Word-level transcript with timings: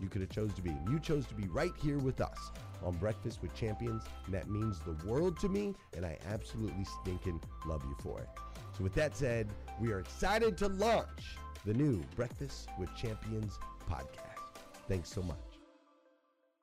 you 0.00 0.08
could 0.08 0.20
have 0.20 0.30
chose 0.30 0.52
to 0.54 0.62
be, 0.62 0.70
and 0.70 0.88
you 0.88 0.98
chose 0.98 1.26
to 1.26 1.34
be 1.34 1.48
right 1.48 1.72
here 1.82 1.98
with 1.98 2.20
us 2.20 2.50
on 2.82 2.94
Breakfast 2.96 3.40
with 3.42 3.54
Champions, 3.54 4.04
and 4.26 4.34
that 4.34 4.48
means 4.48 4.80
the 4.80 4.92
world 5.06 5.38
to 5.40 5.48
me, 5.48 5.74
and 5.96 6.04
I 6.04 6.18
absolutely 6.26 6.84
stinking 7.02 7.40
love 7.66 7.82
you 7.84 7.96
for 8.02 8.20
it. 8.20 8.28
So, 8.76 8.82
with 8.82 8.94
that 8.94 9.16
said, 9.16 9.48
we 9.80 9.92
are 9.92 10.00
excited 10.00 10.58
to 10.58 10.68
launch 10.68 11.36
the 11.64 11.74
new 11.74 12.02
Breakfast 12.16 12.68
with 12.78 12.94
Champions 12.96 13.58
podcast. 13.88 14.58
Thanks 14.88 15.08
so 15.08 15.22
much. 15.22 15.36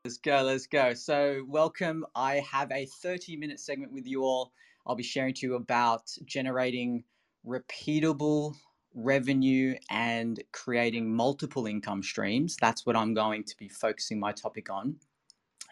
Let's 0.05 0.17
go, 0.17 0.41
let's 0.43 0.67
go. 0.67 0.93
So, 0.93 1.43
welcome. 1.47 2.05
I 2.15 2.35
have 2.51 2.71
a 2.71 2.85
30 2.85 3.37
minute 3.37 3.59
segment 3.59 3.93
with 3.93 4.07
you 4.07 4.23
all. 4.23 4.51
I'll 4.85 4.95
be 4.95 5.03
sharing 5.03 5.33
to 5.35 5.45
you 5.45 5.55
about 5.55 6.11
generating 6.25 7.03
repeatable 7.45 8.55
revenue 8.93 9.75
and 9.89 10.41
creating 10.51 11.13
multiple 11.13 11.65
income 11.65 12.03
streams. 12.03 12.57
That's 12.59 12.85
what 12.85 12.95
I'm 12.95 13.13
going 13.13 13.43
to 13.45 13.57
be 13.57 13.69
focusing 13.69 14.19
my 14.19 14.31
topic 14.31 14.69
on. 14.69 14.97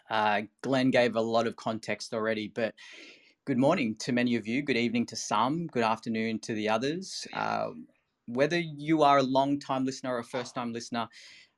Uh, 0.08 0.42
Glenn 0.62 0.90
gave 0.90 1.14
a 1.16 1.20
lot 1.20 1.46
of 1.46 1.56
context 1.56 2.12
already, 2.12 2.48
but 2.48 2.74
good 3.44 3.58
morning 3.58 3.94
to 4.00 4.12
many 4.12 4.36
of 4.36 4.46
you, 4.46 4.62
good 4.62 4.76
evening 4.76 5.06
to 5.06 5.16
some, 5.16 5.66
good 5.68 5.84
afternoon 5.84 6.40
to 6.40 6.54
the 6.54 6.68
others. 6.68 7.26
Uh, 7.32 7.70
whether 8.26 8.58
you 8.58 9.02
are 9.02 9.18
a 9.18 9.22
long 9.22 9.58
time 9.60 9.84
listener 9.84 10.14
or 10.14 10.18
a 10.18 10.24
first 10.24 10.54
time 10.54 10.72
listener, 10.72 11.08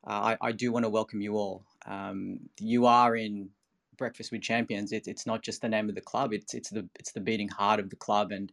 uh, 0.06 0.37
I, 0.41 0.49
I, 0.49 0.53
do 0.53 0.73
want 0.73 0.84
to 0.84 0.91
welcome 0.91 1.21
you 1.21 1.37
all. 1.37 1.64
Um, 1.87 2.41
you 2.59 2.87
are 2.87 3.14
in 3.14 3.50
Breakfast 3.97 4.32
with 4.32 4.43
Champions. 4.43 4.93
It, 4.93 5.06
it's 5.06 5.26
not 5.26 5.43
just 5.43 5.62
the 5.62 5.69
name 5.69 5.88
of 5.88 5.94
the 5.94 6.00
club; 6.00 6.32
it's 6.32 6.55
it's 6.55 6.70
the 6.70 6.88
it's 6.99 7.12
the 7.12 7.20
beating 7.20 7.49
heart 7.49 7.79
of 7.79 7.91
the 7.91 7.97
club, 7.97 8.32
and 8.32 8.53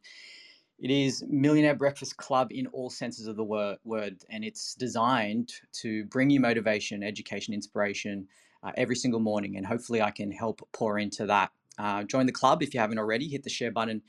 it 0.82 0.92
is 0.92 1.24
Millionaire 1.28 1.76
Breakfast 1.76 2.16
Club 2.16 2.52
in 2.52 2.68
all 2.68 2.90
senses 2.90 3.28
of 3.28 3.36
the 3.36 3.44
word, 3.44 4.24
and 4.30 4.46
it's 4.46 4.76
designed 4.76 5.52
to 5.74 6.06
bring 6.06 6.30
you 6.30 6.40
motivation, 6.40 7.04
education, 7.04 7.54
inspiration 7.54 8.28
uh, 8.64 8.72
every 8.78 8.96
single 8.96 9.20
morning. 9.20 9.58
And 9.58 9.66
hopefully, 9.66 10.02
I 10.02 10.12
can 10.12 10.32
help 10.32 10.68
pour 10.72 10.98
into 10.98 11.26
that. 11.26 11.52
Uh, 11.78 12.04
join 12.04 12.26
the 12.26 12.32
club 12.32 12.64
if 12.64 12.74
you 12.74 12.80
haven't 12.80 12.98
already. 12.98 13.28
Hit 13.28 13.44
the 13.44 13.50
share 13.50 13.72
button 13.72 14.02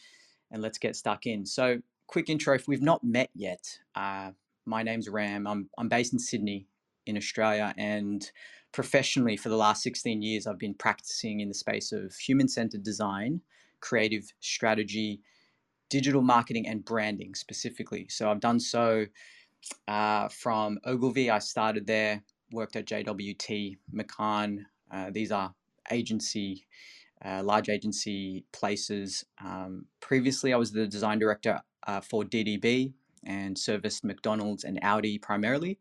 and 0.52 0.62
let's 0.62 0.78
get 0.78 0.94
stuck 0.94 1.26
in. 1.26 1.44
So, 1.44 1.80
quick 2.06 2.28
intro 2.28 2.54
if 2.54 2.68
we've 2.68 2.82
not 2.82 3.02
met 3.02 3.30
yet, 3.34 3.78
uh, 3.96 4.30
my 4.64 4.84
name's 4.84 5.08
Ram. 5.08 5.48
I'm, 5.48 5.68
I'm 5.76 5.88
based 5.88 6.12
in 6.12 6.20
Sydney, 6.20 6.68
in 7.04 7.16
Australia, 7.16 7.74
and 7.78 8.30
professionally 8.70 9.36
for 9.36 9.48
the 9.48 9.56
last 9.56 9.82
16 9.82 10.22
years, 10.22 10.46
I've 10.46 10.58
been 10.58 10.74
practicing 10.74 11.40
in 11.40 11.48
the 11.48 11.54
space 11.54 11.90
of 11.90 12.14
human 12.14 12.46
centered 12.46 12.84
design, 12.84 13.40
creative 13.80 14.32
strategy, 14.38 15.20
digital 15.90 16.22
marketing, 16.22 16.66
and 16.66 16.84
branding 16.84 17.34
specifically. 17.34 18.06
So, 18.08 18.30
I've 18.30 18.40
done 18.40 18.60
so 18.60 19.06
uh, 19.86 20.28
from 20.28 20.78
Ogilvy. 20.84 21.30
I 21.30 21.38
started 21.38 21.86
there 21.86 22.22
worked 22.52 22.76
at 22.76 22.86
JWT, 22.86 23.78
McCann. 23.94 24.64
Uh, 24.90 25.10
these 25.10 25.32
are 25.32 25.54
agency, 25.90 26.66
uh, 27.24 27.42
large 27.42 27.68
agency 27.68 28.44
places. 28.52 29.24
Um, 29.42 29.86
previously, 30.00 30.52
I 30.52 30.56
was 30.56 30.72
the 30.72 30.86
design 30.86 31.18
director 31.18 31.60
uh, 31.86 32.00
for 32.00 32.24
DDB 32.24 32.92
and 33.24 33.58
serviced 33.58 34.04
McDonald's 34.04 34.64
and 34.64 34.78
Audi 34.82 35.18
primarily. 35.18 35.78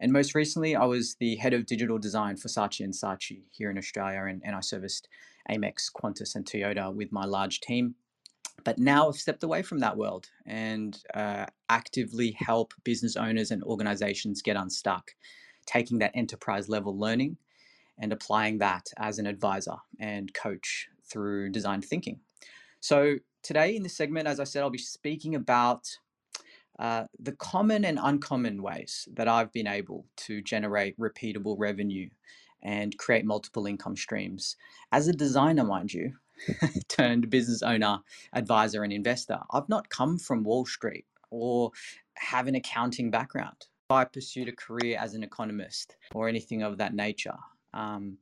And 0.00 0.12
most 0.12 0.34
recently, 0.34 0.74
I 0.74 0.84
was 0.84 1.16
the 1.16 1.36
head 1.36 1.52
of 1.52 1.66
digital 1.66 1.98
design 1.98 2.36
for 2.36 2.48
Saatchi 2.48 2.84
and 2.84 2.94
Saatchi 2.94 3.42
here 3.50 3.70
in 3.70 3.76
Australia, 3.76 4.24
and, 4.26 4.40
and 4.44 4.56
I 4.56 4.60
serviced 4.60 5.08
Amex, 5.50 5.90
Qantas, 5.94 6.34
and 6.34 6.46
Toyota 6.46 6.92
with 6.94 7.12
my 7.12 7.26
large 7.26 7.60
team. 7.60 7.96
But 8.64 8.78
now 8.78 9.08
I've 9.08 9.16
stepped 9.16 9.42
away 9.42 9.62
from 9.62 9.78
that 9.80 9.96
world 9.96 10.28
and 10.46 10.98
uh, 11.14 11.46
actively 11.68 12.32
help 12.32 12.74
business 12.84 13.16
owners 13.16 13.50
and 13.50 13.62
organizations 13.62 14.42
get 14.42 14.56
unstuck, 14.56 15.12
taking 15.66 15.98
that 15.98 16.12
enterprise 16.14 16.68
level 16.68 16.98
learning 16.98 17.36
and 17.98 18.12
applying 18.12 18.58
that 18.58 18.86
as 18.96 19.18
an 19.18 19.26
advisor 19.26 19.76
and 19.98 20.32
coach 20.34 20.88
through 21.04 21.50
design 21.50 21.82
thinking. 21.82 22.20
So, 22.80 23.16
today 23.42 23.76
in 23.76 23.82
this 23.82 23.96
segment, 23.96 24.26
as 24.26 24.40
I 24.40 24.44
said, 24.44 24.62
I'll 24.62 24.70
be 24.70 24.78
speaking 24.78 25.34
about 25.34 25.86
uh, 26.78 27.04
the 27.18 27.32
common 27.32 27.84
and 27.84 27.98
uncommon 28.02 28.62
ways 28.62 29.06
that 29.12 29.28
I've 29.28 29.52
been 29.52 29.66
able 29.66 30.06
to 30.18 30.40
generate 30.40 30.98
repeatable 30.98 31.56
revenue 31.58 32.08
and 32.62 32.96
create 32.96 33.24
multiple 33.24 33.66
income 33.66 33.96
streams. 33.96 34.56
As 34.90 35.06
a 35.06 35.12
designer, 35.12 35.64
mind 35.64 35.92
you, 35.92 36.14
turned 36.88 37.30
business 37.30 37.62
owner, 37.62 38.00
advisor, 38.32 38.82
and 38.82 38.92
investor, 38.92 39.38
I've 39.50 39.68
not 39.68 39.88
come 39.88 40.18
from 40.18 40.44
Wall 40.44 40.66
Street 40.66 41.06
or 41.30 41.70
have 42.14 42.46
an 42.46 42.54
accounting 42.54 43.10
background. 43.10 43.66
I 43.90 44.04
pursued 44.04 44.48
a 44.48 44.52
career 44.52 44.96
as 44.98 45.14
an 45.14 45.22
economist 45.22 45.96
or 46.14 46.28
anything 46.28 46.62
of 46.62 46.78
that 46.78 46.94
nature. 46.94 47.36
Um, 47.74 48.18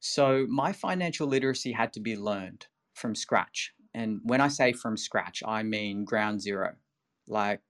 so 0.00 0.46
my 0.48 0.72
financial 0.72 1.26
literacy 1.26 1.72
had 1.72 1.92
to 1.94 2.00
be 2.00 2.16
learned 2.16 2.66
from 2.94 3.14
scratch. 3.14 3.72
And 3.94 4.20
when 4.24 4.40
I 4.40 4.48
say 4.48 4.72
from 4.72 4.96
scratch, 4.96 5.42
I 5.46 5.62
mean 5.62 6.04
ground 6.04 6.40
zero. 6.40 6.74
Like 7.28 7.60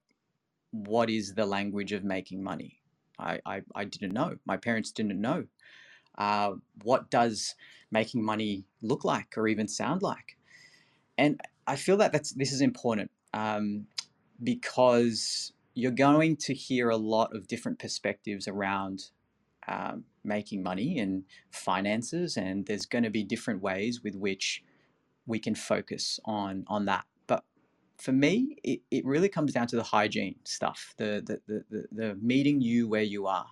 what 0.70 1.10
is 1.10 1.34
the 1.34 1.46
language 1.46 1.92
of 1.92 2.04
making 2.04 2.42
money? 2.42 2.80
I, 3.18 3.40
I, 3.46 3.62
I 3.74 3.84
didn't 3.84 4.12
know. 4.12 4.36
My 4.44 4.56
parents 4.56 4.92
didn't 4.92 5.20
know. 5.20 5.44
Uh, 6.18 6.52
what 6.82 7.10
does 7.10 7.54
making 7.90 8.24
money 8.24 8.64
look 8.82 9.04
like 9.04 9.36
or 9.36 9.48
even 9.48 9.68
sound 9.68 10.02
like? 10.02 10.36
And 11.18 11.40
I 11.66 11.76
feel 11.76 11.96
that 11.98 12.12
that's, 12.12 12.32
this 12.32 12.52
is 12.52 12.60
important 12.60 13.10
um, 13.32 13.86
because 14.42 15.52
you're 15.74 15.90
going 15.90 16.36
to 16.36 16.54
hear 16.54 16.88
a 16.88 16.96
lot 16.96 17.34
of 17.34 17.46
different 17.48 17.78
perspectives 17.78 18.48
around 18.48 19.10
um, 19.68 20.04
making 20.24 20.62
money 20.62 20.98
and 20.98 21.24
finances, 21.50 22.36
and 22.36 22.66
there's 22.66 22.86
going 22.86 23.04
to 23.04 23.10
be 23.10 23.24
different 23.24 23.62
ways 23.62 24.02
with 24.02 24.14
which 24.14 24.62
we 25.26 25.38
can 25.38 25.54
focus 25.54 26.20
on 26.24 26.64
on 26.68 26.84
that 26.84 27.04
But 27.26 27.44
for 27.98 28.12
me, 28.12 28.56
it, 28.62 28.80
it 28.90 29.04
really 29.04 29.28
comes 29.28 29.52
down 29.52 29.66
to 29.68 29.76
the 29.76 29.82
hygiene 29.82 30.36
stuff, 30.44 30.94
the, 30.98 31.40
the, 31.48 31.64
the, 31.68 31.84
the, 31.90 32.14
meeting 32.22 32.60
you 32.60 32.88
where 32.88 33.02
you 33.02 33.26
are. 33.26 33.46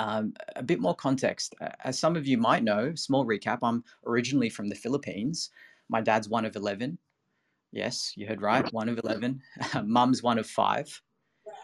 Um, 0.00 0.32
a 0.56 0.62
bit 0.62 0.80
more 0.80 0.94
context. 0.94 1.54
As 1.84 1.98
some 1.98 2.16
of 2.16 2.26
you 2.26 2.38
might 2.38 2.64
know, 2.64 2.94
small 2.94 3.26
recap, 3.26 3.58
I'm 3.62 3.84
originally 4.06 4.48
from 4.48 4.68
the 4.68 4.74
Philippines. 4.74 5.50
My 5.90 6.00
dad's 6.00 6.26
one 6.26 6.46
of 6.46 6.56
11. 6.56 6.96
Yes, 7.70 8.14
you 8.16 8.26
heard 8.26 8.40
right, 8.40 8.66
one 8.72 8.88
of 8.88 8.98
11. 8.98 9.42
Mum's 9.84 10.22
one 10.22 10.38
of 10.38 10.46
five. 10.46 11.02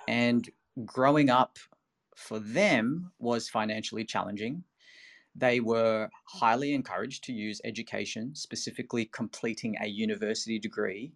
And 0.06 0.46
growing 0.84 1.30
up 1.30 1.58
for 2.14 2.38
them 2.38 3.10
was 3.18 3.48
financially 3.48 4.04
challenging. 4.04 4.64
They 5.34 5.60
were 5.60 6.10
highly 6.26 6.74
encouraged 6.74 7.24
to 7.24 7.32
use 7.32 7.62
education, 7.64 8.34
specifically 8.34 9.06
completing 9.06 9.76
a 9.80 9.86
university 9.86 10.58
degree, 10.58 11.10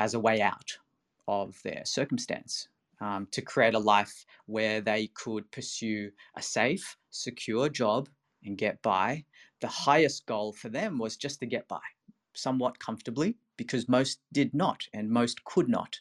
as 0.00 0.14
a 0.14 0.20
way 0.20 0.40
out 0.40 0.78
of 1.28 1.60
their 1.64 1.82
circumstance 1.84 2.68
um, 3.00 3.26
to 3.32 3.42
create 3.42 3.74
a 3.74 3.78
life 3.78 4.24
where 4.46 4.80
they 4.80 5.08
could 5.14 5.50
pursue 5.50 6.10
a 6.36 6.42
safe, 6.42 6.96
secure 7.10 7.68
job 7.68 8.08
and 8.44 8.58
get 8.58 8.80
by. 8.82 9.24
The 9.60 9.68
highest 9.68 10.26
goal 10.26 10.52
for 10.52 10.68
them 10.68 10.98
was 10.98 11.16
just 11.16 11.40
to 11.40 11.46
get 11.46 11.66
by 11.68 11.80
somewhat 12.34 12.78
comfortably 12.78 13.36
because 13.56 13.88
most 13.88 14.18
did 14.32 14.52
not 14.54 14.84
and 14.92 15.08
most 15.08 15.44
could 15.44 15.68
not. 15.68 16.00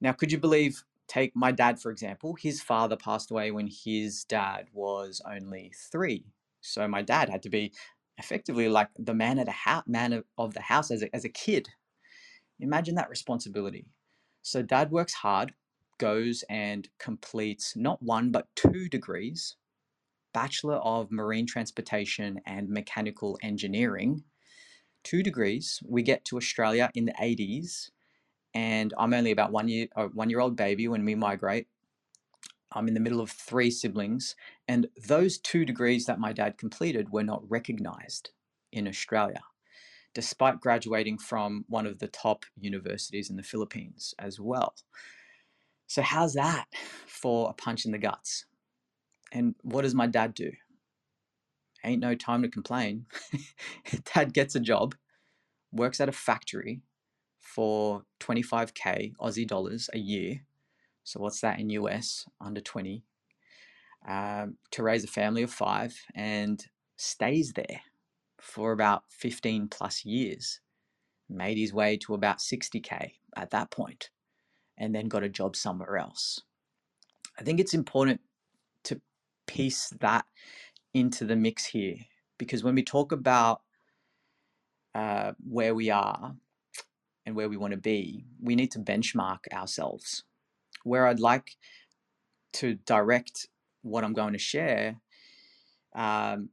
Now, 0.00 0.12
could 0.12 0.32
you 0.32 0.38
believe? 0.38 0.82
Take 1.08 1.36
my 1.36 1.52
dad, 1.52 1.78
for 1.78 1.90
example. 1.90 2.36
His 2.40 2.62
father 2.62 2.96
passed 2.96 3.30
away 3.30 3.50
when 3.50 3.68
his 3.68 4.24
dad 4.24 4.68
was 4.72 5.20
only 5.30 5.72
three. 5.90 6.24
So 6.62 6.88
my 6.88 7.02
dad 7.02 7.28
had 7.28 7.42
to 7.42 7.50
be 7.50 7.72
effectively 8.16 8.68
like 8.68 8.88
the 8.98 9.12
man 9.12 9.38
of 9.38 9.44
the 9.44 9.52
house, 9.52 9.82
man 9.86 10.22
of 10.38 10.54
the 10.54 10.62
house 10.62 10.90
as 10.90 11.02
a, 11.02 11.14
as 11.14 11.24
a 11.26 11.28
kid 11.28 11.68
Imagine 12.62 12.94
that 12.94 13.10
responsibility. 13.10 13.86
So 14.42 14.62
dad 14.62 14.92
works 14.92 15.12
hard, 15.12 15.52
goes 16.02 16.42
and 16.50 16.88
completes 16.98 17.76
not 17.76 18.02
one 18.02 18.32
but 18.32 18.48
two 18.56 18.88
degrees 18.88 19.54
Bachelor 20.32 20.76
of 20.76 21.12
Marine 21.12 21.46
Transportation 21.46 22.40
and 22.44 22.68
Mechanical 22.68 23.38
Engineering. 23.42 24.24
Two 25.04 25.22
degrees. 25.22 25.80
We 25.86 26.02
get 26.02 26.24
to 26.26 26.36
Australia 26.38 26.90
in 26.94 27.04
the 27.04 27.12
80s, 27.12 27.90
and 28.54 28.94
I'm 28.96 29.14
only 29.14 29.30
about 29.30 29.52
one 29.52 29.68
year, 29.68 29.88
a 29.94 30.06
one 30.06 30.30
year 30.30 30.40
old 30.40 30.56
baby 30.56 30.88
when 30.88 31.04
we 31.04 31.14
migrate. 31.14 31.66
I'm 32.72 32.88
in 32.88 32.94
the 32.94 33.00
middle 33.00 33.20
of 33.20 33.30
three 33.30 33.70
siblings, 33.70 34.34
and 34.66 34.88
those 35.06 35.38
two 35.38 35.64
degrees 35.64 36.06
that 36.06 36.18
my 36.18 36.32
dad 36.32 36.56
completed 36.56 37.12
were 37.12 37.22
not 37.22 37.42
recognized 37.48 38.30
in 38.72 38.88
Australia 38.88 39.42
despite 40.14 40.60
graduating 40.60 41.18
from 41.18 41.64
one 41.68 41.86
of 41.86 41.98
the 41.98 42.08
top 42.08 42.44
universities 42.60 43.30
in 43.30 43.36
the 43.36 43.42
Philippines 43.42 44.14
as 44.18 44.38
well. 44.38 44.74
So, 45.92 46.00
how's 46.00 46.32
that 46.32 46.68
for 47.06 47.50
a 47.50 47.52
punch 47.52 47.84
in 47.84 47.92
the 47.92 47.98
guts? 47.98 48.46
And 49.30 49.54
what 49.60 49.82
does 49.82 49.94
my 49.94 50.06
dad 50.06 50.32
do? 50.32 50.50
Ain't 51.84 52.00
no 52.00 52.14
time 52.14 52.40
to 52.40 52.48
complain. 52.48 53.04
dad 54.14 54.32
gets 54.32 54.54
a 54.54 54.60
job, 54.60 54.94
works 55.70 56.00
at 56.00 56.08
a 56.08 56.12
factory 56.12 56.80
for 57.40 58.04
25k 58.20 59.12
Aussie 59.20 59.46
dollars 59.46 59.90
a 59.92 59.98
year. 59.98 60.40
So, 61.04 61.20
what's 61.20 61.42
that 61.42 61.60
in 61.60 61.68
US? 61.68 62.24
Under 62.40 62.62
20. 62.62 63.04
Um, 64.08 64.56
to 64.70 64.82
raise 64.82 65.04
a 65.04 65.08
family 65.08 65.42
of 65.42 65.50
five 65.50 65.94
and 66.14 66.64
stays 66.96 67.52
there 67.52 67.82
for 68.40 68.72
about 68.72 69.02
15 69.10 69.68
plus 69.68 70.06
years, 70.06 70.58
made 71.28 71.58
his 71.58 71.74
way 71.74 71.98
to 71.98 72.14
about 72.14 72.38
60K 72.38 73.10
at 73.36 73.50
that 73.50 73.70
point, 73.70 74.08
and 74.78 74.94
then 74.94 75.08
got 75.08 75.22
a 75.22 75.28
job 75.28 75.56
somewhere 75.56 75.96
else. 75.96 76.40
I 77.38 77.42
think 77.42 77.60
it's 77.60 77.74
important 77.74 78.20
to 78.84 79.00
piece 79.46 79.90
that 80.00 80.24
into 80.94 81.24
the 81.24 81.36
mix 81.36 81.66
here 81.66 81.96
because 82.38 82.62
when 82.62 82.74
we 82.74 82.82
talk 82.82 83.12
about 83.12 83.62
uh, 84.94 85.32
where 85.48 85.74
we 85.74 85.90
are 85.90 86.34
and 87.24 87.34
where 87.34 87.48
we 87.48 87.56
want 87.56 87.72
to 87.72 87.78
be, 87.78 88.24
we 88.40 88.54
need 88.54 88.70
to 88.72 88.78
benchmark 88.78 89.38
ourselves. 89.52 90.24
Where 90.84 91.06
I'd 91.06 91.20
like 91.20 91.56
to 92.54 92.74
direct 92.74 93.48
what 93.82 94.04
I'm 94.04 94.12
going 94.12 94.32
to 94.32 94.38
share 94.38 95.00
um, 95.94 96.50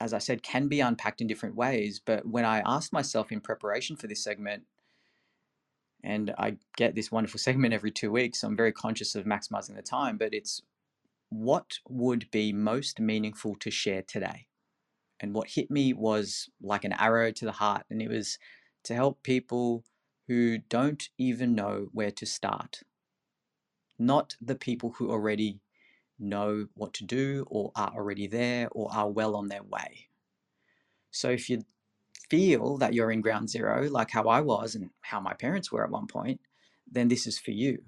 as 0.00 0.14
I 0.14 0.18
said, 0.18 0.42
can 0.42 0.68
be 0.68 0.80
unpacked 0.80 1.20
in 1.20 1.26
different 1.26 1.56
ways. 1.56 2.00
But 2.04 2.26
when 2.26 2.44
I 2.44 2.62
asked 2.64 2.92
myself 2.92 3.30
in 3.30 3.40
preparation 3.40 3.96
for 3.96 4.06
this 4.06 4.24
segment, 4.24 4.64
and 6.02 6.34
I 6.38 6.56
get 6.76 6.94
this 6.94 7.12
wonderful 7.12 7.38
segment 7.38 7.74
every 7.74 7.90
two 7.90 8.10
weeks, 8.10 8.40
so 8.40 8.48
I'm 8.48 8.56
very 8.56 8.72
conscious 8.72 9.14
of 9.14 9.24
maximizing 9.24 9.76
the 9.76 9.82
time, 9.82 10.16
but 10.16 10.34
it's 10.34 10.62
what 11.28 11.78
would 11.88 12.30
be 12.30 12.52
most 12.52 13.00
meaningful 13.00 13.54
to 13.56 13.70
share 13.70 14.02
today? 14.02 14.46
And 15.20 15.34
what 15.34 15.48
hit 15.48 15.70
me 15.70 15.92
was 15.92 16.48
like 16.62 16.84
an 16.84 16.94
arrow 16.94 17.30
to 17.32 17.44
the 17.44 17.52
heart, 17.52 17.84
and 17.90 18.00
it 18.02 18.08
was 18.08 18.38
to 18.84 18.94
help 18.94 19.22
people 19.22 19.84
who 20.26 20.58
don't 20.58 21.08
even 21.18 21.54
know 21.54 21.88
where 21.92 22.10
to 22.12 22.26
start. 22.26 22.82
Not 23.98 24.36
the 24.40 24.54
people 24.54 24.92
who 24.92 25.10
already 25.10 25.60
know 26.18 26.68
what 26.74 26.92
to 26.94 27.04
do 27.04 27.44
or 27.48 27.72
are 27.76 27.92
already 27.94 28.26
there 28.26 28.68
or 28.72 28.90
are 28.92 29.10
well 29.10 29.34
on 29.36 29.48
their 29.48 29.62
way. 29.62 30.08
So 31.10 31.30
if 31.30 31.50
you 31.50 31.64
feel 32.30 32.78
that 32.78 32.94
you're 32.94 33.10
in 33.10 33.20
ground 33.20 33.50
zero, 33.50 33.88
like 33.90 34.10
how 34.10 34.24
I 34.24 34.40
was 34.40 34.74
and 34.74 34.90
how 35.02 35.20
my 35.20 35.34
parents 35.34 35.70
were 35.70 35.84
at 35.84 35.90
one 35.90 36.06
point, 36.06 36.40
then 36.90 37.08
this 37.08 37.26
is 37.26 37.38
for 37.38 37.50
you. 37.50 37.82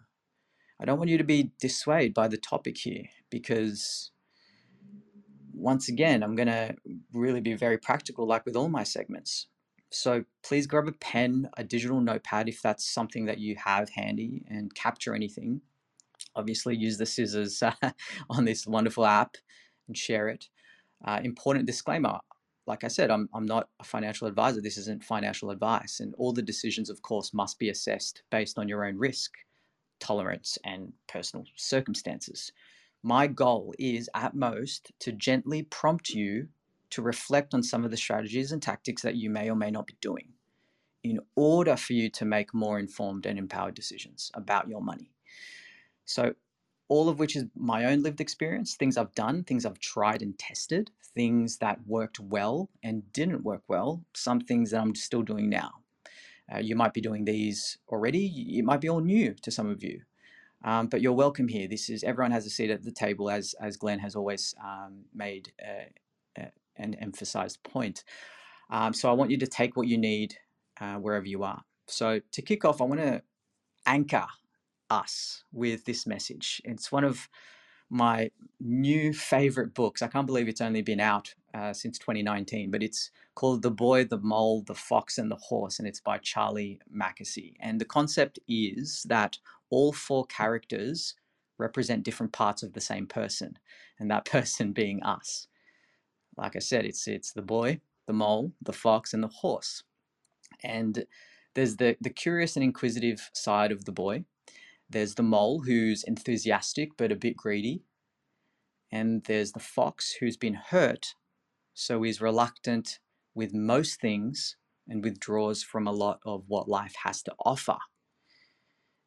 I 0.81 0.85
don't 0.85 0.99
want 0.99 1.11
you 1.11 1.19
to 1.19 1.25
be 1.25 1.53
dissuaded 1.61 2.15
by 2.15 2.29
the 2.29 2.37
topic 2.37 2.77
here 2.79 3.05
because 3.31 4.11
once 5.55 5.89
again, 5.89 6.23
I'm 6.23 6.35
going 6.35 6.49
to 6.49 6.75
really 7.13 7.41
be 7.41 7.55
very 7.55 7.79
practical, 7.79 8.27
like 8.27 8.45
with 8.45 8.57
all 8.57 8.69
my 8.69 8.83
segments. 8.83 9.47
So 9.91 10.25
please 10.43 10.67
grab 10.67 10.89
a 10.89 10.93
pen, 10.93 11.51
a 11.57 11.63
digital 11.63 12.01
notepad 12.01 12.49
if 12.49 12.63
that's 12.63 12.93
something 12.93 13.27
that 13.27 13.39
you 13.39 13.57
have 13.65 13.91
handy, 13.91 14.45
and 14.49 14.75
capture 14.75 15.15
anything 15.15 15.61
obviously 16.35 16.77
use 16.77 16.99
the 16.99 17.07
scissors 17.07 17.63
uh, 17.63 17.73
on 18.31 18.45
this 18.45 18.67
wonderful 18.67 19.07
app 19.07 19.37
and 19.89 19.97
share 19.97 20.29
it. 20.29 20.47
Uh, 21.05 21.21
important 21.25 21.67
disclaimer 21.67 22.19
like 22.66 22.85
I 22.85 22.88
said, 22.88 23.11
I'm, 23.11 23.28
I'm 23.35 23.47
not 23.47 23.69
a 23.81 23.85
financial 23.85 24.26
advisor. 24.26 24.61
This 24.61 24.78
isn't 24.78 25.04
financial 25.04 25.50
advice. 25.50 26.00
And 26.00 26.14
all 26.16 26.33
the 26.33 26.42
decisions, 26.42 26.90
of 26.90 27.02
course, 27.02 27.35
must 27.35 27.59
be 27.59 27.71
assessed 27.71 28.23
based 28.31 28.59
on 28.59 28.69
your 28.69 28.85
own 28.85 28.97
risk, 28.97 29.33
tolerance, 29.99 30.59
and 30.64 30.92
personal 31.09 31.45
circumstances. 31.57 32.52
My 33.02 33.26
goal 33.26 33.75
is 33.78 34.09
at 34.14 34.35
most 34.35 34.92
to 35.00 35.12
gently 35.12 35.64
prompt 35.64 36.11
you 36.11 36.49
to 36.90 37.02
reflect 37.02 37.54
on 37.54 37.62
some 37.62 37.85
of 37.85 37.90
the 37.90 37.97
strategies 37.97 38.52
and 38.52 38.62
tactics 38.62 39.02
that 39.02 39.16
you 39.16 39.31
may 39.31 39.50
or 39.50 39.57
may 39.57 39.71
not 39.71 39.87
be 39.87 39.97
doing 40.00 40.28
in 41.02 41.19
order 41.35 41.76
for 41.76 41.95
you 41.95 42.09
to 42.11 42.25
make 42.25 42.54
more 42.54 42.78
informed 42.78 43.26
and 43.26 43.38
empowered 43.38 43.75
decisions 43.75 44.31
about 44.35 44.69
your 44.69 44.81
money. 44.81 45.11
So, 46.04 46.35
all 46.93 47.09
of 47.09 47.19
which 47.19 47.37
is 47.37 47.47
my 47.57 47.87
own 47.87 48.03
lived 48.03 48.21
experience, 48.21 48.75
things 48.75 48.99
I've 48.99 49.15
done, 49.15 49.45
things 49.45 49.65
I've 49.65 49.79
tried 49.79 50.21
and 50.21 50.39
tested, 50.39 50.91
things 51.15 51.57
that 51.57 51.79
worked 51.87 52.21
well 52.21 52.69
and 52.83 53.11
didn't 53.15 53.45
work 53.45 53.63
well, 53.67 54.05
some 54.13 54.41
things 54.41 54.73
that 54.73 54.83
I'm 54.83 54.95
still 54.95 55.23
doing 55.23 55.49
now. 55.49 55.71
Uh, 56.55 56.59
you 56.59 56.77
might 56.77 56.93
be 56.93 57.01
doing 57.01 57.25
these 57.25 57.79
already, 57.89 58.27
it 58.59 58.65
might 58.67 58.83
be 58.83 58.91
all 58.91 59.01
new 59.01 59.33
to 59.41 59.51
some 59.51 59.71
of 59.71 59.83
you. 59.83 60.03
Um, 60.65 60.89
but 60.89 61.01
you're 61.01 61.15
welcome 61.15 61.49
here. 61.49 61.67
This 61.67 61.89
is 61.89 62.05
everyone 62.05 62.31
has 62.31 62.45
a 62.45 62.51
seat 62.51 62.69
at 62.69 62.83
the 62.83 62.93
table, 62.93 63.31
as 63.31 63.55
as 63.59 63.79
Glenn 63.79 63.99
has 64.01 64.15
always 64.15 64.55
um, 64.63 65.07
made 65.15 65.51
uh, 65.67 66.43
uh, 66.43 66.51
an 66.77 66.95
emphasized 66.97 67.63
point. 67.63 68.05
Um, 68.69 68.93
so 68.93 69.09
I 69.09 69.15
want 69.15 69.31
you 69.31 69.39
to 69.39 69.47
take 69.47 69.77
what 69.79 69.89
you 69.89 69.97
need 69.97 70.37
uh, 70.79 70.97
wherever 70.97 71.27
you 71.27 71.43
are. 71.43 71.63
So 71.87 72.21
to 72.33 72.43
kick 72.43 72.67
off, 72.67 72.83
I 72.83 72.85
want 72.85 73.01
to 73.01 73.23
anchor 73.87 74.27
us 74.93 75.45
with 75.53 75.85
this 75.85 76.07
message. 76.07 76.61
It's 76.65 76.93
one 76.93 77.05
of 77.05 77.29
my 77.89 78.31
new 78.61 79.13
favorite 79.13 79.75
books. 79.75 80.03
I 80.03 80.09
can't 80.09 80.27
believe 80.27 80.49
it's 80.49 80.61
only 80.61 80.83
been 80.83 81.01
out 81.01 81.35
uh, 81.55 81.73
since 81.73 81.99
2019, 81.99 82.71
but 82.71 82.83
it's 82.83 83.11
called 83.35 83.63
The 83.63 83.71
Boy, 83.71 84.05
the 84.05 84.19
Mole, 84.19 84.63
the 84.67 84.75
Fox, 84.75 85.19
and 85.19 85.31
the 85.31 85.37
Horse, 85.37 85.79
and 85.79 85.87
it's 85.89 86.01
by 86.01 86.19
Charlie 86.19 86.81
Mackesy. 86.95 87.55
And 87.61 87.81
the 87.81 87.85
concept 87.85 88.39
is 88.49 89.05
that 89.09 89.39
all 89.71 89.93
four 89.93 90.25
characters 90.27 91.15
represent 91.59 92.03
different 92.03 92.33
parts 92.33 92.63
of 92.63 92.73
the 92.73 92.81
same 92.81 93.07
person, 93.07 93.59
and 93.99 94.11
that 94.11 94.25
person 94.37 94.73
being 94.73 95.03
us. 95.03 95.49
Like 96.37 96.57
I 96.57 96.61
said, 96.61 96.87
it's 96.87 97.07
it's 97.07 97.33
the 97.33 97.43
boy, 97.43 97.81
the 98.07 98.15
mole, 98.15 98.53
the 98.63 98.73
fox, 98.73 99.13
and 99.13 99.23
the 99.23 99.29
horse. 99.29 99.83
And 100.65 101.05
there's 101.55 101.77
the 101.77 101.97
the 102.01 102.11
curious 102.11 102.57
and 102.57 102.65
inquisitive 102.65 103.31
side 103.35 103.71
of 103.71 103.85
the 103.85 103.93
boy, 103.93 104.25
there's 104.93 105.15
the 105.15 105.23
mole 105.23 105.63
who's 105.63 106.05
enthusiastic 106.05 106.91
but 106.97 107.13
a 107.13 107.17
bit 107.17 107.37
greedy. 107.37 107.83
And 108.91 109.25
there's 109.25 109.53
the 109.53 109.61
fox 109.61 110.13
who's 110.21 110.37
been 110.37 110.55
hurt, 110.55 111.15
so 111.75 112.05
is 112.05 112.21
reluctant 112.21 112.99
with 113.35 113.55
most 113.55 114.01
things 114.01 114.57
and 114.87 115.03
withdraws 115.03 115.63
from 115.63 115.87
a 115.87 115.93
lot 115.93 116.21
of 116.27 116.45
what 116.47 116.69
life 116.69 116.95
has 117.05 117.23
to 117.23 117.35
offer. 117.45 117.79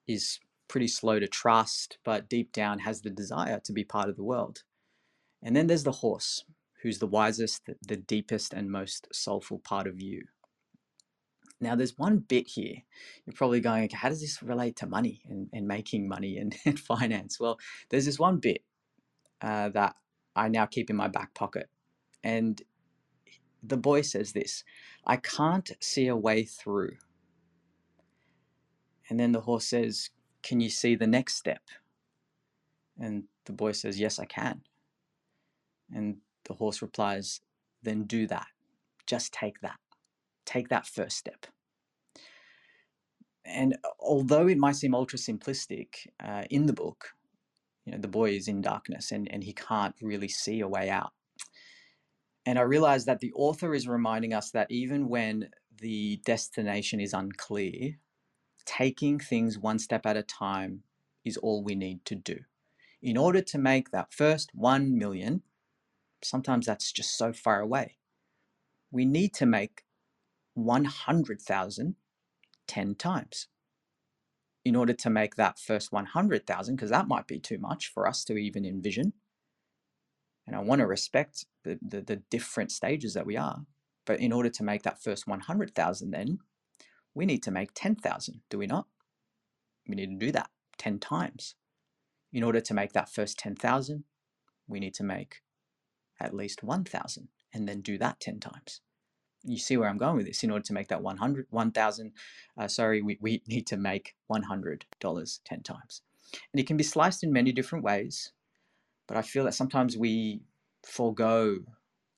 Is 0.07 0.39
pretty 0.67 0.87
slow 0.87 1.19
to 1.19 1.27
trust, 1.27 1.99
but 2.03 2.29
deep 2.29 2.51
down 2.51 2.79
has 2.79 3.01
the 3.01 3.11
desire 3.11 3.59
to 3.65 3.73
be 3.73 3.83
part 3.83 4.09
of 4.09 4.15
the 4.15 4.23
world. 4.23 4.63
And 5.43 5.55
then 5.55 5.67
there's 5.67 5.83
the 5.83 5.91
horse, 5.91 6.43
who's 6.81 6.97
the 6.97 7.07
wisest, 7.07 7.69
the 7.87 7.97
deepest, 7.97 8.53
and 8.53 8.71
most 8.71 9.07
soulful 9.11 9.59
part 9.59 9.85
of 9.85 10.01
you. 10.01 10.23
Now, 11.61 11.75
there's 11.75 11.97
one 11.97 12.17
bit 12.17 12.47
here. 12.47 12.75
You're 13.25 13.33
probably 13.33 13.61
going, 13.61 13.85
okay, 13.85 13.95
how 13.95 14.09
does 14.09 14.21
this 14.21 14.43
relate 14.43 14.75
to 14.77 14.87
money 14.87 15.21
and, 15.29 15.49
and 15.53 15.67
making 15.67 16.07
money 16.07 16.37
and, 16.37 16.55
and 16.65 16.79
finance? 16.79 17.39
Well, 17.39 17.59
there's 17.89 18.05
this 18.05 18.19
one 18.19 18.37
bit 18.37 18.63
uh, 19.41 19.69
that 19.69 19.95
I 20.35 20.49
now 20.49 20.65
keep 20.65 20.89
in 20.89 20.95
my 20.95 21.07
back 21.07 21.33
pocket. 21.33 21.69
And 22.23 22.61
the 23.63 23.77
boy 23.77 24.01
says 24.01 24.33
this 24.33 24.63
I 25.05 25.17
can't 25.17 25.71
see 25.79 26.07
a 26.07 26.15
way 26.15 26.43
through. 26.43 26.97
And 29.09 29.19
then 29.19 29.31
the 29.31 29.41
horse 29.41 29.65
says, 29.65 30.09
Can 30.41 30.59
you 30.59 30.69
see 30.69 30.95
the 30.95 31.07
next 31.07 31.35
step? 31.35 31.61
And 32.99 33.25
the 33.45 33.53
boy 33.53 33.71
says, 33.71 33.99
Yes, 33.99 34.19
I 34.19 34.25
can. 34.25 34.61
And 35.93 36.17
the 36.45 36.55
horse 36.55 36.81
replies, 36.81 37.41
Then 37.83 38.03
do 38.03 38.27
that. 38.27 38.47
Just 39.05 39.31
take 39.31 39.61
that 39.61 39.79
take 40.45 40.69
that 40.69 40.87
first 40.87 41.17
step. 41.17 41.45
And 43.45 43.77
although 43.99 44.47
it 44.47 44.57
might 44.57 44.75
seem 44.75 44.95
ultra 44.95 45.19
simplistic 45.19 46.07
uh, 46.23 46.43
in 46.49 46.65
the 46.65 46.73
book, 46.73 47.13
you 47.85 47.91
know, 47.91 47.99
the 47.99 48.07
boy 48.07 48.31
is 48.31 48.47
in 48.47 48.61
darkness 48.61 49.11
and, 49.11 49.31
and 49.31 49.43
he 49.43 49.53
can't 49.53 49.95
really 50.01 50.27
see 50.27 50.61
a 50.61 50.67
way 50.67 50.89
out. 50.89 51.13
And 52.45 52.57
I 52.59 52.63
realize 52.63 53.05
that 53.05 53.19
the 53.19 53.33
author 53.33 53.73
is 53.73 53.87
reminding 53.87 54.33
us 54.33 54.51
that 54.51 54.71
even 54.71 55.09
when 55.09 55.49
the 55.79 56.21
destination 56.25 56.99
is 56.99 57.13
unclear, 57.13 57.97
taking 58.65 59.19
things 59.19 59.57
one 59.57 59.79
step 59.79 60.05
at 60.05 60.17
a 60.17 60.23
time 60.23 60.83
is 61.23 61.37
all 61.37 61.63
we 61.63 61.75
need 61.75 62.05
to 62.05 62.15
do. 62.15 62.39
In 63.01 63.17
order 63.17 63.41
to 63.41 63.57
make 63.57 63.91
that 63.91 64.13
first 64.13 64.51
1 64.53 64.97
million, 64.97 65.43
sometimes 66.23 66.65
that's 66.65 66.91
just 66.91 67.17
so 67.17 67.33
far 67.33 67.61
away. 67.61 67.97
We 68.91 69.05
need 69.05 69.33
to 69.35 69.45
make 69.45 69.84
100,000 70.55 71.95
10 72.67 72.95
times 72.95 73.47
in 74.63 74.75
order 74.75 74.93
to 74.93 75.09
make 75.09 75.35
that 75.35 75.59
first 75.59 75.91
100,000 75.91 76.75
because 76.75 76.89
that 76.89 77.07
might 77.07 77.27
be 77.27 77.39
too 77.39 77.59
much 77.59 77.91
for 77.93 78.07
us 78.07 78.23
to 78.25 78.35
even 78.35 78.65
envision. 78.65 79.13
And 80.47 80.55
I 80.55 80.59
want 80.59 80.79
to 80.79 80.87
respect 80.87 81.45
the, 81.63 81.77
the, 81.81 82.01
the 82.01 82.15
different 82.31 82.71
stages 82.71 83.13
that 83.13 83.27
we 83.27 83.37
are. 83.37 83.65
But 84.05 84.19
in 84.19 84.31
order 84.31 84.49
to 84.49 84.63
make 84.63 84.83
that 84.83 85.01
first 85.01 85.27
100,000 85.27 86.11
then 86.11 86.39
we 87.13 87.25
need 87.25 87.43
to 87.43 87.51
make 87.51 87.69
10,000, 87.75 88.41
do 88.49 88.57
we 88.57 88.67
not? 88.67 88.87
We 89.87 89.95
need 89.95 90.19
to 90.19 90.25
do 90.25 90.31
that 90.33 90.49
10 90.77 90.99
times. 90.99 91.55
In 92.33 92.43
order 92.43 92.59
to 92.59 92.73
make 92.73 92.91
that 92.93 93.09
first 93.09 93.39
10,000, 93.39 94.03
we 94.67 94.79
need 94.79 94.93
to 94.95 95.03
make 95.03 95.41
at 96.19 96.33
least 96.33 96.63
1,000 96.63 97.29
and 97.53 97.69
then 97.69 97.81
do 97.81 97.97
that 97.97 98.19
10 98.19 98.39
times 98.39 98.81
you 99.45 99.57
see 99.57 99.77
where 99.77 99.89
I'm 99.89 99.97
going 99.97 100.17
with 100.17 100.25
this. 100.25 100.43
In 100.43 100.51
order 100.51 100.63
to 100.63 100.73
make 100.73 100.87
that 100.89 101.01
100, 101.01 101.47
1,000, 101.49 102.11
uh, 102.57 102.67
sorry, 102.67 103.01
we, 103.01 103.17
we 103.21 103.41
need 103.47 103.67
to 103.67 103.77
make 103.77 104.15
$100 104.31 104.83
10 104.99 105.63
times. 105.63 106.01
And 106.51 106.59
it 106.59 106.67
can 106.67 106.77
be 106.77 106.83
sliced 106.83 107.23
in 107.23 107.31
many 107.31 107.51
different 107.51 107.85
ways, 107.85 108.33
but 109.07 109.17
I 109.17 109.21
feel 109.21 109.45
that 109.45 109.53
sometimes 109.53 109.97
we 109.97 110.41
forego 110.83 111.59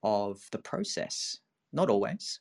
of 0.04 0.42
the 0.52 0.60
process. 0.60 1.40
Not 1.74 1.90
always, 1.90 2.40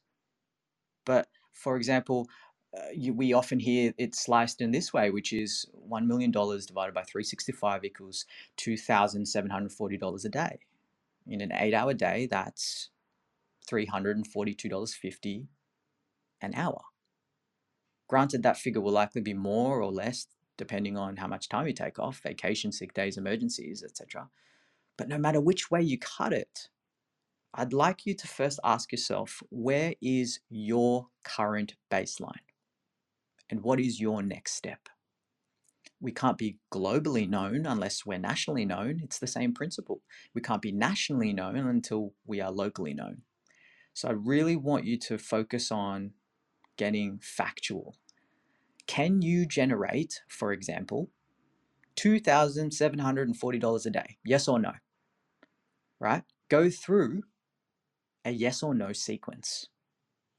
but 1.04 1.28
for 1.52 1.76
example, 1.76 2.28
uh, 2.76 2.90
you, 2.94 3.12
we 3.12 3.32
often 3.32 3.58
hear 3.58 3.92
it 3.98 4.14
sliced 4.14 4.60
in 4.60 4.70
this 4.70 4.92
way, 4.92 5.10
which 5.10 5.32
is 5.32 5.66
$1 5.90 6.06
million 6.06 6.30
divided 6.30 6.94
by 6.94 7.02
365 7.02 7.84
equals 7.84 8.26
$2,740 8.58 10.24
a 10.24 10.28
day. 10.28 10.58
In 11.26 11.40
an 11.40 11.52
eight 11.52 11.74
hour 11.74 11.92
day, 11.92 12.26
that's 12.30 12.90
$342.50 13.70 15.46
an 16.40 16.54
hour. 16.54 16.82
Granted, 18.08 18.42
that 18.42 18.56
figure 18.56 18.80
will 18.80 18.92
likely 18.92 19.20
be 19.20 19.35
more 19.35 19.80
or 19.82 19.90
less 19.90 20.26
depending 20.56 20.96
on 20.96 21.16
how 21.16 21.26
much 21.26 21.49
time 21.49 21.66
you 21.66 21.73
take 21.73 21.99
off, 21.99 22.20
vacation, 22.23 22.73
sick 22.73 22.94
days, 22.94 23.18
emergencies, 23.18 23.82
etc. 23.82 24.28
But 24.96 25.08
no 25.08 25.18
matter 25.18 25.40
which 25.40 25.70
way 25.70 25.82
you 25.82 25.99
cut 25.99 26.32
it, 26.32 26.68
I'd 27.52 27.73
like 27.73 28.06
you 28.06 28.14
to 28.14 28.26
first 28.26 28.61
ask 28.64 28.92
yourself 28.92 29.42
where 29.50 29.94
is 30.00 30.40
your 30.49 31.08
current 31.25 31.75
baseline? 31.90 32.44
And 33.49 33.62
what 33.62 33.80
is 33.80 34.00
your 34.00 34.23
next 34.23 34.54
step? 34.54 34.88
We 36.00 36.12
can't 36.12 36.37
be 36.37 36.58
globally 36.73 37.28
known 37.28 37.64
unless 37.64 38.04
we're 38.04 38.18
nationally 38.18 38.66
known. 38.66 39.00
It's 39.02 39.18
the 39.18 39.26
same 39.26 39.54
principle. 39.54 40.02
We 40.35 40.42
can't 40.42 40.61
be 40.61 40.73
nationally 40.73 41.32
known 41.32 41.56
until 41.56 42.12
we 42.26 42.40
are 42.40 42.50
locally 42.50 42.92
known. 42.92 43.23
So 43.96 44.08
I 44.08 44.12
really 44.12 44.56
want 44.56 44.84
you 44.84 44.98
to 44.98 45.16
focus 45.16 45.72
on 45.72 46.10
getting 46.76 47.18
factual. 47.22 47.96
Can 48.86 49.22
you 49.22 49.46
generate, 49.46 50.20
for 50.28 50.52
example, 50.52 51.08
$2,740 51.96 53.86
a 53.86 53.90
day? 53.90 54.18
Yes 54.22 54.48
or 54.48 54.58
no? 54.58 54.72
Right? 55.98 56.24
Go 56.50 56.68
through 56.68 57.22
a 58.22 58.32
yes 58.32 58.62
or 58.62 58.74
no 58.74 58.92
sequence. 58.92 59.68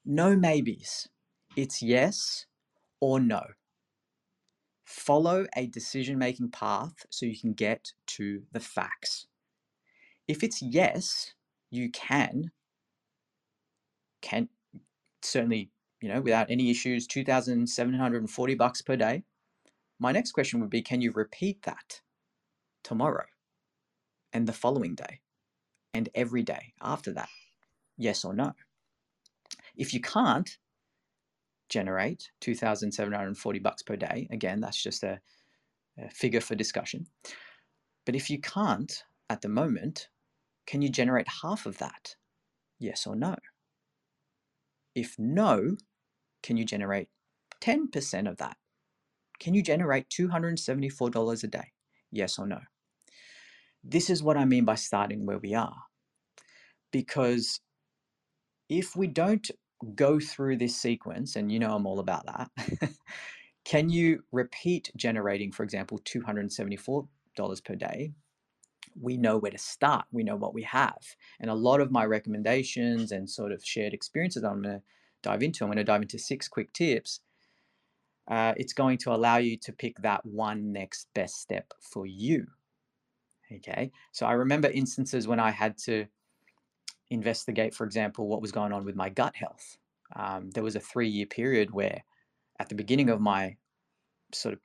No 0.05 0.35
maybes. 0.35 1.09
It's 1.55 1.81
yes 1.81 2.45
or 2.99 3.19
no. 3.19 3.41
Follow 4.85 5.47
a 5.55 5.65
decision 5.65 6.19
making 6.19 6.51
path 6.51 7.07
so 7.09 7.25
you 7.25 7.35
can 7.35 7.53
get 7.53 7.91
to 8.05 8.43
the 8.51 8.59
facts. 8.59 9.25
If 10.27 10.43
it's 10.43 10.61
yes, 10.61 11.33
you 11.71 11.89
can 11.89 12.51
can 14.21 14.50
certainly, 15.21 15.69
you 16.01 16.09
know, 16.09 16.21
without 16.21 16.50
any 16.50 16.69
issues, 16.69 17.07
2,740 17.07 18.55
bucks 18.55 18.81
per 18.81 18.95
day. 18.95 19.24
My 20.00 20.12
next 20.12 20.31
question 20.31 20.59
would 20.59 20.69
be, 20.69 20.81
can 20.81 21.01
you 21.01 21.12
repeat 21.12 21.63
that 21.63 22.01
tomorrow 22.83 23.25
and 24.33 24.47
the 24.47 24.53
following 24.53 24.95
day 24.95 25.21
and 25.93 26.09
every 26.13 26.43
day 26.43 26.74
after 26.81 27.13
that? 27.13 27.29
Yes 27.97 28.24
or 28.24 28.33
no? 28.33 28.53
If 29.75 29.93
you 29.93 30.01
can't 30.01 30.57
generate 31.69 32.29
2,740 32.41 33.59
bucks 33.59 33.83
per 33.83 33.95
day, 33.95 34.27
again, 34.31 34.62
that's 34.62 34.81
just 34.81 35.03
a, 35.03 35.19
a 35.97 36.09
figure 36.09 36.41
for 36.41 36.55
discussion. 36.55 37.07
But 38.05 38.15
if 38.15 38.29
you 38.29 38.39
can't 38.39 39.03
at 39.29 39.41
the 39.41 39.50
moment, 39.50 40.09
can 40.65 40.81
you 40.81 40.89
generate 40.89 41.27
half 41.41 41.65
of 41.65 41.77
that? 41.79 42.15
Yes 42.79 43.07
or 43.07 43.15
no? 43.15 43.36
If 44.97 45.13
no, 45.19 45.77
can 46.41 46.57
you 46.57 46.65
generate 46.65 47.09
10% 47.61 48.27
of 48.27 48.37
that? 48.37 48.57
Can 49.39 49.53
you 49.53 49.61
generate 49.61 50.09
$274 50.09 51.43
a 51.43 51.47
day? 51.47 51.71
Yes 52.11 52.39
or 52.39 52.47
no? 52.47 52.61
This 53.83 54.09
is 54.09 54.23
what 54.23 54.37
I 54.37 54.45
mean 54.45 54.65
by 54.65 54.73
starting 54.73 55.27
where 55.27 55.37
we 55.37 55.53
are. 55.53 55.83
Because 56.91 57.59
if 58.69 58.95
we 58.95 59.05
don't 59.05 59.47
go 59.93 60.19
through 60.19 60.57
this 60.57 60.75
sequence, 60.75 61.35
and 61.35 61.51
you 61.51 61.59
know 61.59 61.75
I'm 61.75 61.85
all 61.85 61.99
about 61.99 62.25
that, 62.25 62.49
can 63.65 63.91
you 63.91 64.23
repeat 64.31 64.89
generating, 64.95 65.51
for 65.51 65.61
example, 65.61 65.99
$274 65.99 67.07
per 67.63 67.75
day? 67.75 68.13
We 68.99 69.17
know 69.17 69.37
where 69.37 69.51
to 69.51 69.57
start. 69.57 70.05
We 70.11 70.23
know 70.23 70.35
what 70.35 70.53
we 70.53 70.63
have. 70.63 71.15
And 71.39 71.49
a 71.49 71.55
lot 71.55 71.81
of 71.81 71.91
my 71.91 72.05
recommendations 72.05 73.11
and 73.11 73.29
sort 73.29 73.51
of 73.51 73.63
shared 73.63 73.93
experiences 73.93 74.43
I'm 74.43 74.61
going 74.61 74.75
to 74.75 74.81
dive 75.23 75.43
into, 75.43 75.63
I'm 75.63 75.69
going 75.69 75.77
to 75.77 75.83
dive 75.83 76.01
into 76.01 76.19
six 76.19 76.47
quick 76.47 76.73
tips. 76.73 77.21
Uh, 78.27 78.53
it's 78.57 78.73
going 78.73 78.97
to 78.99 79.13
allow 79.13 79.37
you 79.37 79.57
to 79.57 79.71
pick 79.71 79.97
that 80.01 80.25
one 80.25 80.73
next 80.73 81.07
best 81.13 81.39
step 81.41 81.73
for 81.79 82.05
you. 82.05 82.47
Okay. 83.51 83.91
So 84.11 84.25
I 84.25 84.33
remember 84.33 84.69
instances 84.69 85.27
when 85.27 85.39
I 85.39 85.51
had 85.51 85.77
to 85.79 86.07
investigate, 87.09 87.73
for 87.73 87.85
example, 87.85 88.27
what 88.27 88.41
was 88.41 88.51
going 88.51 88.73
on 88.73 88.83
with 88.83 88.95
my 88.95 89.09
gut 89.09 89.35
health. 89.35 89.77
Um, 90.15 90.49
there 90.51 90.63
was 90.63 90.75
a 90.75 90.81
three 90.81 91.09
year 91.09 91.25
period 91.25 91.71
where, 91.71 92.03
at 92.59 92.69
the 92.69 92.75
beginning 92.75 93.09
of 93.09 93.21
my 93.21 93.55
sort 94.33 94.53
of 94.53 94.59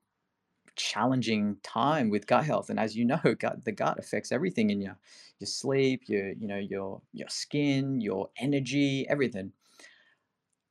challenging 0.76 1.56
time 1.62 2.10
with 2.10 2.26
gut 2.26 2.44
health, 2.44 2.70
and 2.70 2.78
as 2.78 2.96
you 2.96 3.04
know, 3.04 3.20
gut, 3.38 3.64
the 3.64 3.72
gut 3.72 3.98
affects 3.98 4.32
everything 4.32 4.70
in 4.70 4.80
your 4.80 4.96
your 5.38 5.46
sleep, 5.46 6.02
your 6.06 6.32
you 6.32 6.46
know 6.46 6.58
your 6.58 7.00
your 7.12 7.28
skin, 7.28 8.00
your 8.00 8.30
energy, 8.38 9.06
everything. 9.08 9.52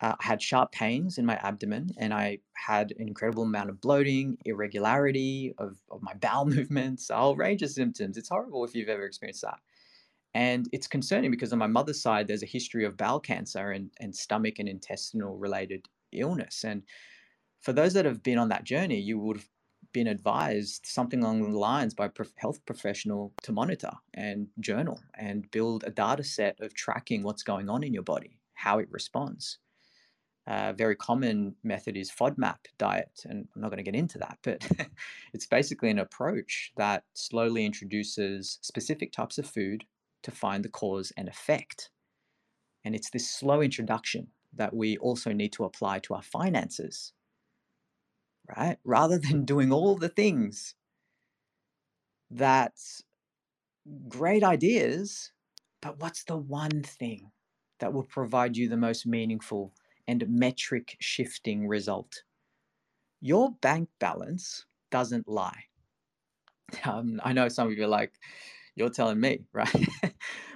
Uh, 0.01 0.15
I 0.19 0.23
had 0.23 0.41
sharp 0.41 0.71
pains 0.71 1.19
in 1.19 1.25
my 1.25 1.35
abdomen, 1.35 1.91
and 1.97 2.13
I 2.13 2.39
had 2.53 2.91
an 2.97 3.07
incredible 3.07 3.43
amount 3.43 3.69
of 3.69 3.79
bloating, 3.79 4.37
irregularity 4.45 5.53
of, 5.59 5.77
of 5.91 6.01
my 6.01 6.13
bowel 6.21 6.45
movements, 6.45 7.09
a 7.09 7.17
whole 7.17 7.35
range 7.35 7.61
of 7.61 7.69
symptoms. 7.69 8.17
It's 8.17 8.29
horrible 8.29 8.65
if 8.65 8.75
you've 8.75 8.89
ever 8.89 9.05
experienced 9.05 9.43
that. 9.43 9.59
And 10.33 10.67
it's 10.71 10.87
concerning 10.87 11.29
because 11.29 11.53
on 11.53 11.59
my 11.59 11.67
mother's 11.67 12.01
side, 12.01 12.27
there's 12.27 12.41
a 12.41 12.47
history 12.47 12.85
of 12.85 12.97
bowel 12.97 13.19
cancer 13.19 13.71
and, 13.71 13.91
and 13.99 14.15
stomach 14.15 14.59
and 14.59 14.67
intestinal 14.67 15.37
related 15.37 15.87
illness. 16.13 16.63
And 16.63 16.83
for 17.59 17.73
those 17.73 17.93
that 17.93 18.05
have 18.05 18.23
been 18.23 18.37
on 18.37 18.49
that 18.49 18.63
journey, 18.63 18.99
you 18.99 19.19
would 19.19 19.37
have 19.37 19.49
been 19.91 20.07
advised 20.07 20.85
something 20.85 21.21
along 21.21 21.51
the 21.51 21.57
lines 21.57 21.93
by 21.93 22.05
a 22.05 22.25
health 22.37 22.63
professional 22.65 23.33
to 23.43 23.51
monitor 23.51 23.91
and 24.13 24.47
journal 24.59 24.99
and 25.15 25.49
build 25.51 25.83
a 25.83 25.91
data 25.91 26.23
set 26.23 26.59
of 26.61 26.73
tracking 26.73 27.23
what's 27.23 27.43
going 27.43 27.69
on 27.69 27.83
in 27.83 27.93
your 27.93 28.03
body, 28.03 28.39
how 28.53 28.79
it 28.79 28.87
responds. 28.91 29.59
A 30.47 30.73
very 30.73 30.95
common 30.95 31.55
method 31.63 31.95
is 31.95 32.11
FODMAP 32.11 32.57
diet, 32.77 33.21
and 33.25 33.47
I'm 33.55 33.61
not 33.61 33.69
going 33.69 33.77
to 33.77 33.83
get 33.83 33.95
into 33.95 34.17
that, 34.19 34.39
but 34.41 34.67
it's 35.33 35.45
basically 35.45 35.89
an 35.89 35.99
approach 35.99 36.71
that 36.77 37.03
slowly 37.13 37.65
introduces 37.65 38.57
specific 38.61 39.11
types 39.11 39.37
of 39.37 39.45
food 39.45 39.85
to 40.23 40.31
find 40.31 40.65
the 40.65 40.69
cause 40.69 41.13
and 41.15 41.27
effect. 41.27 41.91
And 42.83 42.95
it's 42.95 43.11
this 43.11 43.29
slow 43.29 43.61
introduction 43.61 44.27
that 44.53 44.73
we 44.73 44.97
also 44.97 45.31
need 45.31 45.53
to 45.53 45.65
apply 45.65 45.99
to 45.99 46.15
our 46.15 46.23
finances, 46.23 47.13
right? 48.57 48.77
Rather 48.83 49.17
than 49.17 49.45
doing 49.45 49.71
all 49.71 49.95
the 49.95 50.09
things 50.09 50.75
that 52.29 52.73
great 54.07 54.43
ideas, 54.43 55.31
but 55.81 55.99
what's 55.99 56.23
the 56.23 56.37
one 56.37 56.83
thing 56.83 57.31
that 57.79 57.93
will 57.93 58.03
provide 58.03 58.55
you 58.57 58.69
the 58.69 58.77
most 58.77 59.05
meaningful 59.05 59.73
and 60.07 60.27
metric 60.29 60.97
shifting 60.99 61.67
result? 61.67 62.23
Your 63.21 63.51
bank 63.61 63.89
balance 63.99 64.65
doesn't 64.89 65.27
lie. 65.27 65.65
Um, 66.85 67.19
I 67.21 67.33
know 67.33 67.49
some 67.49 67.67
of 67.67 67.73
you 67.73 67.83
are 67.83 67.87
like, 67.87 68.13
you're 68.75 68.89
telling 68.89 69.19
me, 69.19 69.41
right? 69.53 69.87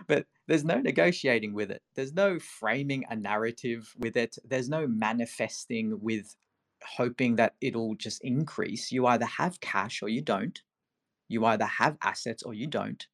but 0.07 0.25
there's 0.47 0.63
no 0.63 0.79
negotiating 0.79 1.53
with 1.53 1.71
it. 1.71 1.81
There's 1.95 2.13
no 2.13 2.39
framing 2.39 3.03
a 3.09 3.17
narrative 3.17 3.93
with 3.97 4.15
it. 4.15 4.37
There's 4.45 4.69
no 4.69 4.87
manifesting 4.87 5.99
with 6.01 6.35
hoping 6.85 7.35
that 7.37 7.55
it'll 7.61 7.95
just 7.95 8.23
increase. 8.23 8.91
You 8.91 9.07
either 9.07 9.25
have 9.25 9.59
cash 9.59 10.01
or 10.01 10.09
you 10.09 10.21
don't. 10.21 10.59
You 11.27 11.45
either 11.45 11.65
have 11.65 11.97
assets 12.03 12.43
or 12.43 12.53
you 12.53 12.67
don't. 12.67 13.05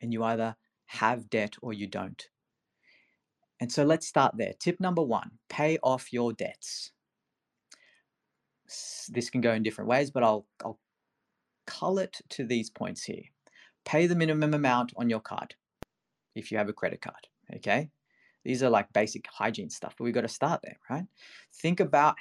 And 0.00 0.12
you 0.12 0.22
either 0.24 0.56
have 0.86 1.30
debt 1.30 1.54
or 1.62 1.72
you 1.72 1.86
don't. 1.86 2.28
And 3.60 3.70
so 3.70 3.84
let's 3.84 4.06
start 4.06 4.34
there. 4.36 4.52
Tip 4.58 4.80
number 4.80 5.02
one 5.02 5.30
pay 5.48 5.78
off 5.82 6.12
your 6.12 6.32
debts. 6.32 6.90
This 9.08 9.30
can 9.30 9.40
go 9.40 9.52
in 9.52 9.62
different 9.62 9.88
ways, 9.88 10.10
but 10.10 10.22
I'll, 10.22 10.46
I'll 10.64 10.78
cull 11.66 11.98
it 11.98 12.20
to 12.30 12.44
these 12.44 12.70
points 12.70 13.04
here 13.04 13.24
pay 13.84 14.06
the 14.06 14.16
minimum 14.16 14.54
amount 14.54 14.92
on 14.96 15.08
your 15.08 15.20
card 15.20 15.54
if 16.34 16.50
you 16.50 16.58
have 16.58 16.68
a 16.68 16.72
credit 16.72 17.00
card. 17.00 17.28
Okay. 17.56 17.90
These 18.44 18.62
are 18.62 18.70
like 18.70 18.92
basic 18.92 19.26
hygiene 19.26 19.70
stuff, 19.70 19.94
but 19.96 20.04
we've 20.04 20.14
got 20.14 20.22
to 20.22 20.28
start 20.28 20.60
there, 20.62 20.76
right? 20.90 21.04
Think 21.54 21.80
about 21.80 22.16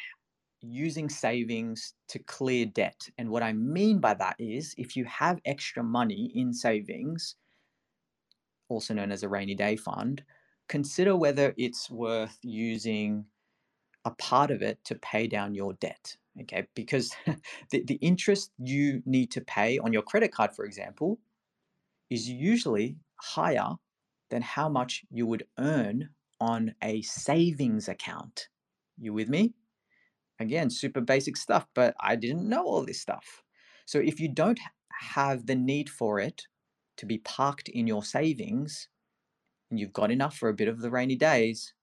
using 0.63 1.10
savings 1.10 1.93
to 2.08 2.19
clear 2.19 2.65
debt. 2.65 3.10
And 3.17 3.30
what 3.30 3.43
I 3.43 3.54
mean 3.54 3.99
by 3.99 4.13
that 4.15 4.36
is 4.39 4.73
if 4.78 4.95
you 4.95 5.06
have 5.06 5.41
extra 5.45 5.84
money 5.84 6.32
in 6.34 6.54
savings, 6.54 7.36
also 8.69 8.93
known 8.93 9.12
as 9.12 9.23
a 9.23 9.30
rainy 9.30 9.56
day 9.56 9.76
fund, 9.76 10.23
consider 10.69 11.15
whether 11.15 11.54
it's 11.58 11.89
worth 11.91 12.39
using 12.41 13.26
a 14.06 14.12
part 14.12 14.52
of 14.52 14.62
it 14.62 14.84
to 14.86 14.95
pay 14.95 15.28
down 15.28 15.54
your 15.54 15.73
debt. 15.73 16.15
Okay, 16.41 16.67
because 16.73 17.13
the, 17.69 17.84
the 17.84 17.95
interest 17.95 18.52
you 18.58 19.04
need 19.06 19.32
to 19.32 19.41
pay 19.41 19.78
on 19.80 19.93
your 19.93 20.02
credit 20.02 20.32
card, 20.32 20.52
for 20.56 20.65
example, 20.65 21.19
is 22.10 22.28
usually 22.28 22.97
higher 23.21 23.69
than 24.30 24.41
how 24.41 24.69
much 24.69 25.04
you 25.12 25.28
would 25.28 25.45
earn 25.60 26.10
on 26.39 26.73
a 26.82 27.02
savings 27.04 27.88
account. 27.88 28.49
You 28.97 29.13
with 29.13 29.30
me? 29.30 29.54
Again, 30.44 30.70
super 30.70 31.02
basic 31.02 31.38
stuff, 31.38 31.66
but 31.74 31.96
I 32.00 32.16
didn't 32.16 32.48
know 32.48 32.64
all 32.64 32.86
this 32.86 33.02
stuff. 33.02 33.44
So 33.86 34.00
if 34.00 34.20
you 34.20 34.28
don't 34.28 34.60
have 35.02 35.46
the 35.46 35.56
need 35.56 35.90
for 35.90 36.20
it 36.20 36.44
to 36.98 37.06
be 37.06 37.18
parked 37.20 37.70
in 37.70 37.88
your 37.88 38.04
savings 38.04 38.90
and 39.72 39.80
you've 39.80 39.94
got 39.94 40.12
enough 40.12 40.38
for 40.38 40.50
a 40.50 40.54
bit 40.54 40.68
of 40.68 40.82
the 40.82 40.92
rainy 40.92 41.16
days, 41.16 41.74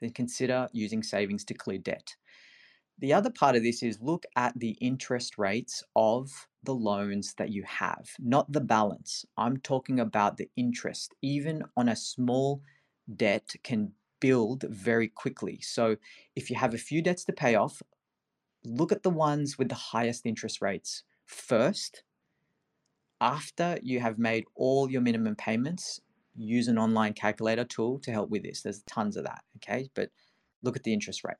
then 0.00 0.10
consider 0.10 0.68
using 0.72 1.02
savings 1.02 1.44
to 1.44 1.54
clear 1.54 1.78
debt. 1.78 2.16
The 2.98 3.14
other 3.14 3.30
part 3.30 3.56
of 3.56 3.62
this 3.62 3.82
is 3.82 3.98
look 4.00 4.24
at 4.36 4.58
the 4.58 4.76
interest 4.80 5.38
rates 5.38 5.82
of 5.94 6.48
the 6.64 6.74
loans 6.74 7.34
that 7.38 7.50
you 7.50 7.62
have, 7.62 8.10
not 8.18 8.52
the 8.52 8.60
balance. 8.60 9.24
I'm 9.36 9.56
talking 9.58 10.00
about 10.00 10.36
the 10.36 10.50
interest. 10.56 11.14
Even 11.22 11.62
on 11.76 11.88
a 11.88 11.96
small 11.96 12.60
debt 13.16 13.54
can 13.62 13.92
build 14.20 14.64
very 14.68 15.08
quickly. 15.08 15.60
So 15.62 15.96
if 16.36 16.50
you 16.50 16.56
have 16.56 16.74
a 16.74 16.78
few 16.78 17.00
debts 17.00 17.24
to 17.24 17.32
pay 17.32 17.54
off, 17.54 17.80
look 18.64 18.92
at 18.92 19.02
the 19.02 19.10
ones 19.10 19.58
with 19.58 19.68
the 19.68 19.74
highest 19.74 20.26
interest 20.26 20.60
rates 20.60 21.04
first. 21.26 22.02
After 23.20 23.78
you 23.82 24.00
have 24.00 24.18
made 24.18 24.44
all 24.54 24.90
your 24.90 25.02
minimum 25.02 25.36
payments, 25.36 26.00
use 26.34 26.68
an 26.68 26.78
online 26.78 27.12
calculator 27.12 27.64
tool 27.64 27.98
to 28.00 28.12
help 28.12 28.30
with 28.30 28.42
this. 28.42 28.62
There's 28.62 28.82
tons 28.82 29.16
of 29.16 29.24
that, 29.24 29.42
okay? 29.56 29.90
But 29.94 30.10
look 30.62 30.76
at 30.76 30.82
the 30.82 30.92
interest 30.92 31.24
rate. 31.24 31.36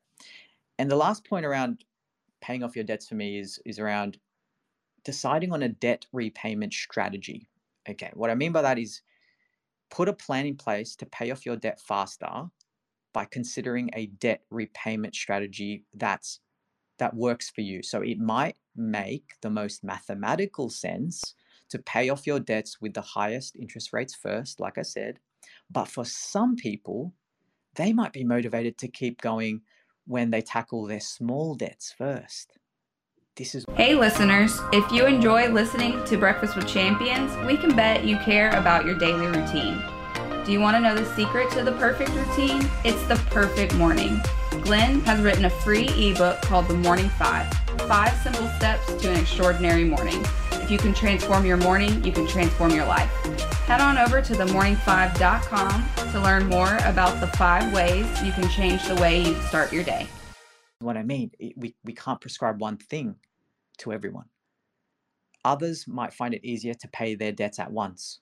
And 0.77 0.89
the 0.89 0.95
last 0.95 1.25
point 1.25 1.45
around 1.45 1.83
paying 2.41 2.63
off 2.63 2.75
your 2.75 2.85
debts 2.85 3.07
for 3.07 3.15
me 3.15 3.39
is 3.39 3.59
is 3.65 3.79
around 3.79 4.17
deciding 5.03 5.51
on 5.51 5.63
a 5.63 5.69
debt 5.69 6.05
repayment 6.11 6.73
strategy. 6.73 7.47
Okay, 7.89 8.11
what 8.13 8.29
I 8.29 8.35
mean 8.35 8.51
by 8.51 8.61
that 8.61 8.77
is 8.77 9.01
put 9.89 10.09
a 10.09 10.13
plan 10.13 10.45
in 10.45 10.55
place 10.55 10.95
to 10.97 11.05
pay 11.07 11.31
off 11.31 11.45
your 11.45 11.55
debt 11.55 11.79
faster 11.79 12.45
by 13.13 13.25
considering 13.25 13.89
a 13.93 14.05
debt 14.07 14.41
repayment 14.49 15.15
strategy 15.15 15.83
that's 15.95 16.39
that 17.01 17.15
works 17.15 17.49
for 17.49 17.61
you. 17.61 17.81
So 17.81 18.01
it 18.01 18.19
might 18.19 18.57
make 18.75 19.33
the 19.41 19.49
most 19.49 19.83
mathematical 19.83 20.69
sense 20.69 21.33
to 21.69 21.79
pay 21.79 22.09
off 22.09 22.27
your 22.27 22.39
debts 22.39 22.79
with 22.79 22.93
the 22.93 23.01
highest 23.01 23.55
interest 23.55 23.91
rates 23.91 24.13
first, 24.13 24.59
like 24.59 24.77
I 24.77 24.83
said. 24.83 25.17
But 25.71 25.87
for 25.87 26.05
some 26.05 26.55
people, 26.55 27.13
they 27.73 27.91
might 27.91 28.13
be 28.13 28.23
motivated 28.23 28.77
to 28.77 28.87
keep 28.87 29.19
going 29.19 29.61
when 30.05 30.29
they 30.29 30.41
tackle 30.41 30.85
their 30.85 30.99
small 30.99 31.55
debts 31.55 31.91
first. 31.91 32.59
this 33.35 33.55
is 33.55 33.65
Hey 33.75 33.95
listeners, 33.95 34.59
if 34.71 34.91
you 34.91 35.07
enjoy 35.07 35.49
listening 35.49 36.03
to 36.05 36.17
Breakfast 36.17 36.55
with 36.55 36.67
Champions, 36.67 37.35
we 37.47 37.57
can 37.57 37.75
bet 37.75 38.05
you 38.05 38.17
care 38.17 38.51
about 38.51 38.85
your 38.85 38.95
daily 38.99 39.25
routine. 39.25 39.81
Do 40.45 40.51
you 40.51 40.59
want 40.59 40.75
to 40.75 40.81
know 40.81 40.93
the 40.93 41.15
secret 41.15 41.49
to 41.53 41.63
the 41.63 41.71
perfect 41.73 42.11
routine? 42.11 42.69
It's 42.85 43.03
the 43.07 43.15
perfect 43.31 43.73
morning. 43.73 44.21
Glenn 44.59 44.99
has 45.01 45.21
written 45.21 45.45
a 45.45 45.49
free 45.49 45.87
ebook 45.97 46.41
called 46.41 46.67
The 46.67 46.73
Morning 46.73 47.07
Five 47.09 47.51
Five 47.87 48.13
Simple 48.21 48.49
Steps 48.57 48.93
to 49.01 49.09
an 49.09 49.17
Extraordinary 49.17 49.85
Morning. 49.85 50.21
If 50.51 50.69
you 50.69 50.77
can 50.77 50.93
transform 50.93 51.45
your 51.45 51.55
morning, 51.57 52.03
you 52.03 52.11
can 52.11 52.27
transform 52.27 52.71
your 52.71 52.85
life. 52.85 53.09
Head 53.65 53.79
on 53.79 53.97
over 53.97 54.21
to 54.21 54.33
themorning5.com 54.33 56.11
to 56.11 56.19
learn 56.19 56.47
more 56.47 56.75
about 56.83 57.19
the 57.21 57.27
five 57.37 57.73
ways 57.73 58.05
you 58.23 58.33
can 58.33 58.49
change 58.49 58.85
the 58.87 58.95
way 58.95 59.23
you 59.23 59.33
start 59.43 59.71
your 59.71 59.83
day. 59.83 60.05
what 60.79 60.97
I 60.97 61.03
mean. 61.03 61.31
We, 61.55 61.75
we 61.83 61.93
can't 61.93 62.19
prescribe 62.19 62.59
one 62.59 62.77
thing 62.77 63.15
to 63.77 63.93
everyone. 63.93 64.25
Others 65.45 65.87
might 65.87 66.13
find 66.13 66.33
it 66.33 66.43
easier 66.43 66.73
to 66.73 66.87
pay 66.89 67.15
their 67.15 67.31
debts 67.31 67.57
at 67.57 67.71
once. 67.71 68.19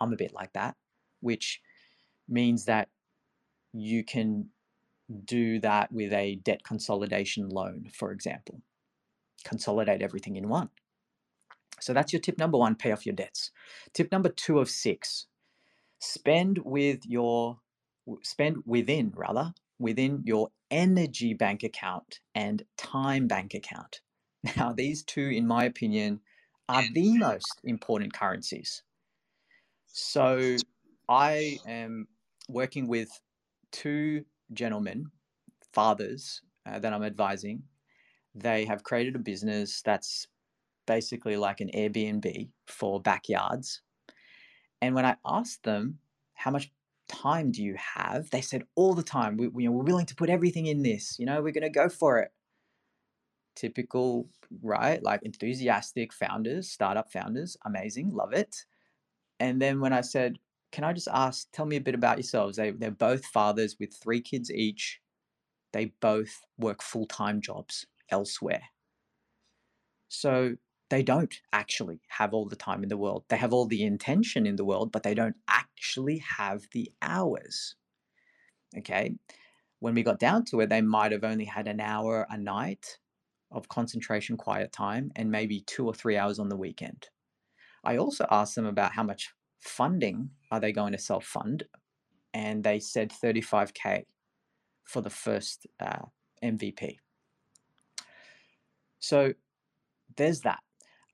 I'm 0.00 0.12
a 0.12 0.16
bit 0.16 0.32
like 0.32 0.54
that, 0.54 0.74
which 1.20 1.60
means 2.28 2.64
that 2.64 2.88
you 3.72 4.02
can 4.04 4.48
do 5.24 5.58
that 5.60 5.92
with 5.92 6.12
a 6.12 6.36
debt 6.36 6.62
consolidation 6.64 7.48
loan, 7.48 7.90
for 7.92 8.12
example. 8.12 8.62
Consolidate 9.44 10.02
everything 10.02 10.36
in 10.36 10.48
one. 10.48 10.70
So 11.80 11.92
that's 11.92 12.12
your 12.12 12.20
tip 12.20 12.38
number 12.38 12.58
one 12.58 12.74
pay 12.74 12.92
off 12.92 13.06
your 13.06 13.14
debts. 13.14 13.50
Tip 13.94 14.12
number 14.12 14.28
two 14.28 14.58
of 14.58 14.68
six 14.68 15.26
spend 15.98 16.58
with 16.64 17.04
your 17.06 17.58
spend 18.22 18.56
within 18.66 19.12
rather 19.14 19.52
within 19.80 20.22
your 20.24 20.50
energy 20.70 21.34
bank 21.34 21.62
account 21.64 22.20
and 22.34 22.62
time 22.76 23.26
bank 23.26 23.54
account. 23.54 24.00
Now, 24.56 24.72
these 24.72 25.02
two, 25.02 25.28
in 25.28 25.46
my 25.46 25.64
opinion, 25.64 26.20
are 26.66 26.82
the 26.94 27.18
most 27.18 27.60
important 27.62 28.14
currencies. 28.14 28.82
So, 29.86 30.56
I 31.10 31.58
am 31.66 32.08
working 32.48 32.88
with 32.88 33.10
two 33.70 34.24
gentlemen, 34.52 35.06
fathers, 35.72 36.42
uh, 36.66 36.78
that 36.78 36.92
I'm 36.92 37.02
advising. 37.02 37.62
They 38.34 38.64
have 38.64 38.84
created 38.84 39.16
a 39.16 39.20
business 39.20 39.82
that's 39.82 40.26
basically 40.86 41.36
like 41.36 41.60
an 41.60 41.70
Airbnb 41.74 42.48
for 42.66 43.00
backyards. 43.00 43.82
And 44.82 44.94
when 44.94 45.04
I 45.04 45.16
asked 45.26 45.62
them, 45.62 45.98
how 46.34 46.50
much 46.50 46.72
time 47.08 47.50
do 47.50 47.62
you 47.62 47.76
have? 47.76 48.30
They 48.30 48.40
said 48.40 48.64
all 48.76 48.94
the 48.94 49.02
time. 49.02 49.36
We, 49.36 49.48
we, 49.48 49.68
we're 49.68 49.84
willing 49.84 50.06
to 50.06 50.14
put 50.14 50.30
everything 50.30 50.66
in 50.66 50.82
this. 50.82 51.16
You 51.18 51.26
know, 51.26 51.42
we're 51.42 51.52
going 51.52 51.62
to 51.62 51.70
go 51.70 51.88
for 51.88 52.18
it. 52.18 52.30
Typical, 53.56 54.28
right? 54.62 55.02
Like 55.02 55.22
enthusiastic 55.22 56.12
founders, 56.12 56.70
startup 56.70 57.12
founders. 57.12 57.56
Amazing. 57.64 58.10
Love 58.10 58.32
it. 58.32 58.64
And 59.38 59.60
then 59.60 59.80
when 59.80 59.92
I 59.92 60.02
said, 60.02 60.38
can 60.72 60.84
I 60.84 60.92
just 60.92 61.08
ask, 61.08 61.50
tell 61.52 61.66
me 61.66 61.76
a 61.76 61.80
bit 61.80 61.94
about 61.94 62.18
yourselves? 62.18 62.56
They, 62.56 62.70
they're 62.70 62.90
both 62.90 63.24
fathers 63.26 63.76
with 63.78 63.94
three 63.94 64.20
kids 64.20 64.50
each. 64.50 65.00
They 65.72 65.92
both 66.00 66.44
work 66.58 66.82
full 66.82 67.06
time 67.06 67.40
jobs 67.40 67.86
elsewhere. 68.08 68.62
So 70.08 70.56
they 70.90 71.02
don't 71.02 71.34
actually 71.52 72.00
have 72.08 72.34
all 72.34 72.46
the 72.46 72.56
time 72.56 72.82
in 72.82 72.88
the 72.88 72.96
world. 72.96 73.24
They 73.28 73.36
have 73.36 73.52
all 73.52 73.66
the 73.66 73.84
intention 73.84 74.46
in 74.46 74.56
the 74.56 74.64
world, 74.64 74.90
but 74.90 75.02
they 75.02 75.14
don't 75.14 75.36
actually 75.48 76.18
have 76.38 76.66
the 76.72 76.90
hours. 77.00 77.76
Okay. 78.76 79.14
When 79.78 79.94
we 79.94 80.02
got 80.02 80.18
down 80.18 80.44
to 80.46 80.60
it, 80.60 80.68
they 80.68 80.82
might 80.82 81.12
have 81.12 81.24
only 81.24 81.46
had 81.46 81.66
an 81.66 81.80
hour 81.80 82.26
a 82.28 82.36
night 82.36 82.98
of 83.50 83.68
concentration, 83.68 84.36
quiet 84.36 84.72
time, 84.72 85.10
and 85.16 85.30
maybe 85.30 85.60
two 85.60 85.86
or 85.86 85.94
three 85.94 86.16
hours 86.16 86.38
on 86.38 86.48
the 86.48 86.56
weekend. 86.56 87.08
I 87.82 87.96
also 87.96 88.26
asked 88.30 88.56
them 88.56 88.66
about 88.66 88.92
how 88.92 89.02
much 89.02 89.30
funding 89.60 90.30
are 90.50 90.60
they 90.60 90.72
going 90.72 90.92
to 90.92 90.98
self 90.98 91.24
fund, 91.24 91.64
and 92.34 92.62
they 92.64 92.80
said 92.80 93.10
35K 93.10 94.04
for 94.84 95.00
the 95.00 95.10
first 95.10 95.66
uh, 95.78 96.02
MVP. 96.42 96.98
So 98.98 99.32
there's 100.16 100.40
that. 100.40 100.60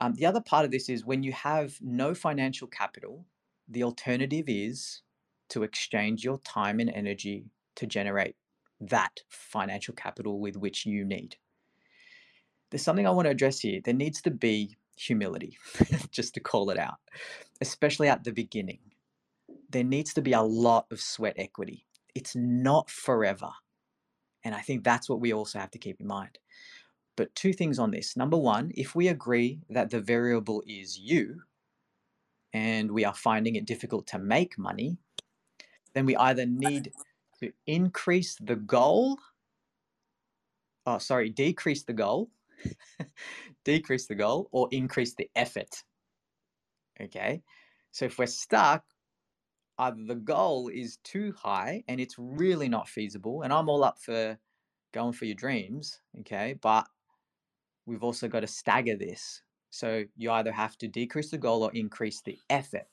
Um, 0.00 0.14
the 0.14 0.26
other 0.26 0.40
part 0.40 0.64
of 0.64 0.70
this 0.70 0.88
is 0.88 1.04
when 1.06 1.22
you 1.22 1.32
have 1.32 1.76
no 1.80 2.14
financial 2.14 2.68
capital, 2.68 3.24
the 3.68 3.82
alternative 3.82 4.44
is 4.48 5.02
to 5.48 5.62
exchange 5.62 6.24
your 6.24 6.38
time 6.38 6.80
and 6.80 6.90
energy 6.90 7.46
to 7.76 7.86
generate 7.86 8.36
that 8.80 9.20
financial 9.28 9.94
capital 9.94 10.38
with 10.40 10.56
which 10.56 10.84
you 10.84 11.04
need. 11.04 11.36
There's 12.70 12.82
something 12.82 13.06
I 13.06 13.10
want 13.10 13.26
to 13.26 13.30
address 13.30 13.60
here. 13.60 13.80
There 13.82 13.94
needs 13.94 14.20
to 14.22 14.30
be 14.30 14.76
humility, 14.96 15.56
just 16.10 16.34
to 16.34 16.40
call 16.40 16.70
it 16.70 16.78
out, 16.78 16.96
especially 17.60 18.08
at 18.08 18.24
the 18.24 18.32
beginning. 18.32 18.80
There 19.70 19.84
needs 19.84 20.14
to 20.14 20.22
be 20.22 20.32
a 20.32 20.42
lot 20.42 20.86
of 20.90 21.00
sweat 21.00 21.34
equity. 21.38 21.86
It's 22.14 22.34
not 22.34 22.90
forever. 22.90 23.50
And 24.44 24.54
I 24.54 24.60
think 24.60 24.84
that's 24.84 25.08
what 25.08 25.20
we 25.20 25.32
also 25.32 25.58
have 25.58 25.70
to 25.72 25.78
keep 25.78 26.00
in 26.00 26.06
mind. 26.06 26.38
But 27.16 27.34
two 27.34 27.52
things 27.52 27.78
on 27.78 27.90
this. 27.90 28.16
Number 28.16 28.36
one, 28.36 28.72
if 28.74 28.94
we 28.94 29.08
agree 29.08 29.60
that 29.70 29.90
the 29.90 30.00
variable 30.00 30.62
is 30.66 30.98
you 30.98 31.42
and 32.52 32.90
we 32.92 33.04
are 33.04 33.14
finding 33.14 33.56
it 33.56 33.66
difficult 33.66 34.06
to 34.08 34.18
make 34.18 34.58
money, 34.58 34.98
then 35.94 36.06
we 36.06 36.14
either 36.16 36.46
need 36.46 36.92
to 37.40 37.52
increase 37.66 38.36
the 38.36 38.56
goal. 38.56 39.18
Oh, 40.84 40.98
sorry, 40.98 41.30
decrease 41.30 41.82
the 41.82 41.92
goal, 41.92 42.30
decrease 43.64 44.06
the 44.06 44.14
goal, 44.14 44.48
or 44.52 44.68
increase 44.70 45.14
the 45.14 45.30
effort. 45.34 45.82
Okay. 47.00 47.42
So 47.92 48.04
if 48.04 48.18
we're 48.18 48.26
stuck, 48.26 48.84
either 49.78 50.04
the 50.06 50.14
goal 50.14 50.68
is 50.68 50.98
too 51.04 51.32
high 51.36 51.82
and 51.88 52.00
it's 52.00 52.16
really 52.18 52.68
not 52.68 52.88
feasible, 52.88 53.42
and 53.42 53.52
I'm 53.52 53.68
all 53.68 53.84
up 53.84 53.98
for 54.00 54.38
going 54.92 55.12
for 55.12 55.26
your 55.26 55.34
dreams, 55.34 56.00
okay, 56.20 56.56
but 56.60 56.86
we've 57.84 58.02
also 58.02 58.28
got 58.28 58.40
to 58.40 58.46
stagger 58.46 58.96
this. 58.96 59.42
So 59.70 60.04
you 60.16 60.30
either 60.30 60.52
have 60.52 60.78
to 60.78 60.88
decrease 60.88 61.30
the 61.30 61.38
goal 61.38 61.62
or 61.62 61.70
increase 61.72 62.22
the 62.22 62.38
effort. 62.48 62.86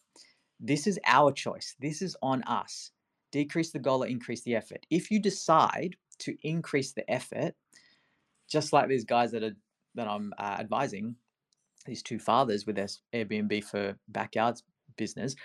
This 0.60 0.88
is 0.88 1.00
our 1.06 1.32
choice. 1.32 1.76
This 1.80 2.02
is 2.02 2.16
on 2.22 2.44
us. 2.44 2.92
Decrease 3.32 3.72
the 3.72 3.80
goal 3.80 4.04
or 4.04 4.08
increase 4.08 4.44
the 4.44 4.56
effort. 4.56 4.86
If 4.90 5.12
you 5.12 5.20
decide 5.20 5.96
to 6.20 6.36
increase 6.44 6.94
the 6.94 7.10
effort, 7.10 7.56
just 8.50 8.74
like 8.74 8.88
these 8.88 9.06
guys 9.06 9.32
that 9.32 9.44
are 9.44 9.56
that 9.96 10.08
I'm 10.08 10.34
uh, 10.38 10.58
advising, 10.60 11.16
these 11.86 12.02
two 12.02 12.20
fathers 12.20 12.66
with 12.66 12.76
their 12.76 12.88
Airbnb 13.14 13.64
for 13.64 13.96
backyards 14.08 14.64
business, 14.98 15.36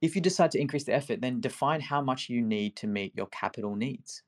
if 0.00 0.14
you 0.14 0.22
decide 0.22 0.50
to 0.52 0.60
increase 0.60 0.84
the 0.84 0.94
effort, 0.94 1.20
then 1.20 1.40
define 1.40 1.80
how 1.80 2.00
much 2.00 2.28
you 2.28 2.40
need 2.40 2.76
to 2.76 2.86
meet 2.86 3.14
your 3.16 3.26
capital 3.26 3.74
needs 3.74 4.22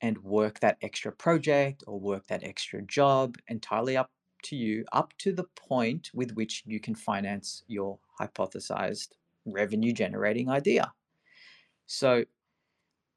and 0.00 0.16
work 0.18 0.60
that 0.60 0.78
extra 0.80 1.10
project 1.12 1.82
or 1.86 1.98
work 1.98 2.26
that 2.28 2.44
extra 2.44 2.80
job 2.82 3.36
entirely 3.48 3.96
up 3.96 4.10
to 4.44 4.56
you, 4.56 4.84
up 4.92 5.12
to 5.18 5.32
the 5.32 5.44
point 5.56 6.10
with 6.14 6.32
which 6.32 6.62
you 6.66 6.78
can 6.78 6.94
finance 6.94 7.64
your 7.66 7.98
hypothesized 8.20 9.08
revenue 9.44 9.92
generating 9.92 10.48
idea. 10.48 10.92
So, 11.86 12.24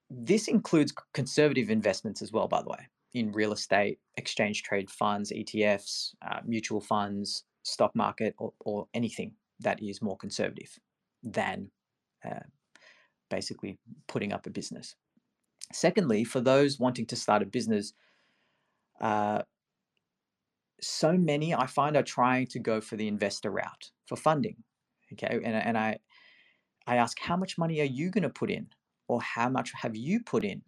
this 0.09 0.47
includes 0.47 0.93
conservative 1.13 1.69
investments 1.69 2.21
as 2.21 2.31
well, 2.31 2.47
by 2.47 2.61
the 2.61 2.69
way, 2.69 2.87
in 3.13 3.31
real 3.31 3.51
estate, 3.51 3.99
exchange 4.17 4.63
trade 4.63 4.89
funds, 4.89 5.31
ETFs, 5.31 6.13
uh, 6.25 6.39
mutual 6.45 6.81
funds, 6.81 7.43
stock 7.63 7.95
market, 7.95 8.33
or, 8.37 8.53
or, 8.61 8.87
anything 8.93 9.33
that 9.59 9.81
is 9.81 10.01
more 10.01 10.17
conservative 10.17 10.79
than 11.21 11.69
uh, 12.25 12.39
basically 13.29 13.77
putting 14.07 14.33
up 14.33 14.47
a 14.47 14.49
business. 14.49 14.95
Secondly, 15.71 16.23
for 16.23 16.41
those 16.41 16.79
wanting 16.79 17.05
to 17.07 17.15
start 17.15 17.41
a 17.41 17.45
business, 17.45 17.93
uh, 18.99 19.41
so 20.81 21.13
many 21.13 21.53
I 21.53 21.67
find 21.67 21.95
are 21.95 22.03
trying 22.03 22.47
to 22.47 22.59
go 22.59 22.81
for 22.81 22.95
the 22.95 23.07
investor 23.07 23.51
route 23.51 23.91
for 24.07 24.15
funding. 24.15 24.55
Okay, 25.13 25.39
and, 25.43 25.55
and 25.55 25.77
I 25.77 25.99
I 26.87 26.95
ask 26.95 27.19
how 27.19 27.37
much 27.37 27.57
money 27.57 27.79
are 27.81 27.85
you 27.85 28.09
going 28.09 28.23
to 28.23 28.29
put 28.29 28.49
in, 28.49 28.67
or 29.07 29.21
how 29.21 29.49
much 29.49 29.71
have 29.73 29.95
you 29.95 30.21
put 30.21 30.43
in? 30.43 30.61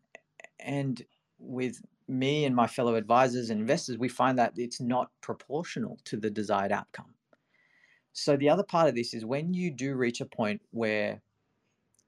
And 0.60 1.02
with 1.40 1.82
me 2.08 2.46
and 2.46 2.56
my 2.56 2.68
fellow 2.68 2.96
advisors 2.96 3.50
and 3.50 3.60
investors, 3.60 3.98
we 3.98 4.10
find 4.10 4.38
that 4.38 4.54
it's 4.56 4.82
not 4.82 5.10
proportional 5.22 5.98
to 6.06 6.18
the 6.18 6.30
desired 6.30 6.72
outcome. 6.72 7.14
So 8.14 8.38
the 8.38 8.50
other 8.50 8.64
part 8.64 8.88
of 8.88 8.96
this 8.96 9.14
is 9.14 9.26
when 9.26 9.54
you 9.54 9.72
do 9.72 9.96
reach 9.96 10.22
a 10.22 10.26
point 10.26 10.62
where 10.72 11.22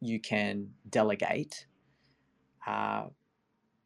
you 0.02 0.20
can 0.20 0.70
delegate 0.90 1.66
uh, 2.68 3.06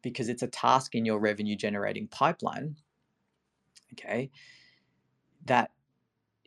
because 0.01 0.29
it's 0.29 0.43
a 0.43 0.47
task 0.47 0.95
in 0.95 1.05
your 1.05 1.19
revenue 1.19 1.55
generating 1.55 2.07
pipeline, 2.07 2.75
okay, 3.93 4.29
that 5.45 5.71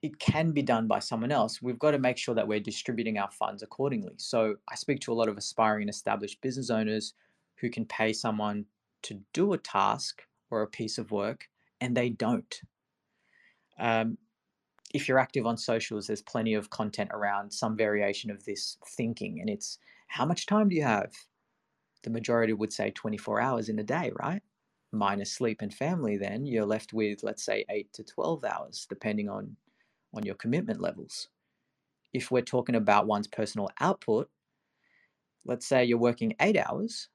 it 0.03 0.19
can 0.19 0.51
be 0.51 0.63
done 0.63 0.89
by 0.89 0.99
someone 0.99 1.31
else. 1.31 1.63
We've 1.63 1.79
got 1.79 1.93
to 1.93 1.99
make 1.99 2.19
sure 2.19 2.35
that 2.35 2.49
we're 2.49 2.61
distributing 2.61 3.19
our 3.19 3.31
funds 3.31 3.63
accordingly. 3.63 4.15
So 4.17 4.57
I 4.69 4.75
speak 4.75 5.01
to 5.01 5.13
a 5.13 5.15
lot 5.15 5.29
of 5.29 5.37
aspiring 5.37 5.83
and 5.83 5.91
established 5.91 6.41
business 6.41 6.71
owners 6.71 7.15
who 7.57 7.71
can 7.71 7.87
pay 7.87 8.13
someone 8.13 8.67
to 9.03 9.21
do 9.33 9.53
a 9.53 9.59
task 9.59 10.23
or 10.51 10.63
a 10.63 10.67
piece 10.69 10.99
of 10.99 11.11
work 11.11 11.49
and 11.81 11.97
they 11.97 12.11
don't. 12.11 12.61
Um, 13.79 14.19
if 14.95 15.09
you're 15.09 15.19
active 15.19 15.47
on 15.47 15.57
socials, 15.57 16.07
there's 16.07 16.23
plenty 16.23 16.55
of 16.55 16.71
content 16.71 17.11
around 17.13 17.53
some 17.53 17.77
variation 17.77 18.31
of 18.31 18.45
this 18.45 18.77
thinking, 18.97 19.41
and 19.41 19.49
it's 19.49 19.79
how 20.09 20.27
much 20.27 20.47
time 20.47 20.69
do 20.69 20.77
you 20.77 20.83
have? 20.83 21.11
The 22.03 22.11
majority 22.11 22.53
would 22.53 22.73
say 22.73 22.91
24 22.91 23.41
hours 23.41 23.69
in 23.69 23.79
a 23.79 23.85
day, 23.85 24.13
right? 24.21 24.43
Minus 24.93 25.33
sleep 25.33 25.63
and 25.63 25.73
family, 25.73 26.19
then 26.19 26.45
you're 26.45 26.67
left 26.67 26.93
with, 26.93 27.23
let's 27.23 27.45
say, 27.45 27.65
8 27.71 27.93
to 27.95 28.05
12 28.05 28.45
hours, 28.45 28.87
depending 28.89 29.31
on, 29.31 29.57
on 30.15 30.25
your 30.25 30.35
commitment 30.35 30.81
levels. 30.81 31.29
If 32.13 32.31
we're 32.31 32.43
talking 32.43 32.75
about 32.75 33.07
one's 33.07 33.29
personal 33.29 33.71
output, 33.81 34.29
let's 35.45 35.67
say 35.67 35.85
you're 35.85 35.99
working 35.99 36.35
eight 36.41 36.59
hours. 36.59 37.09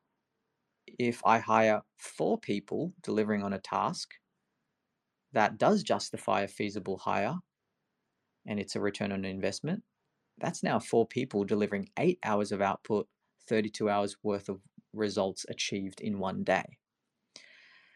If 0.97 1.21
I 1.25 1.39
hire 1.39 1.81
four 1.97 2.39
people 2.39 2.93
delivering 3.03 3.43
on 3.43 3.53
a 3.53 3.59
task, 3.59 4.09
that 5.33 5.57
does 5.57 5.83
justify 5.83 6.41
a 6.41 6.47
feasible 6.47 6.97
hire 6.97 7.35
and 8.47 8.59
it's 8.59 8.75
a 8.75 8.79
return 8.79 9.11
on 9.11 9.25
investment. 9.25 9.83
That's 10.39 10.63
now 10.63 10.79
four 10.79 11.05
people 11.05 11.43
delivering 11.43 11.89
eight 11.99 12.19
hours 12.23 12.51
of 12.51 12.61
output, 12.61 13.07
32 13.47 13.89
hours 13.89 14.15
worth 14.23 14.49
of 14.49 14.61
results 14.93 15.45
achieved 15.49 16.01
in 16.01 16.19
one 16.19 16.43
day. 16.43 16.77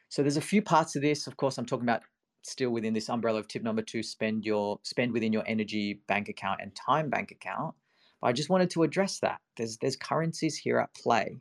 So 0.09 0.21
there's 0.21 0.37
a 0.37 0.41
few 0.41 0.61
parts 0.61 0.95
of 0.95 1.01
this. 1.01 1.25
Of 1.25 1.37
course, 1.37 1.57
I'm 1.57 1.65
talking 1.65 1.85
about 1.85 2.01
still 2.43 2.71
within 2.71 2.93
this 2.93 3.09
umbrella 3.09 3.39
of 3.39 3.47
tip 3.47 3.63
number 3.63 3.81
two, 3.81 4.03
spend 4.03 4.45
your 4.45 4.79
spend 4.83 5.13
within 5.13 5.31
your 5.31 5.43
energy 5.47 6.01
bank 6.07 6.27
account 6.27 6.59
and 6.61 6.75
time 6.75 7.09
bank 7.09 7.31
account. 7.31 7.75
But 8.19 8.27
I 8.27 8.33
just 8.33 8.49
wanted 8.49 8.69
to 8.71 8.83
address 8.83 9.19
that. 9.19 9.39
There's 9.55 9.77
there's 9.77 9.95
currencies 9.95 10.57
here 10.57 10.79
at 10.79 10.93
play. 10.93 11.39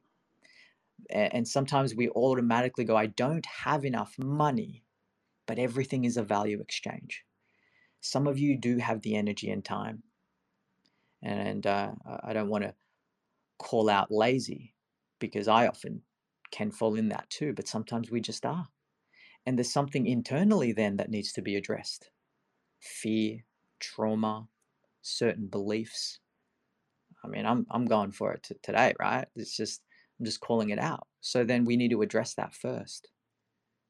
And 1.08 1.46
sometimes 1.46 1.94
we 1.94 2.08
automatically 2.10 2.84
go, 2.84 2.96
I 2.96 3.06
don't 3.06 3.46
have 3.46 3.84
enough 3.84 4.18
money, 4.18 4.84
but 5.46 5.58
everything 5.58 6.04
is 6.04 6.16
a 6.16 6.22
value 6.22 6.60
exchange. 6.60 7.24
Some 8.00 8.26
of 8.26 8.38
you 8.38 8.56
do 8.56 8.78
have 8.78 9.02
the 9.02 9.16
energy 9.16 9.50
and 9.50 9.64
time. 9.64 10.02
And 11.22 11.66
uh, 11.66 11.92
I 12.24 12.32
don't 12.32 12.48
want 12.48 12.64
to 12.64 12.74
call 13.58 13.90
out 13.90 14.10
lazy 14.10 14.74
because 15.18 15.48
I 15.48 15.66
often 15.66 16.02
can 16.50 16.70
fall 16.70 16.94
in 16.94 17.08
that 17.10 17.28
too, 17.30 17.52
but 17.52 17.68
sometimes 17.68 18.10
we 18.10 18.20
just 18.20 18.46
are. 18.46 18.68
And 19.46 19.58
there's 19.58 19.72
something 19.72 20.06
internally 20.06 20.72
then 20.72 20.96
that 20.96 21.10
needs 21.10 21.32
to 21.32 21.42
be 21.42 21.56
addressed 21.56 22.10
fear, 22.80 23.44
trauma, 23.78 24.48
certain 25.02 25.46
beliefs. 25.46 26.20
I 27.22 27.28
mean, 27.28 27.44
I'm, 27.44 27.66
I'm 27.70 27.84
going 27.84 28.12
for 28.12 28.32
it 28.32 28.42
t- 28.44 28.54
today, 28.62 28.94
right? 28.98 29.28
It's 29.36 29.54
just, 29.54 29.82
I'm 30.20 30.26
just 30.26 30.40
calling 30.40 30.68
it 30.68 30.78
out. 30.78 31.06
So 31.22 31.44
then 31.44 31.64
we 31.64 31.78
need 31.78 31.90
to 31.92 32.02
address 32.02 32.34
that 32.34 32.54
first. 32.54 33.08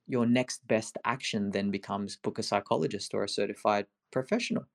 Your 0.07 0.27
next 0.27 0.67
best 0.69 0.97
action 1.05 1.51
then 1.51 1.73
becomes 1.73 2.17
book 2.17 2.39
a 2.39 2.43
psychologist 2.43 3.13
or 3.15 3.25
a 3.25 3.29
certified 3.29 3.87
professional 4.13 4.67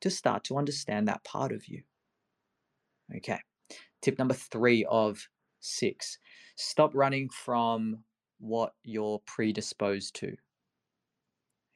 to 0.00 0.10
start 0.10 0.44
to 0.44 0.56
understand 0.56 1.08
that 1.08 1.24
part 1.24 1.52
of 1.52 1.66
you. 1.66 1.82
Okay. 3.16 3.40
Tip 4.00 4.18
number 4.18 4.34
three 4.34 4.86
of 4.88 5.28
six 5.60 6.18
stop 6.56 6.92
running 6.94 7.28
from 7.28 8.04
what 8.38 8.72
you're 8.84 9.20
predisposed 9.26 10.14
to. 10.16 10.36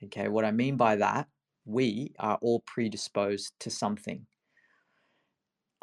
Okay. 0.04 0.28
What 0.28 0.44
I 0.44 0.52
mean 0.52 0.76
by 0.76 0.96
that, 0.96 1.26
we 1.64 2.12
are 2.18 2.38
all 2.40 2.62
predisposed 2.66 3.54
to 3.60 3.70
something. 3.70 4.26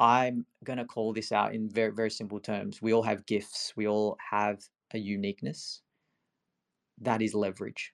I'm 0.02 0.44
going 0.64 0.78
to 0.78 0.84
call 0.84 1.12
this 1.12 1.30
out 1.30 1.54
in 1.54 1.70
very, 1.70 1.92
very 1.92 2.10
simple 2.10 2.40
terms. 2.40 2.82
We 2.82 2.92
all 2.92 3.04
have 3.04 3.24
gifts, 3.24 3.72
we 3.76 3.86
all 3.86 4.18
have 4.30 4.60
a 4.92 4.98
uniqueness. 4.98 5.80
That 7.00 7.22
is 7.22 7.34
leverage 7.34 7.92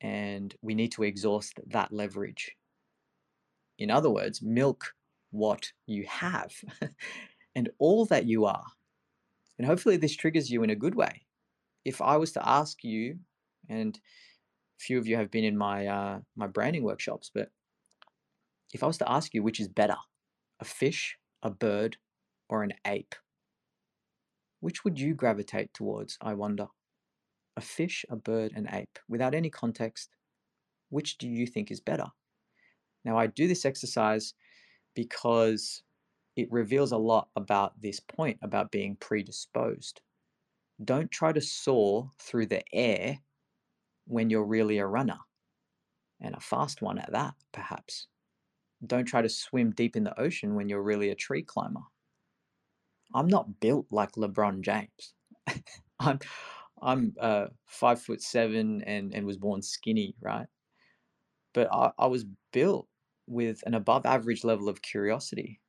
and 0.00 0.54
we 0.62 0.74
need 0.74 0.92
to 0.92 1.02
exhaust 1.02 1.60
that 1.66 1.92
leverage. 1.92 2.56
In 3.78 3.90
other 3.90 4.10
words, 4.10 4.42
milk 4.42 4.92
what 5.30 5.72
you 5.86 6.04
have 6.06 6.52
and 7.54 7.70
all 7.78 8.06
that 8.06 8.26
you 8.26 8.44
are. 8.44 8.64
And 9.58 9.66
hopefully, 9.66 9.96
this 9.96 10.16
triggers 10.16 10.50
you 10.50 10.62
in 10.62 10.70
a 10.70 10.76
good 10.76 10.94
way. 10.94 11.26
If 11.84 12.00
I 12.00 12.16
was 12.16 12.32
to 12.32 12.48
ask 12.48 12.84
you, 12.84 13.18
and 13.68 13.98
few 14.78 14.98
of 14.98 15.06
you 15.08 15.16
have 15.16 15.30
been 15.30 15.44
in 15.44 15.56
my 15.56 15.86
uh, 15.86 16.20
my 16.36 16.46
branding 16.46 16.84
workshops, 16.84 17.30
but 17.34 17.50
if 18.72 18.84
I 18.84 18.86
was 18.86 18.98
to 18.98 19.10
ask 19.10 19.34
you 19.34 19.42
which 19.42 19.60
is 19.60 19.68
better, 19.68 19.96
a 20.60 20.64
fish, 20.64 21.16
a 21.42 21.50
bird, 21.50 21.96
or 22.48 22.62
an 22.62 22.72
ape, 22.86 23.14
which 24.60 24.84
would 24.84 24.98
you 24.98 25.14
gravitate 25.14 25.72
towards? 25.74 26.18
I 26.20 26.34
wonder 26.34 26.68
a 27.56 27.60
fish, 27.60 28.04
a 28.08 28.16
bird, 28.16 28.52
an 28.54 28.68
ape, 28.72 28.98
without 29.08 29.34
any 29.34 29.50
context, 29.50 30.10
which 30.90 31.18
do 31.18 31.28
you 31.28 31.46
think 31.46 31.70
is 31.70 31.80
better? 31.80 32.06
Now, 33.04 33.18
I 33.18 33.26
do 33.26 33.48
this 33.48 33.64
exercise 33.64 34.34
because 34.94 35.82
it 36.36 36.50
reveals 36.52 36.92
a 36.92 36.98
lot 36.98 37.28
about 37.34 37.80
this 37.80 37.98
point 37.98 38.38
about 38.42 38.70
being 38.70 38.96
predisposed. 38.96 40.00
Don't 40.84 41.10
try 41.10 41.32
to 41.32 41.40
soar 41.40 42.12
through 42.20 42.46
the 42.46 42.62
air 42.72 43.18
when 44.06 44.30
you're 44.30 44.44
really 44.44 44.78
a 44.78 44.86
runner, 44.86 45.18
and 46.20 46.34
a 46.34 46.40
fast 46.40 46.80
one 46.80 46.98
at 46.98 47.10
that, 47.12 47.34
perhaps. 47.52 48.06
Don't 48.86 49.04
try 49.04 49.22
to 49.22 49.28
swim 49.28 49.72
deep 49.72 49.96
in 49.96 50.04
the 50.04 50.18
ocean 50.20 50.54
when 50.54 50.68
you're 50.68 50.82
really 50.82 51.10
a 51.10 51.14
tree 51.14 51.42
climber. 51.42 51.80
I'm 53.14 53.26
not 53.26 53.60
built 53.60 53.86
like 53.90 54.12
LeBron 54.12 54.60
James. 54.62 55.14
I'm 56.00 56.18
I'm 56.80 57.14
uh, 57.20 57.46
five 57.66 58.00
foot 58.00 58.22
seven 58.22 58.82
and, 58.82 59.12
and 59.12 59.26
was 59.26 59.36
born 59.36 59.62
skinny, 59.62 60.14
right? 60.20 60.46
But 61.54 61.72
I, 61.72 61.90
I 61.98 62.06
was 62.06 62.24
built 62.52 62.86
with 63.26 63.62
an 63.66 63.74
above 63.74 64.06
average 64.06 64.44
level 64.44 64.68
of 64.68 64.82
curiosity. 64.82 65.60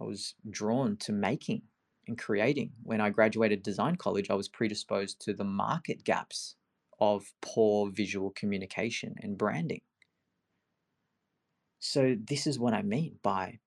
I 0.00 0.04
was 0.04 0.34
drawn 0.50 0.96
to 0.98 1.12
making 1.12 1.62
and 2.08 2.18
creating. 2.18 2.72
When 2.82 3.00
I 3.00 3.10
graduated 3.10 3.62
design 3.62 3.96
college, 3.96 4.30
I 4.30 4.34
was 4.34 4.48
predisposed 4.48 5.20
to 5.22 5.34
the 5.34 5.44
market 5.44 6.02
gaps 6.04 6.56
of 6.98 7.32
poor 7.40 7.90
visual 7.90 8.30
communication 8.30 9.14
and 9.20 9.38
branding. 9.38 9.82
So, 11.84 12.14
this 12.28 12.46
is 12.46 12.60
what 12.60 12.74
I 12.74 12.82
mean 12.82 13.18
by 13.24 13.58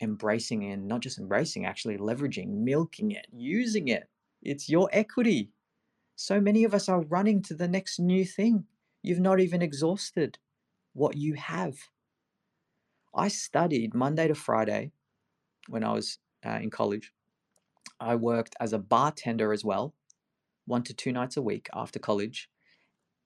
embracing 0.00 0.64
and 0.72 0.88
not 0.88 1.00
just 1.00 1.18
embracing, 1.18 1.66
actually 1.66 1.98
leveraging, 1.98 2.48
milking 2.48 3.10
it, 3.10 3.26
using 3.30 3.88
it. 3.88 4.08
It's 4.40 4.70
your 4.70 4.88
equity. 4.90 5.50
So 6.16 6.40
many 6.40 6.64
of 6.64 6.72
us 6.72 6.88
are 6.88 7.02
running 7.02 7.42
to 7.42 7.54
the 7.54 7.68
next 7.68 8.00
new 8.00 8.24
thing. 8.24 8.64
You've 9.02 9.20
not 9.20 9.38
even 9.38 9.60
exhausted 9.60 10.38
what 10.94 11.18
you 11.18 11.34
have. 11.34 11.76
I 13.14 13.28
studied 13.28 13.92
Monday 13.92 14.28
to 14.28 14.34
Friday 14.34 14.92
when 15.68 15.84
I 15.84 15.92
was 15.92 16.18
uh, 16.46 16.58
in 16.62 16.70
college. 16.70 17.12
I 18.00 18.14
worked 18.14 18.56
as 18.60 18.72
a 18.72 18.78
bartender 18.78 19.52
as 19.52 19.62
well, 19.62 19.92
one 20.64 20.84
to 20.84 20.94
two 20.94 21.12
nights 21.12 21.36
a 21.36 21.42
week 21.42 21.68
after 21.74 21.98
college. 21.98 22.48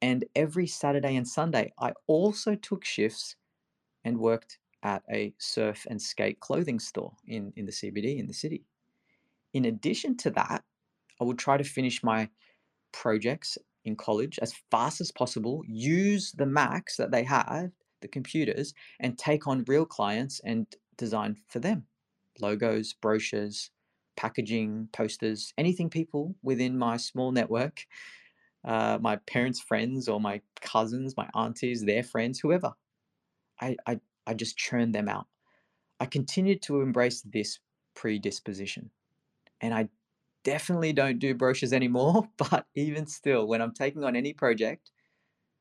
And 0.03 0.25
every 0.35 0.67
Saturday 0.67 1.15
and 1.15 1.29
Sunday, 1.29 1.73
I 1.79 1.93
also 2.09 2.57
took 2.57 2.85
shifts 2.85 3.37
and 4.07 4.19
worked 4.19 4.59
at 4.85 5.03
a 5.13 5.35
surf 5.39 5.85
and 5.91 6.01
skate 6.01 6.39
clothing 6.39 6.79
store 6.79 7.13
in, 7.27 7.53
in 7.57 7.67
the 7.67 7.73
CBD 7.73 8.19
in 8.19 8.29
the 8.29 8.33
city. 8.33 8.65
In 9.53 9.65
addition 9.65 10.17
to 10.19 10.31
that, 10.31 10.63
I 11.21 11.25
would 11.25 11.39
try 11.39 11.57
to 11.57 11.65
finish 11.65 12.05
my 12.05 12.29
projects 12.93 13.59
in 13.85 13.97
college 13.97 14.39
as 14.41 14.55
fast 14.71 15.01
as 15.01 15.11
possible, 15.11 15.63
use 15.67 16.33
the 16.33 16.47
Macs 16.47 16.97
that 16.97 17.11
they 17.11 17.25
have, 17.25 17.73
the 18.01 18.09
computers, 18.09 18.75
and 19.01 19.19
take 19.19 19.49
on 19.49 19.65
real 19.67 19.85
clients 19.85 20.41
and 20.45 20.67
design 20.97 21.37
for 21.49 21.59
them 21.59 21.87
logos, 22.41 22.93
brochures, 22.93 23.71
packaging, 24.17 24.89
posters, 24.93 25.53
anything 25.59 25.89
people 25.91 26.35
within 26.43 26.79
my 26.79 26.97
small 26.97 27.33
network, 27.33 27.87
uh, 28.65 28.99
my 29.01 29.17
parents' 29.17 29.61
friends 29.61 30.07
or 30.07 30.21
my 30.21 30.41
cousins, 30.61 31.17
my 31.17 31.29
aunties, 31.35 31.85
their 31.85 32.03
friends, 32.03 32.39
whoever. 32.39 32.73
I, 33.61 33.77
I, 33.87 34.01
I 34.27 34.35
just 34.35 34.57
churned 34.57 34.95
them 34.95 35.09
out. 35.09 35.27
I 36.01 36.07
continued 36.07 36.63
to 36.63 36.81
embrace 36.81 37.23
this 37.23 37.59
predisposition. 37.95 38.91
And 39.61 39.73
I 39.73 39.89
definitely 40.45 40.93
don't 40.93 41.19
do 41.19 41.35
brochures 41.35 41.73
anymore, 41.73 42.29
but 42.37 42.67
even 42.75 43.07
still, 43.07 43.47
when 43.47 43.63
I'm 43.63 43.73
taking 43.73 44.05
on 44.05 44.17
any 44.17 44.33
project, 44.33 44.91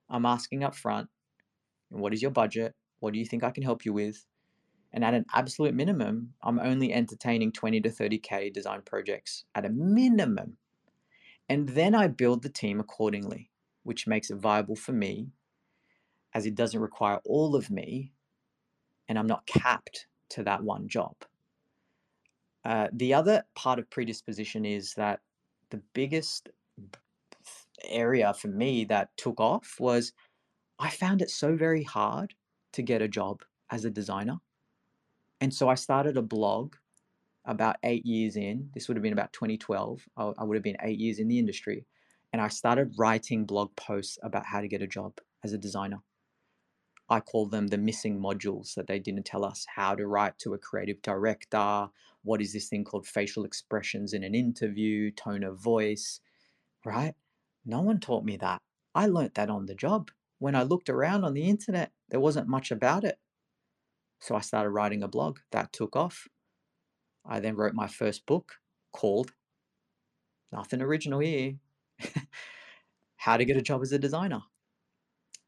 I'm 0.10 0.25
asking 0.25 0.63
up 0.63 0.75
front, 0.75 1.10
what 1.89 2.13
is 2.13 2.21
your 2.21 2.31
budget? 2.31 2.75
What 2.99 3.13
do 3.13 3.19
you 3.19 3.25
think 3.25 3.43
I 3.43 3.51
can 3.51 3.63
help 3.63 3.86
you 3.86 3.93
with? 3.93 4.25
And 4.93 5.03
at 5.03 5.13
an 5.13 5.25
absolute 5.34 5.73
minimum, 5.73 6.34
I'm 6.41 6.60
only 6.60 6.93
entertaining 6.93 7.51
20 7.51 7.81
to 7.81 7.89
30K 7.89 8.53
design 8.53 8.81
projects 8.86 9.43
at 9.53 9.65
a 9.65 9.69
minimum. 9.69 10.58
And 11.49 11.69
then 11.69 11.93
I 11.93 12.08
build 12.08 12.43
the 12.43 12.49
team 12.49 12.79
accordingly, 12.79 13.51
which 13.84 14.08
makes 14.08 14.29
it 14.29 14.38
viable 14.38 14.75
for 14.75 14.93
me 14.93 15.31
as 16.36 16.45
it 16.45 16.54
doesn't 16.54 16.80
require 16.80 17.19
all 17.26 17.56
of 17.56 17.71
me 17.71 18.12
and 19.08 19.17
I'm 19.17 19.28
not 19.28 19.45
capped 19.48 20.08
to 20.30 20.43
that 20.43 20.63
one 20.63 20.88
job. 20.88 21.15
Uh, 22.63 22.88
the 22.93 23.13
other 23.13 23.43
part 23.56 23.80
of 23.80 23.89
predisposition 23.89 24.65
is 24.65 24.93
that 24.95 25.21
the 25.69 25.82
biggest 25.93 26.50
area 27.88 28.34
for 28.34 28.48
me 28.48 28.86
that 28.86 29.15
took 29.17 29.39
off 29.39 29.76
was 29.80 30.13
I 30.80 30.89
found 30.89 31.21
it 31.21 31.30
so 31.30 31.56
very 31.56 31.84
hard 31.84 32.34
to 32.74 32.82
get 32.82 33.02
a 33.02 33.08
job 33.08 33.41
as 33.71 33.86
a 33.86 33.89
designer. 33.89 34.38
And 35.39 35.54
so 35.54 35.69
I 35.69 35.76
started 35.76 36.17
a 36.17 36.21
blog 36.21 36.76
about 37.45 37.78
eight 37.84 38.06
years 38.06 38.36
in. 38.36 38.69
This 38.74 38.88
would 38.88 38.98
have 38.98 39.04
been 39.04 39.13
about 39.13 39.32
2012. 39.32 40.02
I, 40.17 40.34
I 40.38 40.43
would 40.43 40.56
have 40.56 40.63
been 40.63 40.78
eight 40.82 41.00
years 41.00 41.19
in 41.19 41.28
the 41.28 41.39
industry. 41.39 41.86
And 42.34 42.41
I 42.41 42.48
started 42.48 42.95
writing 42.98 43.45
blog 43.45 43.74
posts 43.76 44.17
about 44.24 44.45
how 44.45 44.60
to 44.60 44.67
get 44.67 44.82
a 44.82 44.88
job 44.88 45.13
as 45.43 45.54
a 45.54 45.58
designer. 45.58 46.00
I 47.10 47.20
call 47.20 47.48
them 47.48 47.68
the 47.68 47.78
missing 47.78 48.20
modules 48.20 48.74
that 48.76 48.88
they 48.88 49.00
didn't 49.00 49.26
tell 49.26 49.46
us 49.46 49.65
how 49.76 49.96
to 49.96 50.08
write 50.08 50.39
to 50.39 50.54
a 50.54 50.58
creative 50.58 51.02
director. 51.02 51.88
What 52.24 52.41
is 52.41 52.54
this 52.54 52.68
thing 52.68 52.84
called 52.84 53.06
facial 53.06 53.46
expressions 53.46 54.13
in 54.13 54.24
an 54.24 54.34
interview, 54.34 55.12
tone 55.12 55.44
of 55.44 55.60
voice, 55.60 56.20
right? 56.84 57.13
No 57.65 57.82
one 57.82 58.00
taught 58.00 58.26
me 58.26 58.38
that. 58.38 58.62
I 58.96 59.06
learnt 59.08 59.36
that 59.36 59.50
on 59.50 59.68
the 59.68 59.76
job. 59.76 60.10
When 60.39 60.56
I 60.56 60.63
looked 60.63 60.89
around 60.89 61.24
on 61.24 61.34
the 61.34 61.48
internet, 61.48 61.91
there 62.10 62.20
wasn't 62.20 62.48
much 62.48 62.72
about 62.72 63.04
it. 63.04 63.20
So 64.20 64.36
I 64.36 64.41
started 64.41 64.72
writing 64.72 65.04
a 65.04 65.08
blog 65.08 65.39
that 65.52 65.74
took 65.74 65.96
off. 65.96 66.28
I 67.26 67.39
then 67.39 67.56
wrote 67.56 67.74
my 67.74 67.88
first 67.88 68.26
book 68.26 68.54
called 68.91 69.32
Nothing 70.52 70.82
Original 70.82 71.20
Here 71.20 71.56
How 73.18 73.38
to 73.38 73.46
Get 73.46 73.58
a 73.58 73.62
Job 73.62 73.82
as 73.82 73.91
a 73.91 74.00
Designer. 74.00 74.41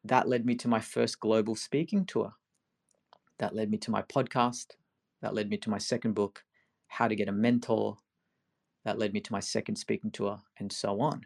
That 0.03 0.27
led 0.27 0.45
me 0.45 0.55
to 0.55 0.67
my 0.67 0.79
first 0.79 1.19
global 1.19 1.55
speaking 1.55 2.05
tour. 2.05 2.33
That 3.39 3.55
led 3.55 3.69
me 3.69 3.77
to 3.79 3.91
my 3.91 4.01
podcast. 4.01 4.75
That 5.21 5.33
led 5.33 5.49
me 5.49 5.57
to 5.57 5.69
my 5.69 5.77
second 5.77 6.13
book, 6.13 6.43
How 6.87 7.07
to 7.07 7.15
Get 7.15 7.29
a 7.29 7.33
Mentor. 7.33 7.97
That 8.85 8.97
led 8.97 9.13
me 9.13 9.19
to 9.21 9.31
my 9.31 9.39
second 9.39 9.75
speaking 9.75 10.11
tour, 10.11 10.41
and 10.57 10.71
so 10.71 11.01
on. 11.01 11.25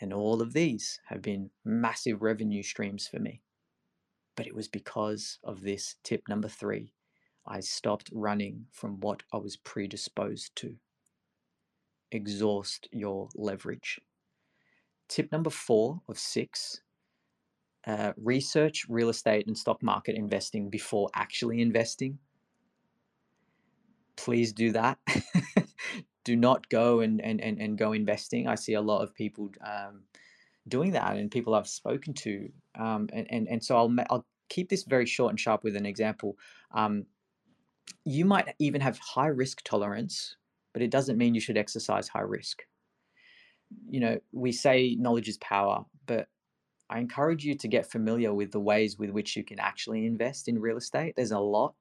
And 0.00 0.12
all 0.12 0.42
of 0.42 0.52
these 0.52 1.00
have 1.08 1.22
been 1.22 1.50
massive 1.64 2.22
revenue 2.22 2.62
streams 2.62 3.06
for 3.06 3.18
me. 3.18 3.42
But 4.36 4.46
it 4.46 4.54
was 4.54 4.68
because 4.68 5.38
of 5.44 5.62
this 5.62 5.96
tip 6.02 6.22
number 6.28 6.48
three. 6.48 6.92
I 7.46 7.60
stopped 7.60 8.10
running 8.12 8.66
from 8.70 9.00
what 9.00 9.22
I 9.32 9.38
was 9.38 9.56
predisposed 9.56 10.54
to. 10.56 10.76
Exhaust 12.12 12.88
your 12.92 13.28
leverage. 13.34 14.00
Tip 15.08 15.32
number 15.32 15.50
four 15.50 16.02
of 16.08 16.18
six 16.18 16.80
uh, 17.86 18.12
research 18.16 18.86
real 18.88 19.08
estate 19.08 19.46
and 19.46 19.56
stock 19.56 19.82
market 19.82 20.16
investing 20.16 20.68
before 20.68 21.08
actually 21.14 21.60
investing. 21.60 22.18
Please 24.16 24.52
do 24.52 24.72
that. 24.72 24.98
do 26.24 26.36
not 26.36 26.68
go 26.68 27.00
and, 27.00 27.20
and, 27.22 27.40
and, 27.40 27.60
and 27.60 27.78
go 27.78 27.92
investing. 27.92 28.46
I 28.46 28.54
see 28.54 28.74
a 28.74 28.80
lot 28.80 29.02
of 29.02 29.14
people 29.14 29.50
um, 29.64 30.02
doing 30.68 30.92
that 30.92 31.16
and 31.16 31.30
people 31.30 31.54
I've 31.54 31.68
spoken 31.68 32.12
to. 32.14 32.50
Um, 32.78 33.08
and, 33.12 33.26
and, 33.30 33.48
and 33.48 33.64
so 33.64 33.76
I'll, 33.76 33.94
I'll 34.10 34.26
keep 34.48 34.68
this 34.68 34.84
very 34.84 35.06
short 35.06 35.30
and 35.30 35.40
sharp 35.40 35.64
with 35.64 35.76
an 35.76 35.86
example. 35.86 36.36
Um, 36.74 37.06
you 38.04 38.24
might 38.24 38.54
even 38.58 38.80
have 38.80 38.98
high 38.98 39.28
risk 39.28 39.62
tolerance, 39.64 40.36
but 40.72 40.82
it 40.82 40.90
doesn't 40.90 41.18
mean 41.18 41.34
you 41.34 41.40
should 41.40 41.56
exercise 41.56 42.08
high 42.08 42.20
risk. 42.20 42.62
You 43.88 44.00
know, 44.00 44.20
we 44.32 44.52
say 44.52 44.96
knowledge 44.98 45.28
is 45.28 45.38
power, 45.38 45.84
but 46.06 46.28
I 46.90 46.98
encourage 46.98 47.44
you 47.44 47.54
to 47.54 47.68
get 47.68 47.88
familiar 47.88 48.34
with 48.34 48.50
the 48.50 48.58
ways 48.58 48.98
with 48.98 49.10
which 49.10 49.36
you 49.36 49.44
can 49.44 49.60
actually 49.60 50.06
invest 50.06 50.48
in 50.48 50.58
real 50.58 50.76
estate. 50.76 51.14
There's 51.14 51.30
a 51.30 51.38
lot 51.38 51.74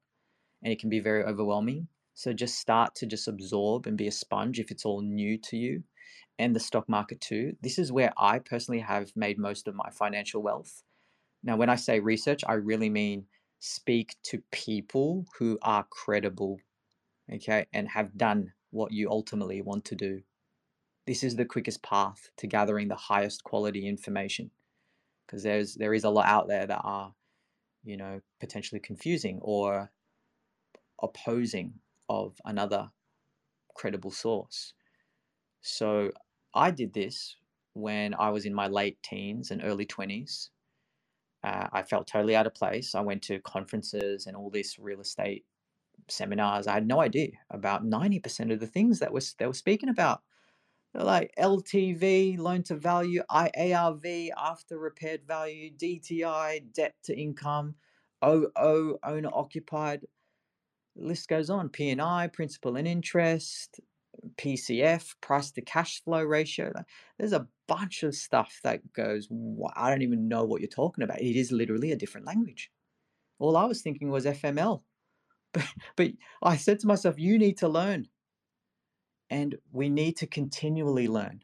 and 0.61 0.71
it 0.71 0.79
can 0.79 0.89
be 0.89 0.99
very 0.99 1.23
overwhelming. 1.23 1.87
So 2.13 2.31
just 2.31 2.59
start 2.59 2.93
to 2.95 3.07
just 3.07 3.27
absorb 3.27 3.87
and 3.87 3.97
be 3.97 4.07
a 4.07 4.11
sponge 4.11 4.59
if 4.59 4.69
it's 4.69 4.85
all 4.85 5.01
new 5.01 5.39
to 5.39 5.57
you 5.57 5.83
and 6.37 6.55
the 6.55 6.59
stock 6.59 6.87
market 6.87 7.19
too. 7.21 7.53
This 7.59 7.79
is 7.79 7.91
where 7.91 8.13
I 8.19 8.37
personally 8.37 8.81
have 8.81 9.11
made 9.15 9.39
most 9.39 9.67
of 9.67 9.73
my 9.73 9.89
financial 9.89 10.43
wealth. 10.43 10.83
Now, 11.41 11.57
when 11.57 11.69
I 11.69 11.75
say 11.75 11.99
research, 11.99 12.43
I 12.47 12.53
really 12.53 12.89
mean 12.89 13.25
speak 13.59 14.15
to 14.25 14.43
people 14.51 15.25
who 15.39 15.57
are 15.63 15.87
credible, 15.89 16.59
okay, 17.33 17.65
and 17.73 17.89
have 17.89 18.15
done 18.15 18.53
what 18.69 18.91
you 18.91 19.09
ultimately 19.09 19.61
want 19.61 19.85
to 19.85 19.95
do. 19.95 20.21
This 21.07 21.23
is 21.23 21.35
the 21.35 21.45
quickest 21.45 21.81
path 21.81 22.29
to 22.37 22.45
gathering 22.45 22.89
the 22.89 22.95
highest 22.95 23.43
quality 23.43 23.87
information 23.87 24.51
because 25.29 25.43
there's 25.43 25.75
there 25.75 25.93
is 25.93 26.05
a 26.05 26.09
lot 26.09 26.25
out 26.25 26.47
there 26.47 26.65
that 26.65 26.81
are 26.83 27.13
you 27.83 27.97
know 27.97 28.19
potentially 28.39 28.81
confusing 28.81 29.37
or 29.41 29.91
opposing 31.03 31.73
of 32.09 32.35
another 32.45 32.89
credible 33.75 34.11
source. 34.11 34.73
So 35.61 36.11
i 36.55 36.71
did 36.71 36.93
this 36.93 37.35
when 37.73 38.15
i 38.15 38.29
was 38.29 38.45
in 38.45 38.53
my 38.53 38.67
late 38.67 38.97
teens 39.03 39.51
and 39.51 39.61
early 39.63 39.85
20s 39.85 40.49
uh, 41.43 41.67
i 41.71 41.83
felt 41.83 42.07
totally 42.07 42.35
out 42.35 42.47
of 42.47 42.55
place. 42.55 42.95
I 42.95 43.01
went 43.01 43.21
to 43.23 43.39
conferences 43.41 44.25
and 44.27 44.35
all 44.35 44.49
these 44.49 44.77
real 44.79 45.01
estate 45.01 45.45
seminars. 46.09 46.67
I 46.67 46.73
had 46.73 46.87
no 46.87 47.01
idea 47.01 47.31
about 47.51 47.85
90% 47.85 48.51
of 48.51 48.59
the 48.59 48.67
things 48.67 48.99
that 48.99 49.13
was 49.13 49.35
they 49.39 49.47
were 49.47 49.53
speaking 49.53 49.89
about 49.89 50.21
like 50.93 51.33
LTV, 51.37 52.37
loan 52.39 52.63
to 52.63 52.75
value, 52.75 53.21
IARV, 53.29 54.29
after 54.37 54.77
repaired 54.77 55.21
value, 55.27 55.71
DTI, 55.71 56.73
debt 56.73 56.95
to 57.03 57.17
income, 57.17 57.75
OO, 58.25 58.97
owner 59.03 59.29
occupied. 59.33 60.01
The 60.95 61.05
list 61.05 61.27
goes 61.27 61.49
on. 61.49 61.69
P&I, 61.69 62.27
principal 62.33 62.75
and 62.75 62.87
interest, 62.87 63.79
PCF, 64.37 65.15
price 65.21 65.51
to 65.51 65.61
cash 65.61 66.03
flow 66.03 66.23
ratio. 66.23 66.73
There's 67.17 67.33
a 67.33 67.47
bunch 67.67 68.03
of 68.03 68.15
stuff 68.15 68.59
that 68.63 68.81
goes, 68.93 69.29
I 69.75 69.89
don't 69.89 70.01
even 70.01 70.27
know 70.27 70.43
what 70.43 70.61
you're 70.61 70.67
talking 70.67 71.03
about. 71.03 71.21
It 71.21 71.37
is 71.37 71.51
literally 71.51 71.91
a 71.91 71.95
different 71.97 72.27
language. 72.27 72.71
All 73.37 73.55
I 73.55 73.65
was 73.65 73.81
thinking 73.81 74.09
was 74.09 74.25
FML. 74.25 74.81
But, 75.51 75.65
but 75.95 76.11
I 76.43 76.57
said 76.57 76.77
to 76.81 76.87
myself, 76.87 77.17
you 77.17 77.39
need 77.39 77.57
to 77.57 77.67
learn 77.67 78.07
and 79.29 79.55
we 79.71 79.89
need 79.89 80.17
to 80.17 80.27
continually 80.27 81.07
learn. 81.07 81.41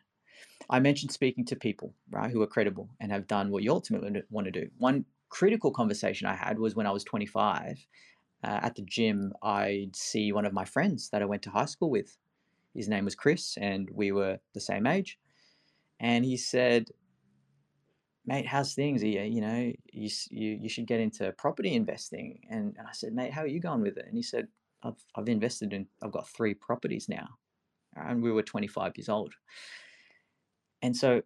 I 0.69 0.79
mentioned 0.79 1.11
speaking 1.11 1.45
to 1.45 1.55
people, 1.55 1.93
right, 2.09 2.31
who 2.31 2.41
are 2.41 2.47
credible 2.47 2.89
and 2.99 3.11
have 3.11 3.27
done 3.27 3.51
what 3.51 3.63
you 3.63 3.71
ultimately 3.71 4.23
want 4.29 4.45
to 4.45 4.51
do. 4.51 4.67
One 4.77 5.05
critical 5.29 5.71
conversation 5.71 6.27
I 6.27 6.35
had 6.35 6.57
was 6.57 6.75
when 6.75 6.87
I 6.87 6.91
was 6.91 7.03
25. 7.03 7.85
Uh, 8.43 8.59
at 8.61 8.75
the 8.75 8.81
gym, 8.83 9.33
I'd 9.41 9.95
see 9.95 10.31
one 10.31 10.45
of 10.45 10.53
my 10.53 10.65
friends 10.65 11.09
that 11.09 11.21
I 11.21 11.25
went 11.25 11.41
to 11.43 11.49
high 11.49 11.65
school 11.65 11.89
with. 11.89 12.17
His 12.73 12.87
name 12.87 13.05
was 13.05 13.15
Chris, 13.15 13.57
and 13.57 13.89
we 13.91 14.11
were 14.11 14.39
the 14.53 14.59
same 14.59 14.85
age. 14.85 15.17
And 15.99 16.25
he 16.25 16.37
said, 16.37 16.89
"Mate, 18.25 18.45
how's 18.45 18.73
things? 18.73 19.01
You, 19.01 19.21
you 19.21 19.41
know, 19.41 19.71
you, 19.93 20.09
you 20.29 20.59
you 20.63 20.69
should 20.69 20.85
get 20.85 20.99
into 20.99 21.31
property 21.33 21.73
investing." 21.73 22.41
And, 22.49 22.75
and 22.77 22.87
I 22.87 22.91
said, 22.91 23.13
"Mate, 23.13 23.33
how 23.33 23.41
are 23.41 23.47
you 23.47 23.61
going 23.61 23.81
with 23.81 23.97
it?" 23.97 24.05
And 24.07 24.17
he 24.17 24.23
said, 24.23 24.47
"I've 24.83 25.01
I've 25.15 25.29
invested 25.29 25.73
in. 25.73 25.87
I've 26.03 26.11
got 26.11 26.27
three 26.27 26.53
properties 26.53 27.07
now." 27.07 27.29
And 27.95 28.21
we 28.21 28.31
were 28.31 28.43
25 28.43 28.93
years 28.97 29.10
old. 29.10 29.34
And 30.81 30.95
so, 30.95 31.21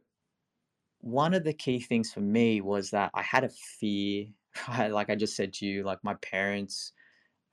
one 1.02 1.34
of 1.34 1.44
the 1.44 1.54
key 1.54 1.80
things 1.80 2.14
for 2.14 2.22
me 2.22 2.62
was 2.62 2.92
that 2.92 3.12
I 3.14 3.22
had 3.22 3.44
a 3.44 3.50
fear, 3.50 4.28
right? 4.68 4.92
like 4.92 5.10
I 5.10 5.16
just 5.16 5.36
said 5.36 5.54
to 5.54 5.66
you, 5.66 5.84
like 5.84 6.00
my 6.04 6.16
parents, 6.16 6.94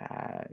uh, 0.01 0.45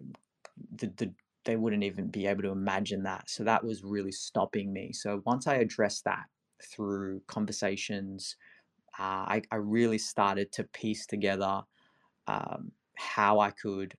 the, 0.76 0.88
the, 0.98 1.14
they 1.46 1.56
wouldn't 1.56 1.84
even 1.84 2.08
be 2.08 2.28
able 2.28 2.44
to 2.44 2.52
imagine 2.52 3.04
that. 3.04 3.30
So 3.30 3.44
that 3.44 3.64
was 3.64 3.84
really 3.84 4.12
stopping 4.12 4.72
me. 4.72 4.94
So 4.94 5.22
once 5.26 5.48
I 5.48 5.56
addressed 5.56 6.06
that 6.06 6.26
through 6.64 7.22
conversations, 7.28 8.36
uh, 9.00 9.26
I, 9.28 9.42
I 9.52 9.56
really 9.58 9.98
started 9.98 10.52
to 10.54 10.64
piece 10.66 11.06
together 11.06 11.64
um, 12.28 12.72
how 12.96 13.40
I 13.40 13.52
could 13.52 13.96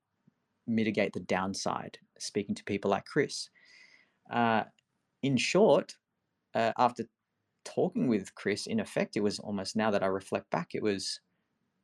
mitigate 0.67 1.13
the 1.13 1.21
downside, 1.21 1.99
speaking 2.19 2.55
to 2.55 2.65
people 2.65 2.91
like 2.91 3.05
Chris. 3.05 3.51
Uh, 4.31 4.65
in 5.23 5.37
short, 5.37 5.97
uh, 6.55 6.73
after 6.79 7.05
talking 7.65 8.09
with 8.09 8.35
Chris, 8.35 8.67
in 8.67 8.81
effect, 8.81 9.17
it 9.17 9.23
was 9.23 9.39
almost 9.39 9.77
now 9.77 9.91
that 9.91 10.03
I 10.03 10.07
reflect 10.07 10.51
back, 10.51 10.75
it 10.75 10.83
was 10.83 11.21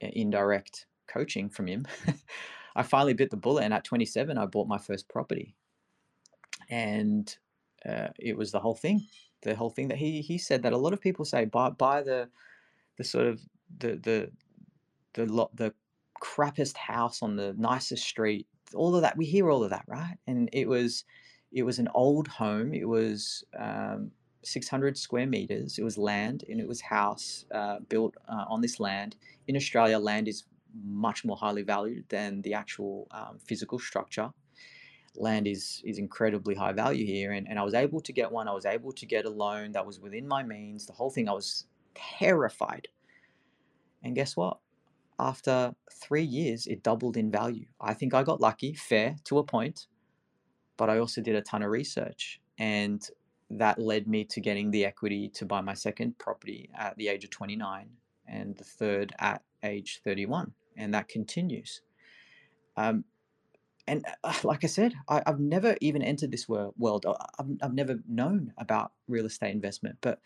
uh, 0.02 0.08
indirect 0.12 0.86
coaching 1.08 1.48
from 1.48 1.66
him. 1.66 1.86
I 2.76 2.82
finally 2.82 3.14
bit 3.14 3.30
the 3.30 3.36
bullet, 3.36 3.64
and 3.64 3.74
at 3.74 3.84
27, 3.84 4.38
I 4.38 4.46
bought 4.46 4.68
my 4.68 4.78
first 4.78 5.08
property, 5.08 5.54
and 6.68 7.34
uh, 7.88 8.08
it 8.18 8.36
was 8.36 8.52
the 8.52 8.60
whole 8.60 8.74
thing. 8.74 9.06
The 9.42 9.54
whole 9.54 9.70
thing 9.70 9.88
that 9.88 9.98
he 9.98 10.20
he 10.20 10.38
said 10.38 10.62
that 10.62 10.74
a 10.74 10.78
lot 10.78 10.92
of 10.92 11.00
people 11.00 11.24
say 11.24 11.46
buy 11.46 11.70
buy 11.70 12.02
the 12.02 12.28
the 12.98 13.04
sort 13.04 13.26
of 13.26 13.40
the 13.78 13.96
the 13.96 14.30
the 15.14 15.26
lot 15.26 15.54
the 15.56 15.74
crappiest 16.22 16.76
house 16.76 17.22
on 17.22 17.36
the 17.36 17.54
nicest 17.58 18.04
street. 18.04 18.46
All 18.74 18.94
of 18.94 19.02
that 19.02 19.16
we 19.16 19.24
hear 19.24 19.50
all 19.50 19.64
of 19.64 19.70
that, 19.70 19.84
right? 19.88 20.16
And 20.26 20.50
it 20.52 20.68
was 20.68 21.04
it 21.52 21.62
was 21.62 21.78
an 21.78 21.88
old 21.94 22.28
home. 22.28 22.74
It 22.74 22.88
was 22.88 23.44
um, 23.58 24.10
600 24.42 24.96
square 24.96 25.26
meters. 25.26 25.78
It 25.78 25.82
was 25.82 25.98
land 25.98 26.44
and 26.48 26.60
it 26.60 26.68
was 26.68 26.80
house 26.80 27.44
uh, 27.52 27.78
built 27.88 28.14
uh, 28.28 28.44
on 28.48 28.60
this 28.60 28.80
land. 28.80 29.16
In 29.48 29.56
Australia, 29.56 29.98
land 29.98 30.28
is 30.28 30.44
much 30.84 31.24
more 31.24 31.36
highly 31.36 31.62
valued 31.62 32.04
than 32.08 32.42
the 32.42 32.54
actual 32.54 33.08
um, 33.10 33.38
physical 33.44 33.78
structure. 33.78 34.30
Land 35.16 35.48
is 35.48 35.82
is 35.84 35.98
incredibly 35.98 36.54
high 36.54 36.72
value 36.72 37.04
here, 37.04 37.32
and, 37.32 37.48
and 37.48 37.58
I 37.58 37.64
was 37.64 37.74
able 37.74 38.00
to 38.00 38.12
get 38.12 38.30
one. 38.30 38.46
I 38.46 38.52
was 38.52 38.64
able 38.64 38.92
to 38.92 39.06
get 39.06 39.24
a 39.24 39.30
loan 39.30 39.72
that 39.72 39.84
was 39.84 39.98
within 39.98 40.26
my 40.28 40.44
means. 40.44 40.86
The 40.86 40.92
whole 40.92 41.10
thing, 41.10 41.28
I 41.28 41.32
was 41.32 41.66
terrified. 41.94 42.86
And 44.04 44.14
guess 44.14 44.36
what? 44.36 44.58
after 45.20 45.74
three 45.92 46.24
years, 46.24 46.66
it 46.66 46.82
doubled 46.82 47.16
in 47.16 47.30
value. 47.30 47.66
I 47.80 47.94
think 47.94 48.14
I 48.14 48.22
got 48.22 48.40
lucky, 48.40 48.72
fair 48.72 49.16
to 49.24 49.38
a 49.38 49.44
point, 49.44 49.86
but 50.80 50.88
I 50.88 50.98
also 50.98 51.20
did 51.20 51.36
a 51.36 51.42
ton 51.42 51.62
of 51.62 51.70
research. 51.70 52.40
And 52.58 53.06
that 53.50 53.78
led 53.78 54.08
me 54.08 54.24
to 54.24 54.40
getting 54.40 54.70
the 54.70 54.86
equity 54.86 55.28
to 55.34 55.44
buy 55.44 55.60
my 55.60 55.74
second 55.74 56.16
property 56.16 56.70
at 56.74 56.96
the 56.96 57.08
age 57.08 57.22
of 57.22 57.28
29 57.28 57.86
and 58.26 58.56
the 58.56 58.64
third 58.64 59.12
at 59.18 59.42
age 59.62 60.00
31. 60.04 60.52
And 60.78 60.94
that 60.94 61.08
continues. 61.08 61.82
Um, 62.78 63.04
and 63.86 64.06
uh, 64.24 64.32
like 64.42 64.64
I 64.64 64.68
said, 64.68 64.94
I, 65.06 65.22
have 65.26 65.38
never 65.38 65.76
even 65.82 66.00
entered 66.00 66.32
this 66.32 66.48
world. 66.48 67.04
I've, 67.38 67.46
I've 67.62 67.74
never 67.74 67.98
known 68.08 68.54
about 68.56 68.92
real 69.06 69.26
estate 69.26 69.52
investment. 69.52 69.98
But 70.00 70.18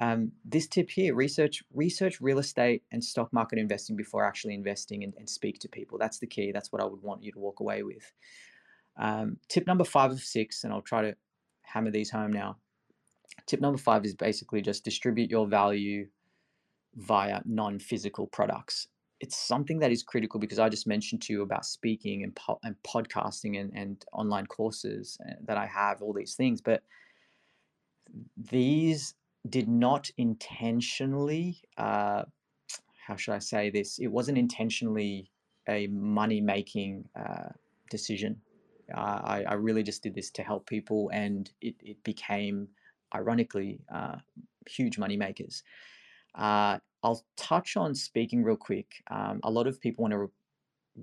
um, 0.00 0.30
this 0.44 0.68
tip 0.68 0.88
here: 0.88 1.16
research 1.16 1.64
research 1.74 2.20
real 2.20 2.38
estate 2.38 2.84
and 2.92 3.02
stock 3.02 3.32
market 3.32 3.58
investing 3.58 3.96
before 3.96 4.24
actually 4.24 4.54
investing, 4.54 5.02
and, 5.02 5.14
and 5.18 5.28
speak 5.28 5.58
to 5.58 5.68
people. 5.68 5.98
That's 5.98 6.20
the 6.20 6.28
key. 6.28 6.52
That's 6.52 6.70
what 6.70 6.80
I 6.80 6.84
would 6.84 7.02
want 7.02 7.24
you 7.24 7.32
to 7.32 7.40
walk 7.40 7.58
away 7.58 7.82
with. 7.82 8.12
Um, 9.00 9.38
tip 9.48 9.66
number 9.66 9.84
five 9.84 10.12
of 10.12 10.20
six, 10.20 10.62
and 10.62 10.72
I'll 10.72 10.82
try 10.82 11.02
to 11.02 11.16
hammer 11.62 11.90
these 11.90 12.10
home 12.10 12.32
now. 12.32 12.58
Tip 13.46 13.60
number 13.60 13.78
five 13.78 14.04
is 14.04 14.14
basically 14.14 14.62
just 14.62 14.84
distribute 14.84 15.30
your 15.30 15.46
value 15.46 16.06
via 16.94 17.40
non-physical 17.44 18.26
products 18.28 18.88
it's 19.20 19.36
something 19.36 19.78
that 19.80 19.92
is 19.92 20.02
critical 20.02 20.40
because 20.40 20.58
I 20.58 20.68
just 20.68 20.86
mentioned 20.86 21.20
to 21.22 21.32
you 21.34 21.42
about 21.42 21.66
speaking 21.66 22.24
and, 22.24 22.34
po- 22.34 22.58
and 22.64 22.74
podcasting 22.82 23.60
and, 23.60 23.70
and 23.74 24.02
online 24.12 24.46
courses 24.46 25.18
uh, 25.28 25.34
that 25.44 25.58
I 25.58 25.66
have, 25.66 26.00
all 26.00 26.14
these 26.14 26.34
things. 26.34 26.62
But 26.62 26.82
these 28.50 29.14
did 29.48 29.68
not 29.68 30.10
intentionally, 30.16 31.62
uh, 31.76 32.22
how 33.06 33.16
should 33.16 33.34
I 33.34 33.38
say 33.38 33.68
this? 33.68 33.98
It 33.98 34.08
wasn't 34.08 34.38
intentionally 34.38 35.30
a 35.68 35.86
money 35.88 36.40
making 36.40 37.04
uh, 37.14 37.50
decision. 37.90 38.40
I, 38.94 39.44
I, 39.48 39.54
really 39.54 39.82
just 39.82 40.02
did 40.02 40.14
this 40.14 40.30
to 40.32 40.42
help 40.42 40.66
people, 40.66 41.10
and 41.12 41.50
it, 41.60 41.74
it 41.80 42.02
became, 42.04 42.68
ironically, 43.14 43.80
uh, 43.92 44.16
huge 44.68 44.98
money 44.98 45.16
makers. 45.16 45.62
Uh, 46.34 46.78
I'll 47.02 47.24
touch 47.36 47.76
on 47.76 47.94
speaking 47.94 48.42
real 48.42 48.56
quick. 48.56 49.02
Um, 49.10 49.40
a 49.42 49.50
lot 49.50 49.66
of 49.66 49.80
people 49.80 50.02
want 50.02 50.12
to 50.12 50.18
re- 50.18 50.28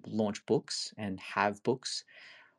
launch 0.08 0.46
books 0.46 0.94
and 0.98 1.20
have 1.20 1.62
books. 1.64 2.04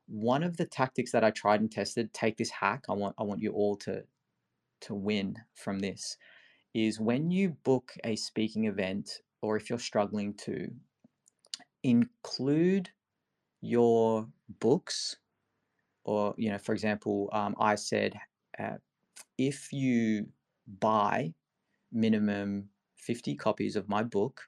One 0.07 0.43
of 0.43 0.57
the 0.57 0.67
tactics 0.67 1.13
that 1.13 1.25
I 1.25 1.31
tried 1.31 1.61
and 1.61 1.71
tested, 1.71 2.13
take 2.13 2.37
this 2.37 2.51
hack. 2.51 2.85
I 2.89 2.95
want 2.95 3.15
I 3.19 3.23
want 3.23 3.43
you 3.43 3.53
all 3.53 3.77
to 3.77 4.03
to 4.83 4.95
win 4.95 5.37
from 5.55 5.79
this. 5.79 6.17
Is 6.75 7.01
when 7.01 7.31
you 7.31 7.51
book 7.65 7.93
a 8.05 8.17
speaking 8.17 8.65
event, 8.65 9.11
or 9.43 9.57
if 9.57 9.71
you're 9.71 9.79
struggling 9.79 10.35
to 10.35 10.71
include 11.83 12.91
your 13.61 14.27
books, 14.61 15.17
or 16.05 16.35
you 16.37 16.51
know, 16.51 16.59
for 16.59 16.73
example, 16.73 17.29
um, 17.33 17.55
I 17.59 17.75
said 17.75 18.15
uh, 18.59 18.77
if 19.37 19.73
you 19.73 20.27
buy 20.81 21.33
minimum 21.93 22.69
50 22.97 23.35
copies 23.37 23.77
of 23.77 23.89
my 23.89 24.03
book, 24.03 24.43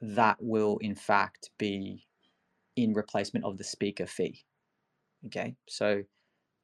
that 0.00 0.36
will 0.40 0.78
in 0.78 0.94
fact 0.94 1.50
be 1.58 2.06
in 2.76 2.94
replacement 2.94 3.44
of 3.44 3.58
the 3.58 3.64
speaker 3.64 4.06
fee. 4.06 4.44
Okay, 5.26 5.54
so 5.68 6.02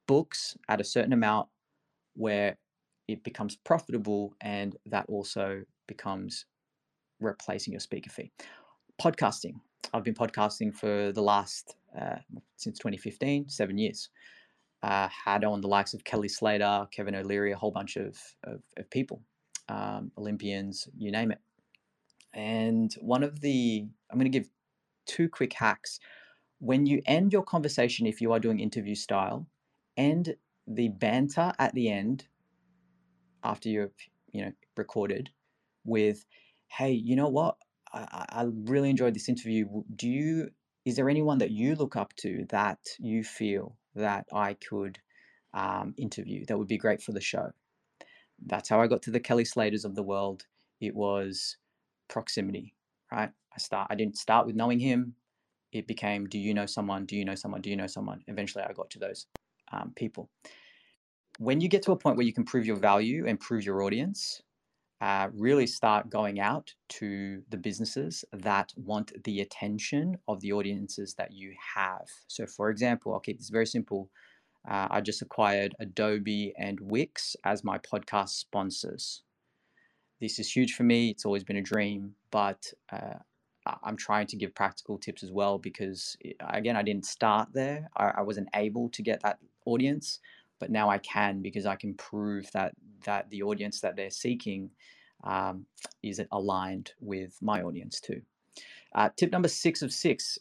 books 0.07 0.57
at 0.67 0.81
a 0.81 0.85
certain 0.85 1.13
amount 1.13 1.47
where 2.15 2.57
it 3.07 3.23
becomes 3.23 3.55
profitable 3.55 4.33
and 4.41 4.75
that 4.85 5.05
also 5.07 5.61
becomes 5.87 6.45
replacing 7.19 7.73
your 7.73 7.79
speaker 7.79 8.09
fee. 8.09 8.31
Podcasting. 9.01 9.53
I've 9.93 10.03
been 10.03 10.13
podcasting 10.13 10.75
for 10.75 11.11
the 11.11 11.21
last, 11.21 11.75
uh, 11.99 12.17
since 12.55 12.77
2015, 12.79 13.49
seven 13.49 13.77
years. 13.77 14.09
Uh, 14.83 15.07
had 15.07 15.43
on 15.43 15.59
the 15.61 15.67
likes 15.67 15.93
of 15.93 16.03
Kelly 16.03 16.27
Slater, 16.27 16.87
Kevin 16.91 17.15
O'Leary, 17.15 17.51
a 17.51 17.57
whole 17.57 17.71
bunch 17.71 17.95
of, 17.95 18.17
of, 18.43 18.61
of 18.77 18.89
people 18.91 19.21
um, 19.69 20.11
Olympians, 20.17 20.87
you 20.97 21.11
name 21.11 21.31
it. 21.31 21.39
And 22.33 22.93
one 23.01 23.23
of 23.23 23.41
the, 23.41 23.87
I'm 24.11 24.19
going 24.19 24.31
to 24.31 24.37
give 24.39 24.49
two 25.07 25.29
quick 25.29 25.53
hacks. 25.53 25.99
When 26.59 26.85
you 26.85 27.01
end 27.05 27.33
your 27.33 27.43
conversation, 27.43 28.05
if 28.05 28.21
you 28.21 28.31
are 28.33 28.39
doing 28.39 28.59
interview 28.59 28.95
style, 28.95 29.47
end 29.95 30.35
the 30.67 30.89
banter 30.89 31.53
at 31.59 31.73
the 31.73 31.89
end 31.89 32.27
after 33.43 33.69
you've 33.69 33.93
you 34.31 34.43
know 34.43 34.51
recorded 34.75 35.29
with, 35.85 36.25
"Hey, 36.67 36.91
you 36.91 37.15
know 37.15 37.29
what? 37.29 37.57
I, 38.11 38.25
I 38.29 38.45
really 38.65 38.89
enjoyed 38.89 39.13
this 39.13 39.29
interview. 39.29 39.67
Do 39.95 40.07
you? 40.07 40.49
Is 40.85 40.95
there 40.95 41.09
anyone 41.09 41.39
that 41.39 41.51
you 41.51 41.75
look 41.75 41.95
up 41.95 42.13
to 42.17 42.45
that 42.49 42.79
you 42.99 43.23
feel 43.23 43.77
that 43.95 44.25
I 44.33 44.53
could 44.53 44.99
um, 45.53 45.93
interview 45.97 46.45
that 46.45 46.57
would 46.57 46.67
be 46.67 46.77
great 46.77 47.01
for 47.01 47.11
the 47.11 47.21
show?" 47.21 47.51
that's 48.45 48.69
how 48.69 48.81
I 48.81 48.87
got 48.87 49.01
to 49.03 49.11
the 49.11 49.19
Kelly 49.19 49.45
Slaters 49.45 49.85
of 49.85 49.95
the 49.95 50.03
world. 50.03 50.45
It 50.79 50.95
was 50.95 51.57
proximity, 52.07 52.75
right? 53.11 53.31
I 53.53 53.57
start 53.57 53.87
I 53.89 53.95
didn't 53.95 54.17
start 54.17 54.45
with 54.45 54.55
knowing 54.55 54.79
him. 54.79 55.15
It 55.73 55.87
became, 55.87 56.27
do 56.27 56.39
you 56.39 56.53
know 56.53 56.65
someone? 56.65 57.05
Do 57.05 57.15
you 57.17 57.25
know 57.25 57.35
someone? 57.35 57.61
Do 57.61 57.69
you 57.69 57.75
know 57.75 57.87
someone? 57.87 58.21
Eventually, 58.27 58.63
I 58.63 58.71
got 58.73 58.89
to 58.91 58.99
those 58.99 59.27
um, 59.71 59.91
people. 59.95 60.29
When 61.39 61.59
you 61.59 61.67
get 61.67 61.83
to 61.83 61.91
a 61.91 61.97
point 61.97 62.15
where 62.15 62.25
you 62.25 62.33
can 62.33 62.45
prove 62.45 62.65
your 62.65 62.77
value 62.77 63.27
and 63.27 63.39
prove 63.39 63.65
your 63.65 63.83
audience, 63.83 64.41
uh, 64.99 65.27
really 65.33 65.67
start 65.67 66.09
going 66.09 66.39
out 66.39 66.73
to 66.89 67.43
the 67.49 67.57
businesses 67.57 68.25
that 68.33 68.73
want 68.75 69.11
the 69.23 69.41
attention 69.41 70.17
of 70.27 70.41
the 70.41 70.51
audiences 70.51 71.13
that 71.15 71.31
you 71.31 71.53
have. 71.75 72.07
So, 72.27 72.47
for 72.47 72.69
example, 72.69 73.13
I'll 73.13 73.19
keep 73.19 73.37
this 73.37 73.49
very 73.49 73.67
simple. 73.67 74.09
Uh, 74.67 74.87
I 74.89 75.01
just 75.01 75.21
acquired 75.21 75.75
Adobe 75.79 76.53
and 76.57 76.79
Wix 76.81 77.35
as 77.43 77.63
my 77.63 77.77
podcast 77.77 78.29
sponsors. 78.29 79.21
This 80.19 80.39
is 80.39 80.51
huge 80.51 80.73
for 80.73 80.83
me. 80.83 81.11
It's 81.11 81.25
always 81.25 81.43
been 81.43 81.57
a 81.57 81.61
dream, 81.61 82.15
but 82.31 82.73
uh, 82.91 83.19
I'm 83.83 83.97
trying 83.97 84.27
to 84.27 84.35
give 84.35 84.55
practical 84.55 84.97
tips 84.97 85.23
as 85.23 85.31
well 85.31 85.59
because, 85.59 86.17
again, 86.49 86.75
I 86.75 86.81
didn't 86.81 87.05
start 87.05 87.49
there. 87.53 87.89
I, 87.95 88.13
I 88.17 88.21
wasn't 88.21 88.49
able 88.55 88.89
to 88.89 89.01
get 89.03 89.21
that 89.21 89.37
audience, 89.65 90.19
but 90.59 90.71
now 90.71 90.89
I 90.89 90.97
can 90.99 91.41
because 91.41 91.65
I 91.65 91.75
can 91.75 91.93
prove 91.95 92.49
that 92.51 92.73
that 93.03 93.29
the 93.29 93.43
audience 93.43 93.81
that 93.81 93.95
they're 93.95 94.09
seeking 94.09 94.69
um, 95.23 95.65
is 96.03 96.21
aligned 96.31 96.91
with 96.99 97.37
my 97.41 97.61
audience 97.61 97.99
too. 97.99 98.21
Uh, 98.95 99.09
tip 99.15 99.31
number 99.31 99.47
six 99.47 99.81
of 99.81 99.91
six 99.91 100.39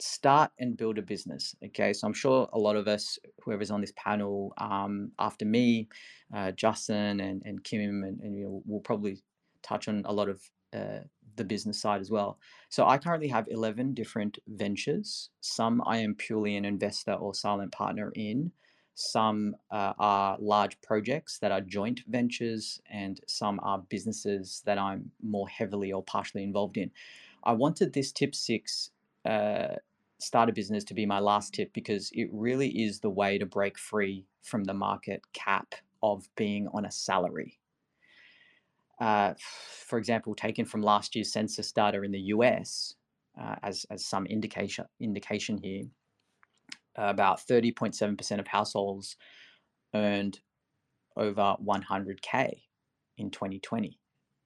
start 0.00 0.50
and 0.58 0.76
build 0.76 0.98
a 0.98 1.02
business. 1.02 1.54
Okay, 1.64 1.92
so 1.92 2.06
I'm 2.06 2.14
sure 2.14 2.48
a 2.52 2.58
lot 2.58 2.76
of 2.76 2.88
us, 2.88 3.18
whoever's 3.42 3.70
on 3.70 3.80
this 3.80 3.92
panel 3.96 4.52
um, 4.58 5.12
after 5.18 5.44
me, 5.44 5.88
uh, 6.34 6.52
Justin 6.52 7.20
and, 7.20 7.42
and 7.44 7.62
Kim, 7.64 8.04
and, 8.04 8.20
and 8.20 8.36
you 8.36 8.44
know, 8.44 8.62
will 8.66 8.80
probably 8.80 9.22
touch 9.62 9.88
on 9.88 10.02
a 10.06 10.12
lot 10.12 10.28
of 10.28 10.40
uh, 10.72 11.00
the 11.36 11.44
business 11.44 11.80
side 11.80 12.00
as 12.00 12.10
well. 12.10 12.38
So 12.68 12.86
I 12.86 12.98
currently 12.98 13.28
have 13.28 13.46
11 13.48 13.94
different 13.94 14.38
ventures. 14.48 15.30
Some 15.40 15.82
I 15.86 15.98
am 15.98 16.14
purely 16.14 16.56
an 16.56 16.64
investor 16.64 17.12
or 17.12 17.34
silent 17.34 17.72
partner 17.72 18.12
in. 18.14 18.52
Some 19.00 19.56
uh, 19.70 19.94
are 19.98 20.36
large 20.38 20.78
projects 20.82 21.38
that 21.38 21.50
are 21.50 21.62
joint 21.62 22.02
ventures, 22.06 22.82
and 22.90 23.18
some 23.26 23.58
are 23.62 23.78
businesses 23.78 24.62
that 24.66 24.76
I'm 24.76 25.10
more 25.22 25.48
heavily 25.48 25.90
or 25.90 26.02
partially 26.02 26.44
involved 26.44 26.76
in. 26.76 26.90
I 27.42 27.52
wanted 27.52 27.94
this 27.94 28.12
tip 28.12 28.34
six 28.34 28.90
uh, 29.24 29.76
start 30.18 30.50
a 30.50 30.52
business 30.52 30.84
to 30.84 30.92
be 30.92 31.06
my 31.06 31.18
last 31.18 31.54
tip 31.54 31.72
because 31.72 32.10
it 32.12 32.28
really 32.30 32.68
is 32.68 33.00
the 33.00 33.08
way 33.08 33.38
to 33.38 33.46
break 33.46 33.78
free 33.78 34.26
from 34.42 34.64
the 34.64 34.74
market 34.74 35.22
cap 35.32 35.76
of 36.02 36.28
being 36.36 36.68
on 36.74 36.84
a 36.84 36.90
salary. 36.90 37.58
Uh, 39.00 39.32
for 39.38 39.98
example, 39.98 40.34
taken 40.34 40.66
from 40.66 40.82
last 40.82 41.16
year's 41.16 41.32
census 41.32 41.72
data 41.72 42.02
in 42.02 42.12
the 42.12 42.20
US, 42.34 42.96
uh, 43.40 43.56
as, 43.62 43.86
as 43.90 44.04
some 44.04 44.26
indication, 44.26 44.84
indication 45.00 45.56
here, 45.56 45.84
about 46.96 47.40
30.7% 47.40 48.38
of 48.38 48.46
households 48.46 49.16
earned 49.94 50.40
over 51.16 51.56
100K 51.64 52.62
in 53.18 53.30
2020. 53.30 53.98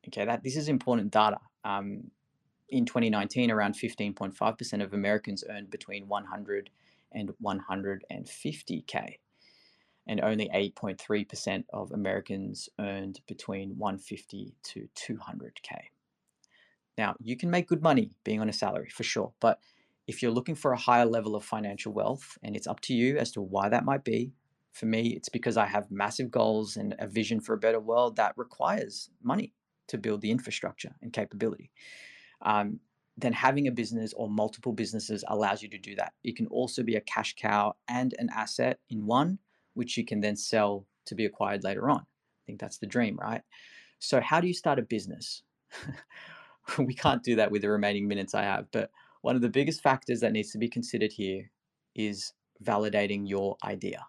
Okay, 0.09 0.25
that 0.25 0.43
this 0.43 0.57
is 0.57 0.69
important 0.69 1.11
data. 1.11 1.39
Um, 1.65 2.11
in 2.69 2.85
2019, 2.85 3.51
around 3.51 3.75
15.5% 3.75 4.83
of 4.83 4.93
Americans 4.93 5.45
earned 5.49 5.71
between 5.71 6.09
100 6.09 6.71
and 7.13 7.31
150K. 7.43 9.19
And 10.07 10.21
only 10.21 10.51
8.3% 10.55 11.65
of 11.73 11.93
Americans 11.93 12.69
earned 12.79 13.21
between 13.27 13.79
150 13.79 14.55
to 14.65 14.89
200K. 14.95 15.79
Now, 16.99 17.17
you 17.21 17.37
can 17.37 17.51
make 17.51 17.69
good 17.69 17.83
money 17.83 18.11
being 18.23 18.41
on 18.41 18.51
a 18.51 18.53
salary 18.53 18.91
for 18.91 19.03
sure, 19.03 19.33
but 19.41 19.61
if 20.07 20.23
you're 20.23 20.31
looking 20.31 20.55
for 20.55 20.73
a 20.73 20.79
higher 20.79 21.07
level 21.07 21.35
of 21.35 21.45
financial 21.45 21.93
wealth, 21.93 22.39
and 22.43 22.55
it's 22.57 22.67
up 22.67 22.81
to 22.81 22.95
you 22.95 23.17
as 23.17 23.33
to 23.33 23.41
why 23.41 23.69
that 23.69 23.85
might 23.85 24.05
be, 24.05 24.33
for 24.73 24.87
me, 24.87 25.11
it's 25.11 25.29
because 25.29 25.57
I 25.57 25.67
have 25.67 25.91
massive 25.91 26.31
goals 26.31 26.77
and 26.77 26.95
a 26.99 27.07
vision 27.07 27.41
for 27.41 27.55
a 27.55 27.59
better 27.59 27.81
world 27.81 28.17
that 28.17 28.35
requires 28.37 29.09
money 29.23 29.53
to 29.89 29.99
build 29.99 30.21
the 30.21 30.31
infrastructure 30.31 30.95
and 31.01 31.13
capability. 31.13 31.71
Um, 32.43 32.81
then 33.17 33.33
having 33.33 33.69
a 33.69 33.73
business 33.73 34.13
or 34.15 34.29
multiple 34.29 34.73
businesses 34.73 35.25
allows 35.29 35.63
you 35.63 35.69
to 35.69 35.79
do 35.79 35.95
that. 35.95 36.13
It 36.25 36.37
can 36.37 36.49
also 36.49 36.83
be 36.83 36.97
a 36.97 37.01
cash 37.01 37.37
cow 37.37 37.75
and 37.87 38.15
an 38.19 38.29
asset 38.35 38.81
in 38.91 39.07
one, 39.07 39.39
which 39.75 39.97
you 39.97 40.05
can 40.05 40.21
then 40.21 40.35
sell 40.35 40.87
to 41.07 41.15
be 41.15 41.25
acquired 41.25 41.63
later 41.63 41.89
on. 41.89 42.01
I 42.01 42.43
think 42.45 42.61
that's 42.61 42.79
the 42.79 42.87
dream, 42.87 43.17
right? 43.21 43.43
So, 44.01 44.21
how 44.21 44.41
do 44.41 44.49
you 44.49 44.55
start 44.55 44.81
a 44.81 44.83
business? 44.83 45.43
we 46.79 46.95
can't 46.95 47.23
do 47.23 47.37
that 47.37 47.53
with 47.53 47.63
the 47.63 47.71
remaining 47.71 48.09
minutes 48.09 48.35
I 48.35 48.43
have, 48.43 48.67
but 48.73 48.91
one 49.25 49.37
of 49.37 49.41
the 49.41 49.49
biggest 49.49 49.81
factors 49.81 50.21
that 50.21 50.33
needs 50.33 50.51
to 50.51 50.59
be 50.59 50.69
considered 50.69 51.11
here 51.11 51.51
is 51.95 52.35
validating 52.63 53.27
your 53.27 53.57
idea. 53.65 54.05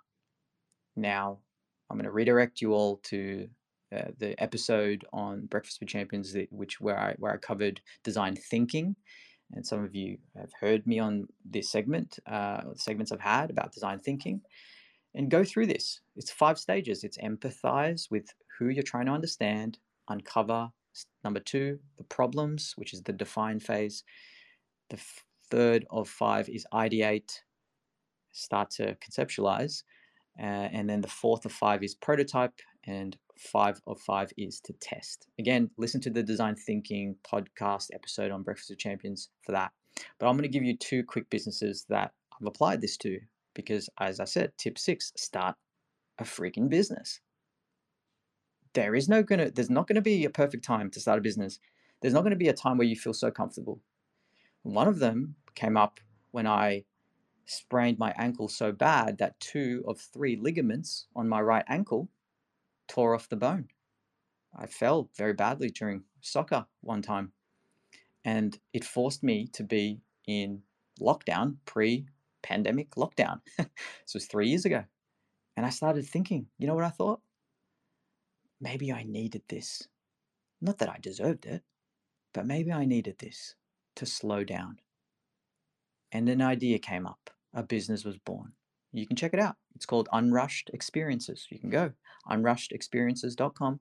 Now, 0.98 1.40
I'm 1.90 1.96
going 1.96 2.04
to 2.04 2.12
redirect 2.12 2.60
you 2.60 2.74
all 2.74 2.98
to 3.04 3.48
uh, 3.96 4.10
the 4.20 4.36
episode 4.44 5.06
on 5.14 5.46
Breakfast 5.46 5.80
with 5.80 5.88
Champions, 5.88 6.36
which 6.50 6.82
where 6.82 7.00
I 7.00 7.16
where 7.18 7.32
I 7.32 7.38
covered 7.38 7.80
design 8.04 8.36
thinking, 8.36 8.98
and 9.54 9.66
some 9.66 9.86
of 9.86 9.96
you 9.96 10.18
have 10.36 10.52
heard 10.60 10.86
me 10.86 11.00
on 11.00 11.28
this 11.50 11.72
segment, 11.72 12.20
uh, 12.28 12.64
segments 12.76 13.14
I've 13.14 13.22
had 13.22 13.50
about 13.50 13.72
design 13.72 14.00
thinking, 14.00 14.42
and 15.14 15.32
go 15.32 15.46
through 15.46 15.68
this. 15.68 16.02
It's 16.18 16.30
five 16.30 16.60
stages. 16.60 17.06
It's 17.06 17.20
empathize 17.20 18.12
with 18.12 18.34
who 18.60 18.68
you're 18.68 18.84
trying 18.84 19.06
to 19.06 19.14
understand, 19.14 19.78
uncover. 20.10 20.72
Number 21.24 21.40
two, 21.40 21.80
the 21.98 22.04
problems, 22.04 22.74
which 22.76 22.94
is 22.94 23.04
the 23.04 23.14
define 23.14 23.62
phase. 23.62 24.04
The 24.90 25.00
third 25.50 25.86
of 25.90 26.10
five 26.10 26.50
is 26.50 26.66
ideate, 26.74 27.32
start 28.32 28.70
to 28.72 28.96
conceptualize. 28.96 29.84
Uh, 30.40 30.68
and 30.74 30.90
then 30.90 31.02
the 31.02 31.08
fourth 31.08 31.46
of 31.46 31.52
five 31.52 31.82
is 31.82 31.96
prototype, 31.96 32.60
and 32.86 33.18
five 33.38 33.80
of 33.88 34.00
five 34.02 34.32
is 34.38 34.60
to 34.62 34.74
test. 34.82 35.28
Again, 35.40 35.70
listen 35.78 36.02
to 36.02 36.10
the 36.10 36.24
design 36.24 36.56
thinking 36.56 37.16
podcast 37.26 37.88
episode 37.94 38.32
on 38.32 38.44
Breakfast 38.44 38.72
of 38.72 38.78
Champions 38.78 39.30
for 39.46 39.54
that. 39.54 39.72
But 40.20 40.28
I'm 40.28 40.36
going 40.36 40.44
to 40.44 40.50
give 40.50 40.64
you 40.64 40.78
two 40.78 41.04
quick 41.04 41.30
businesses 41.30 41.86
that 41.90 42.12
I've 42.40 42.48
applied 42.48 42.82
this 42.82 42.98
to 42.98 43.20
because, 43.54 43.90
as 44.00 44.20
I 44.20 44.26
said, 44.26 44.52
tip 44.58 44.78
six 44.78 45.14
start 45.16 45.56
a 46.20 46.24
freaking 46.24 46.70
business. 46.70 47.22
There 48.74 48.94
is 48.94 49.08
no 49.08 49.24
gonna, 49.24 49.52
there's 49.52 49.70
not 49.70 49.88
going 49.88 49.96
to 49.96 50.02
be 50.02 50.26
a 50.26 50.30
perfect 50.30 50.66
time 50.66 50.92
to 50.92 51.00
start 51.00 51.20
a 51.20 51.22
business. 51.22 51.60
There's 52.02 52.14
not 52.14 52.22
going 52.22 52.32
to 52.32 52.38
be 52.38 52.50
a 52.50 52.54
time 52.54 52.78
where 52.78 52.88
you 52.88 52.98
feel 52.98 53.14
so 53.14 53.32
comfortable. 53.32 53.80
One 54.66 54.88
of 54.88 54.98
them 54.98 55.36
came 55.54 55.78
up 55.78 56.00
when 56.32 56.48
I 56.48 56.86
sprained 57.46 58.00
my 58.00 58.16
ankle 58.18 58.48
so 58.48 58.72
bad 58.72 59.20
that 59.20 59.40
two 59.40 59.84
of 59.88 60.02
three 60.02 60.36
ligaments 60.36 61.06
on 61.16 61.30
my 61.30 61.40
right 61.40 61.64
ankle 61.68 62.10
tore 62.88 63.14
off 63.14 63.30
the 63.30 63.36
bone. 63.36 63.68
I 64.56 64.66
fell 64.66 65.12
very 65.16 65.34
badly 65.34 65.70
during 65.70 66.06
soccer 66.20 66.66
one 66.82 67.04
time, 67.04 67.32
and 68.24 68.58
it 68.74 68.84
forced 68.84 69.22
me 69.22 69.46
to 69.54 69.64
be 69.64 70.02
in 70.26 70.64
lockdown, 71.00 71.58
pre 71.66 72.08
pandemic 72.42 72.96
lockdown. 72.96 73.42
this 73.58 74.16
was 74.16 74.26
three 74.26 74.50
years 74.50 74.66
ago. 74.66 74.84
And 75.56 75.64
I 75.64 75.70
started 75.70 76.08
thinking, 76.08 76.48
you 76.58 76.66
know 76.66 76.74
what 76.74 76.86
I 76.86 76.90
thought? 76.90 77.22
Maybe 78.60 78.92
I 78.92 79.04
needed 79.04 79.44
this. 79.48 79.88
Not 80.60 80.80
that 80.80 80.90
I 80.90 80.98
deserved 81.00 81.46
it, 81.46 81.62
but 82.34 82.48
maybe 82.48 82.72
I 82.72 82.86
needed 82.86 83.20
this 83.20 83.54
to 83.96 84.06
slow 84.06 84.44
down. 84.44 84.80
And 86.12 86.30
an 86.30 86.42
idea 86.42 86.80
came 86.80 87.06
up. 87.06 87.30
A 87.54 87.64
business 87.64 88.04
was 88.04 88.18
born 88.18 88.54
you 88.96 89.06
can 89.06 89.16
check 89.16 89.34
it 89.34 89.40
out. 89.40 89.56
It's 89.76 89.86
called 89.86 90.10
Unrushed 90.12 90.70
Experiences. 90.74 91.48
You 91.50 91.60
can 91.60 91.70
go 91.70 91.92
unrushedexperiences.com. 92.30 93.80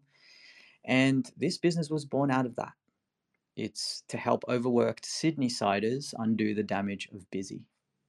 And 0.84 1.30
this 1.36 1.58
business 1.58 1.88
was 1.88 2.04
born 2.04 2.30
out 2.30 2.46
of 2.46 2.56
that. 2.56 2.72
It's 3.56 4.02
to 4.08 4.18
help 4.18 4.44
overworked 4.48 5.06
Sydney 5.06 5.48
siders 5.48 6.14
undo 6.18 6.54
the 6.54 6.62
damage 6.62 7.08
of 7.14 7.30
busy. 7.30 7.62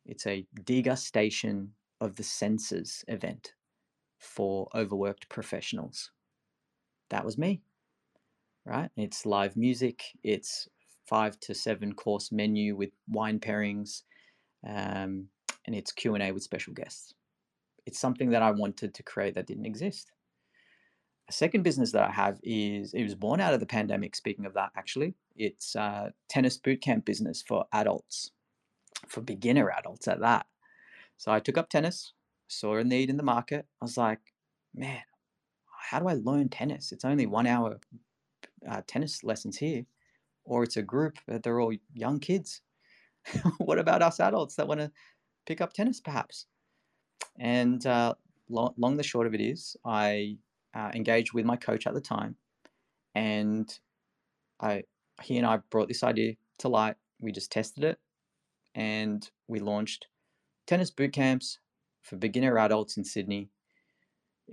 It's 0.05 0.25
a 0.25 0.45
degustation 0.63 1.69
of 2.01 2.15
the 2.15 2.23
senses 2.23 3.05
event 3.07 3.53
for 4.17 4.67
overworked 4.73 5.29
professionals. 5.29 6.11
That 7.09 7.23
was 7.23 7.37
me, 7.37 7.61
right? 8.65 8.89
It's 8.97 9.25
live 9.25 9.55
music, 9.55 10.03
it's 10.23 10.67
five 11.07 11.39
to 11.41 11.53
seven 11.53 11.93
course 11.93 12.31
menu 12.31 12.75
with 12.75 12.91
wine 13.07 13.39
pairings. 13.39 14.03
Um, 14.67 15.27
and 15.65 15.75
it's 15.75 15.91
Q&A 15.91 16.31
with 16.31 16.43
special 16.43 16.73
guests. 16.73 17.13
It's 17.85 17.99
something 17.99 18.31
that 18.31 18.41
I 18.41 18.51
wanted 18.51 18.93
to 18.93 19.03
create 19.03 19.35
that 19.35 19.47
didn't 19.47 19.65
exist. 19.65 20.11
A 21.27 21.31
second 21.31 21.63
business 21.63 21.91
that 21.91 22.03
I 22.03 22.11
have 22.11 22.39
is 22.43 22.93
it 22.93 23.03
was 23.03 23.15
born 23.15 23.41
out 23.41 23.53
of 23.53 23.59
the 23.59 23.65
pandemic. 23.65 24.15
Speaking 24.15 24.45
of 24.45 24.53
that, 24.53 24.71
actually, 24.75 25.15
it's 25.35 25.75
a 25.75 26.13
tennis 26.29 26.57
bootcamp 26.57 27.05
business 27.05 27.43
for 27.47 27.65
adults, 27.73 28.31
for 29.07 29.21
beginner 29.21 29.71
adults 29.71 30.07
at 30.07 30.19
that. 30.19 30.45
So 31.17 31.31
I 31.31 31.39
took 31.39 31.57
up 31.57 31.69
tennis, 31.69 32.13
saw 32.47 32.77
a 32.77 32.83
need 32.83 33.09
in 33.09 33.17
the 33.17 33.23
market. 33.23 33.65
I 33.81 33.85
was 33.85 33.97
like, 33.97 34.19
man, 34.73 35.01
how 35.89 35.99
do 35.99 36.07
I 36.07 36.13
learn 36.13 36.49
tennis? 36.49 36.91
It's 36.91 37.05
only 37.05 37.25
one 37.25 37.47
hour 37.47 37.79
uh, 38.69 38.81
tennis 38.87 39.23
lessons 39.23 39.57
here, 39.57 39.85
or 40.45 40.63
it's 40.63 40.77
a 40.77 40.81
group 40.81 41.17
that 41.27 41.43
they're 41.43 41.59
all 41.59 41.73
young 41.93 42.19
kids. 42.19 42.61
what 43.57 43.79
about 43.79 44.01
us 44.01 44.19
adults 44.19 44.55
that 44.55 44.67
want 44.67 44.79
to 44.79 44.91
pick 45.45 45.61
up 45.61 45.73
tennis 45.73 45.99
perhaps. 45.99 46.45
And 47.39 47.85
uh, 47.85 48.15
long, 48.49 48.73
long 48.77 48.97
the 48.97 49.03
short 49.03 49.27
of 49.27 49.33
it 49.33 49.41
is, 49.41 49.75
I 49.85 50.37
uh, 50.73 50.91
engaged 50.93 51.33
with 51.33 51.45
my 51.45 51.55
coach 51.55 51.87
at 51.87 51.93
the 51.93 52.01
time, 52.01 52.35
and 53.13 53.67
I 54.59 54.83
he 55.21 55.37
and 55.37 55.45
I 55.45 55.57
brought 55.69 55.87
this 55.87 56.03
idea 56.03 56.33
to 56.59 56.69
light. 56.69 56.95
We 57.19 57.31
just 57.31 57.51
tested 57.51 57.83
it, 57.83 57.99
and 58.73 59.29
we 59.47 59.59
launched 59.59 60.07
tennis 60.67 60.91
boot 60.91 61.13
camps 61.13 61.59
for 62.01 62.17
beginner 62.17 62.57
adults 62.57 62.97
in 62.97 63.03
Sydney. 63.03 63.49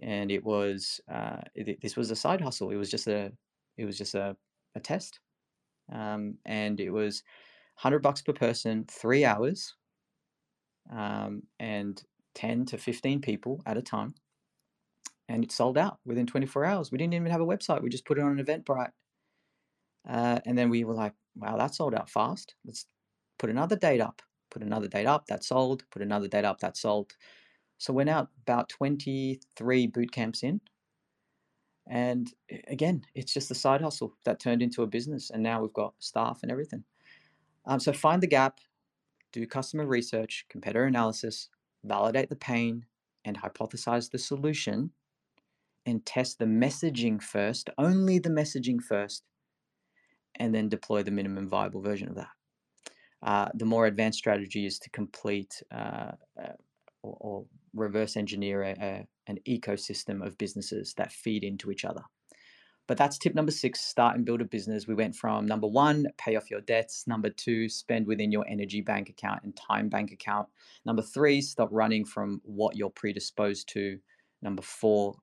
And 0.02 0.30
it 0.30 0.42
was 0.42 1.00
uh, 1.12 1.42
it, 1.54 1.80
this 1.82 1.96
was 1.96 2.10
a 2.10 2.16
side 2.16 2.40
hustle. 2.40 2.70
It 2.70 2.76
was 2.76 2.90
just 2.90 3.06
a 3.06 3.32
it 3.76 3.84
was 3.84 3.98
just 3.98 4.14
a, 4.14 4.36
a 4.74 4.80
test, 4.80 5.20
um, 5.90 6.38
and 6.44 6.80
it 6.80 6.90
was 6.90 7.22
hundred 7.76 8.00
bucks 8.00 8.22
per 8.22 8.32
person, 8.32 8.84
three 8.88 9.24
hours 9.24 9.74
um, 10.90 11.42
and 11.58 12.02
10 12.34 12.66
to 12.66 12.78
15 12.78 13.20
people 13.20 13.62
at 13.66 13.76
a 13.76 13.82
time. 13.82 14.14
And 15.28 15.44
it 15.44 15.52
sold 15.52 15.78
out 15.78 15.98
within 16.04 16.26
24 16.26 16.64
hours. 16.64 16.90
We 16.90 16.98
didn't 16.98 17.14
even 17.14 17.30
have 17.30 17.40
a 17.40 17.46
website. 17.46 17.82
We 17.82 17.88
just 17.88 18.04
put 18.04 18.18
it 18.18 18.24
on 18.24 18.38
an 18.38 18.44
Eventbrite. 18.44 18.90
Uh, 20.08 20.40
and 20.44 20.58
then 20.58 20.68
we 20.68 20.84
were 20.84 20.94
like, 20.94 21.14
wow, 21.36 21.56
that 21.56 21.74
sold 21.74 21.94
out 21.94 22.10
fast. 22.10 22.54
Let's 22.64 22.86
put 23.38 23.50
another 23.50 23.76
date 23.76 24.00
up, 24.00 24.20
put 24.50 24.62
another 24.62 24.88
date 24.88 25.06
up, 25.06 25.26
that 25.26 25.44
sold, 25.44 25.84
put 25.90 26.02
another 26.02 26.28
date 26.28 26.44
up, 26.44 26.60
that 26.60 26.76
sold. 26.76 27.12
So 27.78 27.92
we're 27.92 28.04
now 28.04 28.28
about 28.46 28.68
23 28.68 29.86
boot 29.86 30.12
camps 30.12 30.42
in. 30.42 30.60
And 31.86 32.32
again, 32.68 33.04
it's 33.14 33.32
just 33.32 33.50
a 33.50 33.54
side 33.54 33.80
hustle 33.80 34.14
that 34.24 34.40
turned 34.40 34.62
into 34.62 34.82
a 34.82 34.86
business. 34.86 35.30
And 35.30 35.42
now 35.42 35.60
we've 35.60 35.72
got 35.72 35.94
staff 35.98 36.40
and 36.42 36.50
everything. 36.50 36.84
Um, 37.64 37.80
so 37.80 37.92
find 37.92 38.22
the 38.22 38.28
gap, 38.28 38.58
do 39.32 39.46
customer 39.46 39.86
research, 39.86 40.46
competitor 40.48 40.84
analysis, 40.84 41.48
validate 41.84 42.28
the 42.28 42.36
pain, 42.36 42.86
and 43.24 43.40
hypothesize 43.40 44.10
the 44.10 44.18
solution, 44.18 44.90
and 45.86 46.04
test 46.06 46.38
the 46.38 46.44
messaging 46.44 47.22
first, 47.22 47.70
only 47.78 48.18
the 48.18 48.28
messaging 48.28 48.80
first, 48.80 49.24
and 50.36 50.54
then 50.54 50.68
deploy 50.68 51.02
the 51.02 51.10
minimum 51.10 51.48
viable 51.48 51.80
version 51.80 52.08
of 52.08 52.14
that. 52.14 52.30
Uh, 53.22 53.48
the 53.54 53.64
more 53.64 53.86
advanced 53.86 54.18
strategy 54.18 54.66
is 54.66 54.78
to 54.80 54.90
complete 54.90 55.62
uh, 55.70 56.12
uh, 56.40 56.52
or, 57.02 57.16
or, 57.20 57.44
reverse 57.74 58.16
engineer 58.16 58.62
a, 58.62 58.70
a, 58.80 59.06
an 59.26 59.38
ecosystem 59.48 60.24
of 60.24 60.38
businesses 60.38 60.94
that 60.96 61.12
feed 61.12 61.44
into 61.44 61.70
each 61.70 61.84
other. 61.84 62.02
But 62.88 62.98
that's 62.98 63.16
tip 63.16 63.34
number 63.34 63.52
six 63.52 63.80
start 63.80 64.16
and 64.16 64.24
build 64.24 64.40
a 64.40 64.44
business. 64.44 64.88
We 64.88 64.94
went 64.94 65.14
from 65.14 65.46
number 65.46 65.68
one, 65.68 66.06
pay 66.18 66.36
off 66.36 66.50
your 66.50 66.60
debts. 66.60 67.04
Number 67.06 67.30
two, 67.30 67.68
spend 67.68 68.06
within 68.06 68.32
your 68.32 68.44
energy 68.48 68.80
bank 68.80 69.08
account 69.08 69.44
and 69.44 69.56
time 69.56 69.88
bank 69.88 70.10
account. 70.10 70.48
Number 70.84 71.02
three, 71.02 71.40
stop 71.40 71.68
running 71.70 72.04
from 72.04 72.40
what 72.44 72.76
you're 72.76 72.90
predisposed 72.90 73.68
to. 73.70 73.98
Number 74.42 74.62
four, 74.62 75.14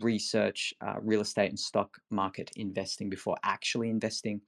research 0.00 0.74
uh, 0.86 0.94
real 1.00 1.22
estate 1.22 1.48
and 1.48 1.58
stock 1.58 1.96
market 2.10 2.50
investing 2.56 3.08
before 3.08 3.36
actually 3.42 3.88
investing. 3.88 4.42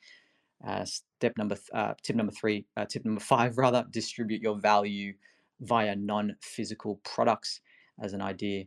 Uh, 0.66 0.84
step 0.84 1.32
number, 1.38 1.54
th- 1.54 1.70
uh, 1.72 1.94
tip 2.02 2.16
number 2.16 2.32
three, 2.32 2.66
uh, 2.76 2.84
tip 2.84 3.04
number 3.04 3.20
five, 3.20 3.56
rather, 3.56 3.86
distribute 3.90 4.42
your 4.42 4.59
value 4.59 5.14
via 5.61 5.96
non 5.96 6.36
physical 6.40 7.00
products 7.04 7.61
as 8.02 8.12
an 8.12 8.22
idea. 8.22 8.64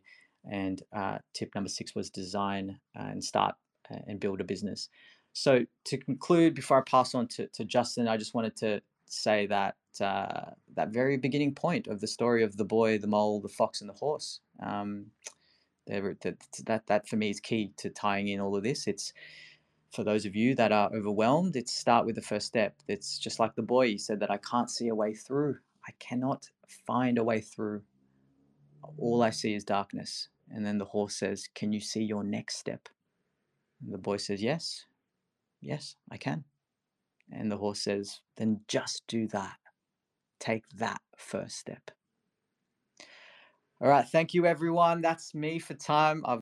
And 0.49 0.81
uh, 0.95 1.19
tip 1.33 1.53
number 1.53 1.69
six 1.69 1.93
was 1.93 2.09
design 2.09 2.79
and 2.95 3.23
start 3.23 3.55
and 4.07 4.19
build 4.19 4.41
a 4.41 4.43
business. 4.43 4.89
So 5.33 5.65
to 5.85 5.97
conclude, 5.97 6.55
before 6.55 6.79
I 6.79 6.81
pass 6.81 7.15
on 7.15 7.27
to, 7.29 7.47
to 7.47 7.63
Justin, 7.63 8.07
I 8.07 8.17
just 8.17 8.33
wanted 8.33 8.55
to 8.57 8.81
say 9.05 9.45
that 9.47 9.75
uh, 9.99 10.51
that 10.75 10.89
very 10.89 11.17
beginning 11.17 11.53
point 11.53 11.87
of 11.87 11.99
the 11.99 12.07
story 12.07 12.43
of 12.43 12.57
the 12.57 12.65
boy, 12.65 12.97
the 12.97 13.07
mole, 13.07 13.41
the 13.41 13.49
fox, 13.49 13.81
and 13.81 13.89
the 13.89 13.93
horse. 13.93 14.39
Um, 14.61 15.07
that, 15.87 16.37
that 16.65 16.87
that 16.87 17.07
for 17.07 17.17
me 17.17 17.29
is 17.29 17.39
key 17.39 17.73
to 17.77 17.89
tying 17.89 18.27
in 18.29 18.39
all 18.39 18.55
of 18.55 18.63
this. 18.63 18.87
It's 18.87 19.13
for 19.91 20.03
those 20.03 20.25
of 20.25 20.35
you 20.35 20.55
that 20.55 20.71
are 20.71 20.89
overwhelmed, 20.93 21.55
it's 21.55 21.73
start 21.73 22.05
with 22.05 22.15
the 22.15 22.21
first 22.21 22.47
step. 22.47 22.75
It's 22.87 23.17
just 23.17 23.39
like 23.39 23.55
the 23.55 23.61
boy 23.61 23.87
he 23.87 23.97
said 23.97 24.21
that 24.21 24.31
I 24.31 24.37
can't 24.37 24.69
see 24.69 24.87
a 24.87 24.95
way 24.95 25.13
through. 25.13 25.57
I 25.91 25.93
cannot 25.99 26.49
find 26.87 27.17
a 27.17 27.23
way 27.23 27.41
through. 27.41 27.81
All 28.97 29.21
I 29.21 29.29
see 29.29 29.53
is 29.53 29.65
darkness. 29.65 30.29
And 30.49 30.65
then 30.65 30.77
the 30.77 30.85
horse 30.85 31.15
says, 31.15 31.49
Can 31.53 31.73
you 31.73 31.81
see 31.81 32.01
your 32.03 32.23
next 32.23 32.57
step? 32.57 32.87
And 33.83 33.93
the 33.93 33.97
boy 33.97 34.17
says, 34.17 34.41
Yes, 34.41 34.85
yes, 35.59 35.97
I 36.09 36.15
can. 36.15 36.45
And 37.29 37.51
the 37.51 37.57
horse 37.57 37.81
says, 37.81 38.21
Then 38.37 38.61
just 38.69 39.03
do 39.07 39.27
that. 39.27 39.57
Take 40.39 40.63
that 40.77 41.01
first 41.17 41.57
step. 41.57 41.91
All 43.81 43.89
right. 43.89 44.07
Thank 44.07 44.33
you, 44.33 44.45
everyone. 44.45 45.01
That's 45.01 45.35
me 45.35 45.59
for 45.59 45.73
time. 45.73 46.23
I've 46.25 46.41